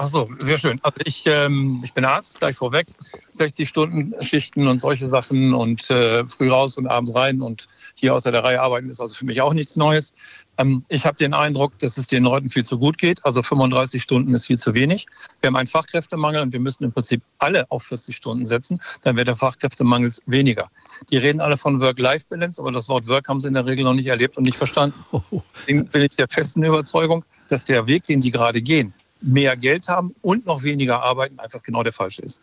[0.03, 0.81] Ach so, sehr schön.
[0.83, 2.87] Also ich, ähm, ich bin Arzt, gleich vorweg.
[3.33, 8.15] 60 Stunden Schichten und solche Sachen und äh, früh raus und abends rein und hier
[8.15, 10.15] außer der Reihe arbeiten ist also für mich auch nichts Neues.
[10.57, 13.23] Ähm, ich habe den Eindruck, dass es den Leuten viel zu gut geht.
[13.27, 15.05] Also 35 Stunden ist viel zu wenig.
[15.43, 18.81] Wir haben einen Fachkräftemangel und wir müssen im Prinzip alle auf 40 Stunden setzen.
[19.03, 20.71] Dann wird der Fachkräftemangel weniger.
[21.11, 23.93] Die reden alle von Work-Life-Balance, aber das Wort Work haben sie in der Regel noch
[23.93, 24.99] nicht erlebt und nicht verstanden.
[25.55, 29.89] Deswegen bin ich der festen Überzeugung, dass der Weg, den die gerade gehen, mehr Geld
[29.89, 32.41] haben und noch weniger arbeiten, einfach genau der falsche ist.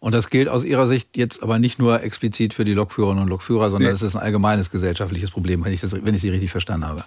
[0.00, 3.28] Und das gilt aus Ihrer Sicht jetzt aber nicht nur explizit für die Lokführerinnen und
[3.28, 4.06] Lokführer, sondern es nee.
[4.06, 7.04] ist ein allgemeines gesellschaftliches Problem, wenn ich, das, wenn ich Sie richtig verstanden habe.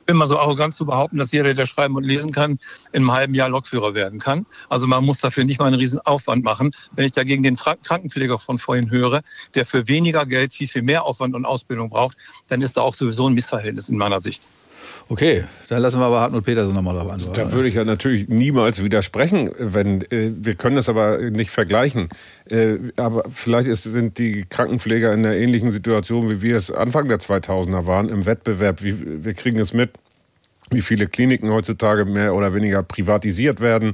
[0.00, 2.60] Ich bin mal so arrogant zu behaupten, dass jeder, der schreiben und lesen kann,
[2.92, 4.46] in einem halben Jahr Lokführer werden kann.
[4.68, 6.70] Also man muss dafür nicht mal einen riesen Aufwand machen.
[6.92, 9.22] Wenn ich dagegen den Krankenpfleger von vorhin höre,
[9.54, 12.16] der für weniger Geld viel, viel mehr Aufwand und Ausbildung braucht,
[12.46, 14.44] dann ist da auch sowieso ein Missverhältnis in meiner Sicht.
[15.08, 17.40] Okay, dann lassen wir aber Hartmut Petersen nochmal darauf antworten.
[17.40, 22.08] Da würde ich ja natürlich niemals widersprechen, wenn äh, wir können das aber nicht vergleichen.
[22.50, 27.08] Äh, aber vielleicht ist, sind die Krankenpfleger in einer ähnlichen Situation, wie wir es Anfang
[27.08, 28.82] der 2000er waren, im Wettbewerb.
[28.82, 29.90] Wie, wir kriegen es mit
[30.70, 33.92] wie viele Kliniken heutzutage mehr oder weniger privatisiert werden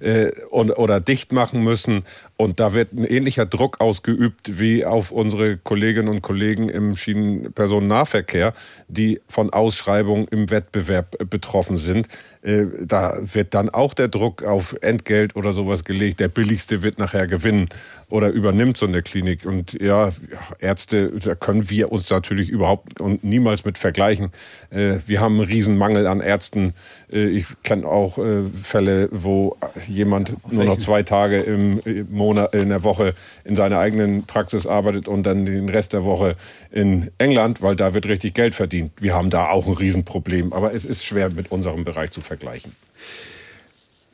[0.00, 2.04] äh, und, oder dicht machen müssen.
[2.36, 8.54] Und da wird ein ähnlicher Druck ausgeübt wie auf unsere Kolleginnen und Kollegen im Schienenpersonennahverkehr,
[8.88, 12.08] die von Ausschreibungen im Wettbewerb betroffen sind.
[12.44, 16.20] Äh, da wird dann auch der Druck auf Entgelt oder sowas gelegt.
[16.20, 17.68] Der billigste wird nachher gewinnen
[18.10, 19.46] oder übernimmt so eine Klinik.
[19.46, 20.12] Und ja,
[20.58, 24.30] Ärzte, da können wir uns natürlich überhaupt und niemals mit vergleichen.
[24.70, 26.74] Äh, wir haben einen Riesenmangel an Ärzten.
[27.14, 28.18] Äh, ich kenne auch
[28.62, 29.56] Fälle, wo
[29.88, 31.80] jemand nur noch zwei Tage im
[32.10, 33.14] Monat, in der Woche
[33.44, 36.36] in seiner eigenen Praxis arbeitet und dann den Rest der Woche
[36.70, 38.92] in England, weil da wird richtig Geld verdient.
[39.00, 40.52] Wir haben da auch ein Riesenproblem.
[40.52, 42.74] Aber es ist schwer mit unserem Bereich zu vergleichen.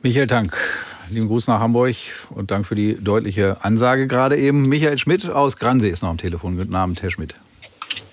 [0.03, 0.57] Michael Tank,
[1.09, 1.95] lieben Gruß nach Hamburg
[2.31, 4.63] und Dank für die deutliche Ansage gerade eben.
[4.63, 6.57] Michael Schmidt aus Gransee ist noch am Telefon.
[6.57, 7.35] Guten Abend, Herr Schmidt.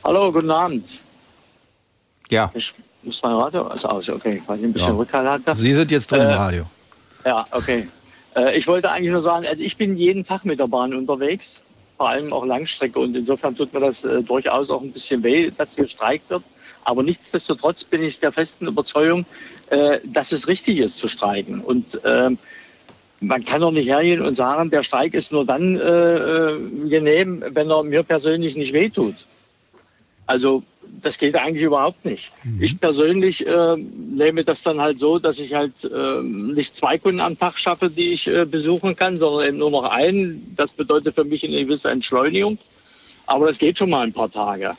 [0.04, 1.00] Hallo, guten Abend.
[2.30, 2.50] Ja.
[2.54, 2.74] Ich
[3.08, 4.98] muss mein Radio also aus, okay, weil ich ein bisschen ja.
[4.98, 5.56] Rückhalt hatte.
[5.56, 6.64] Sie sind jetzt drin äh, im Radio.
[7.24, 7.88] Ja, okay.
[8.36, 11.62] Äh, ich wollte eigentlich nur sagen, also ich bin jeden Tag mit der Bahn unterwegs,
[11.96, 15.50] vor allem auch Langstrecke und insofern tut mir das äh, durchaus auch ein bisschen weh,
[15.56, 16.42] dass gestreikt wird.
[16.84, 19.24] Aber nichtsdestotrotz bin ich der festen Überzeugung,
[19.70, 21.60] äh, dass es richtig ist zu streiken.
[21.60, 22.30] Und äh,
[23.20, 26.58] man kann doch nicht hergehen und sagen, der Streik ist nur dann äh, äh,
[26.88, 29.16] genehm, wenn er mir persönlich nicht wehtut.
[30.26, 30.62] Also
[31.02, 32.32] das geht eigentlich überhaupt nicht.
[32.44, 32.62] Mhm.
[32.62, 37.20] Ich persönlich äh, nehme das dann halt so, dass ich halt äh, nicht zwei Kunden
[37.20, 40.52] am Tag schaffe, die ich äh, besuchen kann, sondern eben nur noch einen.
[40.56, 42.58] Das bedeutet für mich eine gewisse Entschleunigung.
[43.26, 44.74] Aber das geht schon mal ein paar Tage.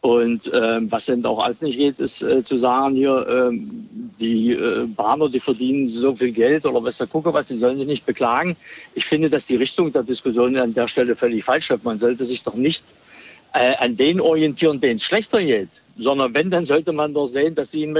[0.00, 3.88] Und ähm, was eben auch alles nicht geht, ist äh, zu sagen, hier, ähm,
[4.20, 7.78] die äh, Bahner, die verdienen so viel Geld oder was da gucke was, die sollen
[7.78, 8.56] sich nicht beklagen.
[8.94, 11.82] Ich finde, dass die Richtung der Diskussion an der Stelle völlig falsch ist.
[11.84, 12.84] Man sollte sich doch nicht
[13.58, 17.54] äh, an denen orientieren, denen es schlechter geht, sondern wenn, dann sollte man doch sehen,
[17.54, 17.92] dass sie ein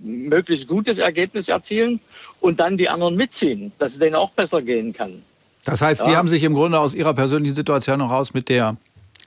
[0.00, 2.00] möglichst gutes Ergebnis erzielen
[2.40, 5.22] und dann die anderen mitziehen, dass es denen auch besser gehen kann.
[5.64, 6.06] Das heißt, ja.
[6.06, 8.76] Sie haben sich im Grunde aus Ihrer persönlichen Situation heraus mit der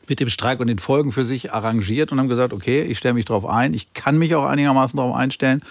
[0.09, 3.15] mit dem Streik und den Folgen für sich arrangiert und haben gesagt, okay, ich stelle
[3.15, 5.61] mich darauf ein, ich kann mich auch einigermaßen darauf einstellen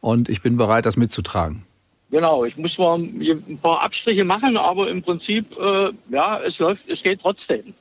[0.00, 1.62] und ich bin bereit, das mitzutragen.
[2.10, 6.88] Genau, ich muss zwar ein paar Abstriche machen, aber im Prinzip, äh, ja, es läuft,
[6.88, 7.72] es geht trotzdem.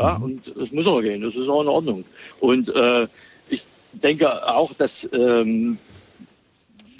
[0.00, 0.24] Ja, mhm.
[0.24, 2.04] und es muss auch gehen, das ist auch in Ordnung.
[2.40, 3.06] Und äh,
[3.48, 5.78] ich denke auch, dass ähm,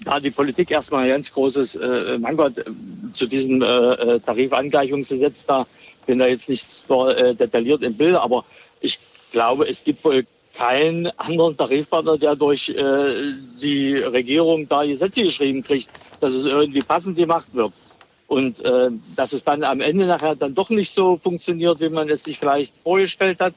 [0.04, 2.48] da die Politik erstmal ein ganz großes äh, Manko
[3.12, 5.66] zu diesem äh, äh, Tarifangleichungsgesetz da
[6.06, 8.44] bin da jetzt nicht so äh, detailliert im Bild, aber
[8.80, 8.98] ich
[9.32, 10.24] glaube, es gibt wohl
[10.54, 15.88] keinen anderen Tarifpartner, der durch äh, die Regierung da Gesetze geschrieben kriegt,
[16.20, 17.72] dass es irgendwie passend gemacht wird.
[18.30, 22.08] Und äh, dass es dann am Ende nachher dann doch nicht so funktioniert, wie man
[22.08, 23.54] es sich vielleicht vorgestellt hat,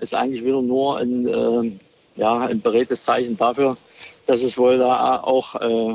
[0.00, 1.70] ist eigentlich wieder nur ein, äh,
[2.16, 3.76] ja, ein beredtes Zeichen dafür,
[4.26, 5.94] dass es wohl da auch äh,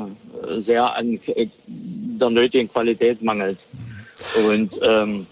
[0.58, 3.66] sehr an äh, der nötigen Qualität mangelt.
[4.48, 5.26] Und ähm,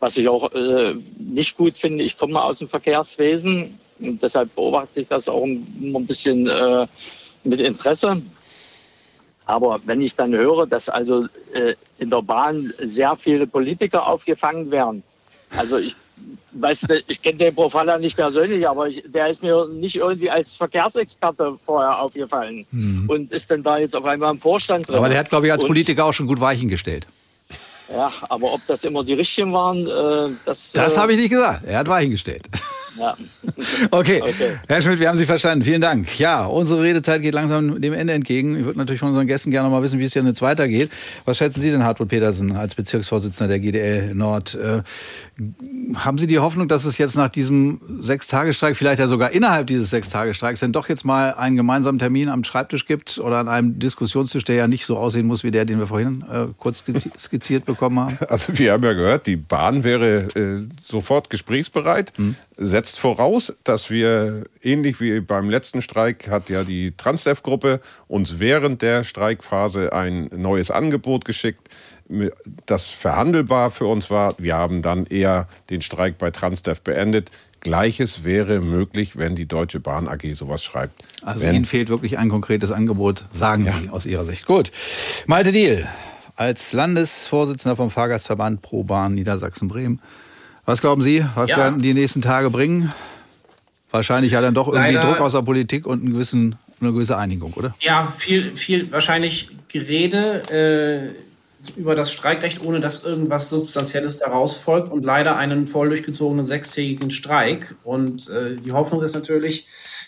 [0.00, 5.02] was ich auch äh, nicht gut finde, ich komme aus dem Verkehrswesen und deshalb beobachte
[5.02, 6.88] ich das auch immer ein bisschen äh,
[7.44, 8.20] mit Interesse.
[9.46, 14.70] Aber wenn ich dann höre, dass also äh, in der Bahn sehr viele Politiker aufgefangen
[14.70, 15.02] werden,
[15.56, 15.94] also ich
[16.52, 20.56] weiß, ich kenne den Profiler nicht persönlich, aber ich, der ist mir nicht irgendwie als
[20.56, 23.04] Verkehrsexperte vorher aufgefallen hm.
[23.08, 24.96] und ist dann da jetzt auf einmal im Vorstand drin.
[24.96, 27.06] Aber der hat, glaube ich, als Politiker auch schon gut Weichen gestellt.
[27.92, 30.72] Ja, aber ob das immer die richtigen waren, äh, das.
[30.72, 31.64] Das äh, habe ich nicht gesagt.
[31.66, 32.48] Er hat Weichen gestellt.
[32.98, 33.16] Ja.
[33.90, 34.20] Okay.
[34.22, 34.58] okay.
[34.66, 35.64] Herr Schmidt, wir haben Sie verstanden.
[35.64, 36.18] Vielen Dank.
[36.18, 38.56] Ja, unsere Redezeit geht langsam dem Ende entgegen.
[38.58, 40.90] Ich würde natürlich von unseren Gästen gerne noch mal wissen, wie es hier jetzt weitergeht.
[41.24, 44.54] Was schätzen Sie denn, Hartmut Petersen, als Bezirksvorsitzender der GDL Nord?
[44.54, 44.82] Äh,
[45.94, 49.90] haben Sie die Hoffnung, dass es jetzt nach diesem Sechstagestreik, vielleicht ja sogar innerhalb dieses
[49.90, 54.44] Sechstagestreiks, denn doch jetzt mal einen gemeinsamen Termin am Schreibtisch gibt oder an einem Diskussionstisch,
[54.44, 56.84] der ja nicht so aussehen muss wie der, den wir vorhin äh, kurz
[57.18, 58.18] skizziert bekommen haben?
[58.28, 62.12] Also wir haben ja gehört, die Bahn wäre äh, sofort gesprächsbereit.
[62.16, 68.38] Hm setzt voraus, dass wir, ähnlich wie beim letzten Streik, hat ja die Transdev-Gruppe uns
[68.38, 71.68] während der Streikphase ein neues Angebot geschickt,
[72.66, 74.34] das verhandelbar für uns war.
[74.38, 77.30] Wir haben dann eher den Streik bei Transdev beendet.
[77.60, 81.02] Gleiches wäre möglich, wenn die Deutsche Bahn AG sowas schreibt.
[81.22, 83.72] Also wenn Ihnen fehlt wirklich ein konkretes Angebot, sagen ja.
[83.72, 84.46] Sie aus Ihrer Sicht.
[84.46, 84.70] Gut.
[85.26, 85.88] Malte Diel,
[86.36, 90.00] als Landesvorsitzender vom Fahrgastverband Pro Bahn Niedersachsen-Bremen.
[90.66, 91.58] Was glauben Sie, was ja.
[91.58, 92.92] werden die nächsten Tage bringen?
[93.90, 97.16] Wahrscheinlich ja dann doch irgendwie Leider, Druck aus der Politik und einen gewissen, eine gewisse
[97.16, 97.74] Einigung, oder?
[97.80, 101.33] Ja, viel, viel wahrscheinlich Gerede äh,
[101.70, 107.10] über das Streikrecht, ohne dass irgendwas Substanzielles daraus folgt und leider einen voll durchgezogenen sechstägigen
[107.10, 107.74] Streik.
[107.84, 109.66] Und äh, die Hoffnung ist natürlich,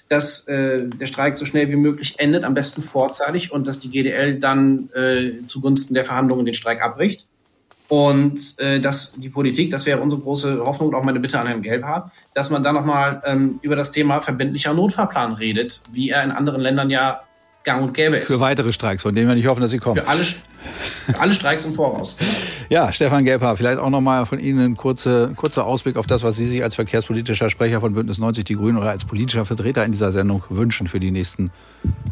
[0.09, 3.91] dass äh, der Streik so schnell wie möglich endet, am besten vorzeitig und dass die
[3.91, 7.29] GDL dann äh, zugunsten der Verhandlungen den Streik abbricht.
[7.89, 11.47] Und äh, dass die Politik, das wäre unsere große Hoffnung und auch meine Bitte an
[11.47, 16.25] Herrn Gelbhardt, dass man dann nochmal ähm, über das Thema verbindlicher Notfahrplan redet, wie er
[16.25, 17.21] in anderen Ländern ja
[17.67, 18.29] gang und gäbe ist.
[18.29, 20.01] Für weitere Streiks, von denen wir nicht hoffen, dass sie kommen.
[20.01, 22.17] Für alle, für alle Streiks im Voraus.
[22.17, 22.31] Genau.
[22.71, 26.37] Ja, Stefan Gelbhardt, vielleicht auch nochmal von Ihnen ein kurze, kurzer Ausblick auf das, was
[26.37, 29.93] Sie sich als verkehrspolitischer Sprecher von Bündnis 90 Die Grünen oder als politischer Vertreter in
[29.93, 31.51] dieser Sendung wünschen für die nächsten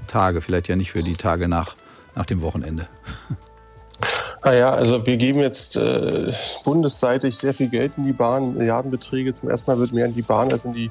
[0.09, 0.43] Tage.
[0.43, 1.77] Vielleicht ja nicht für die Tage nach,
[2.15, 2.87] nach dem Wochenende.
[4.45, 6.33] Naja, ah also wir geben jetzt äh,
[6.65, 9.33] bundesseitig sehr viel Geld in die Bahn, Milliardenbeträge.
[9.33, 10.91] Zum ersten Mal wird mehr in die Bahn als in die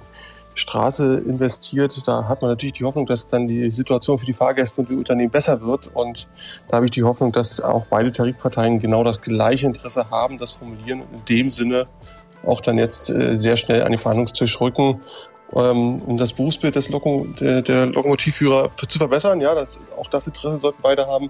[0.56, 2.08] Straße investiert.
[2.08, 4.96] Da hat man natürlich die Hoffnung, dass dann die Situation für die Fahrgäste und die
[4.96, 5.90] Unternehmen besser wird.
[5.94, 6.28] Und
[6.70, 10.52] da habe ich die Hoffnung, dass auch beide Tarifparteien genau das gleiche Interesse haben, das
[10.52, 11.88] formulieren und in dem Sinne
[12.46, 15.00] auch dann jetzt äh, sehr schnell an den Verhandlungstisch rücken
[15.56, 19.42] ähm, um das Berufsbild des Loko der, Lokomotivführer zu verbessern.
[19.42, 21.30] Ja, das, auch das Interesse sollten beide haben.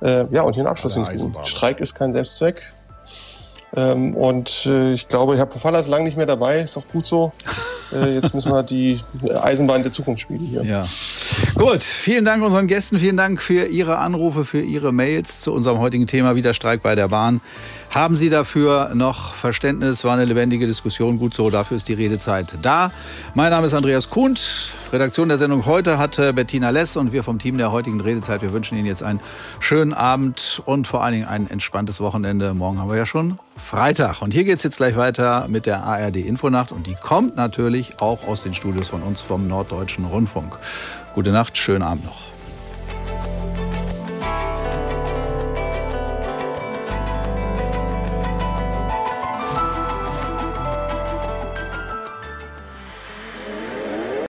[0.00, 1.34] Äh, ja, und hier einen Abschluss hinkriegen.
[1.44, 2.62] Streik ist kein Selbstzweck.
[3.76, 7.06] Ähm, und äh, ich glaube, Herr Pofalla ist lange nicht mehr dabei, ist auch gut
[7.06, 7.32] so.
[7.90, 9.00] Äh, jetzt müssen wir die
[9.40, 10.62] Eisenbahn der Zukunft spielen hier.
[10.62, 10.84] Ja.
[11.54, 15.78] Gut, vielen Dank unseren Gästen, vielen Dank für Ihre Anrufe, für Ihre Mails zu unserem
[15.78, 17.40] heutigen Thema Widerstreik bei der Bahn.
[17.98, 20.04] Haben Sie dafür noch Verständnis?
[20.04, 21.18] War eine lebendige Diskussion.
[21.18, 22.92] Gut so, dafür ist die Redezeit da.
[23.34, 24.72] Mein Name ist Andreas Kuhnt.
[24.92, 28.40] Redaktion der Sendung heute hatte Bettina Less und wir vom Team der heutigen Redezeit.
[28.40, 29.18] Wir wünschen Ihnen jetzt einen
[29.58, 32.54] schönen Abend und vor allen Dingen ein entspanntes Wochenende.
[32.54, 34.22] Morgen haben wir ja schon Freitag.
[34.22, 36.70] Und hier geht es jetzt gleich weiter mit der ARD Infonacht.
[36.70, 40.56] Und die kommt natürlich auch aus den Studios von uns vom Norddeutschen Rundfunk.
[41.16, 42.27] Gute Nacht, schönen Abend noch.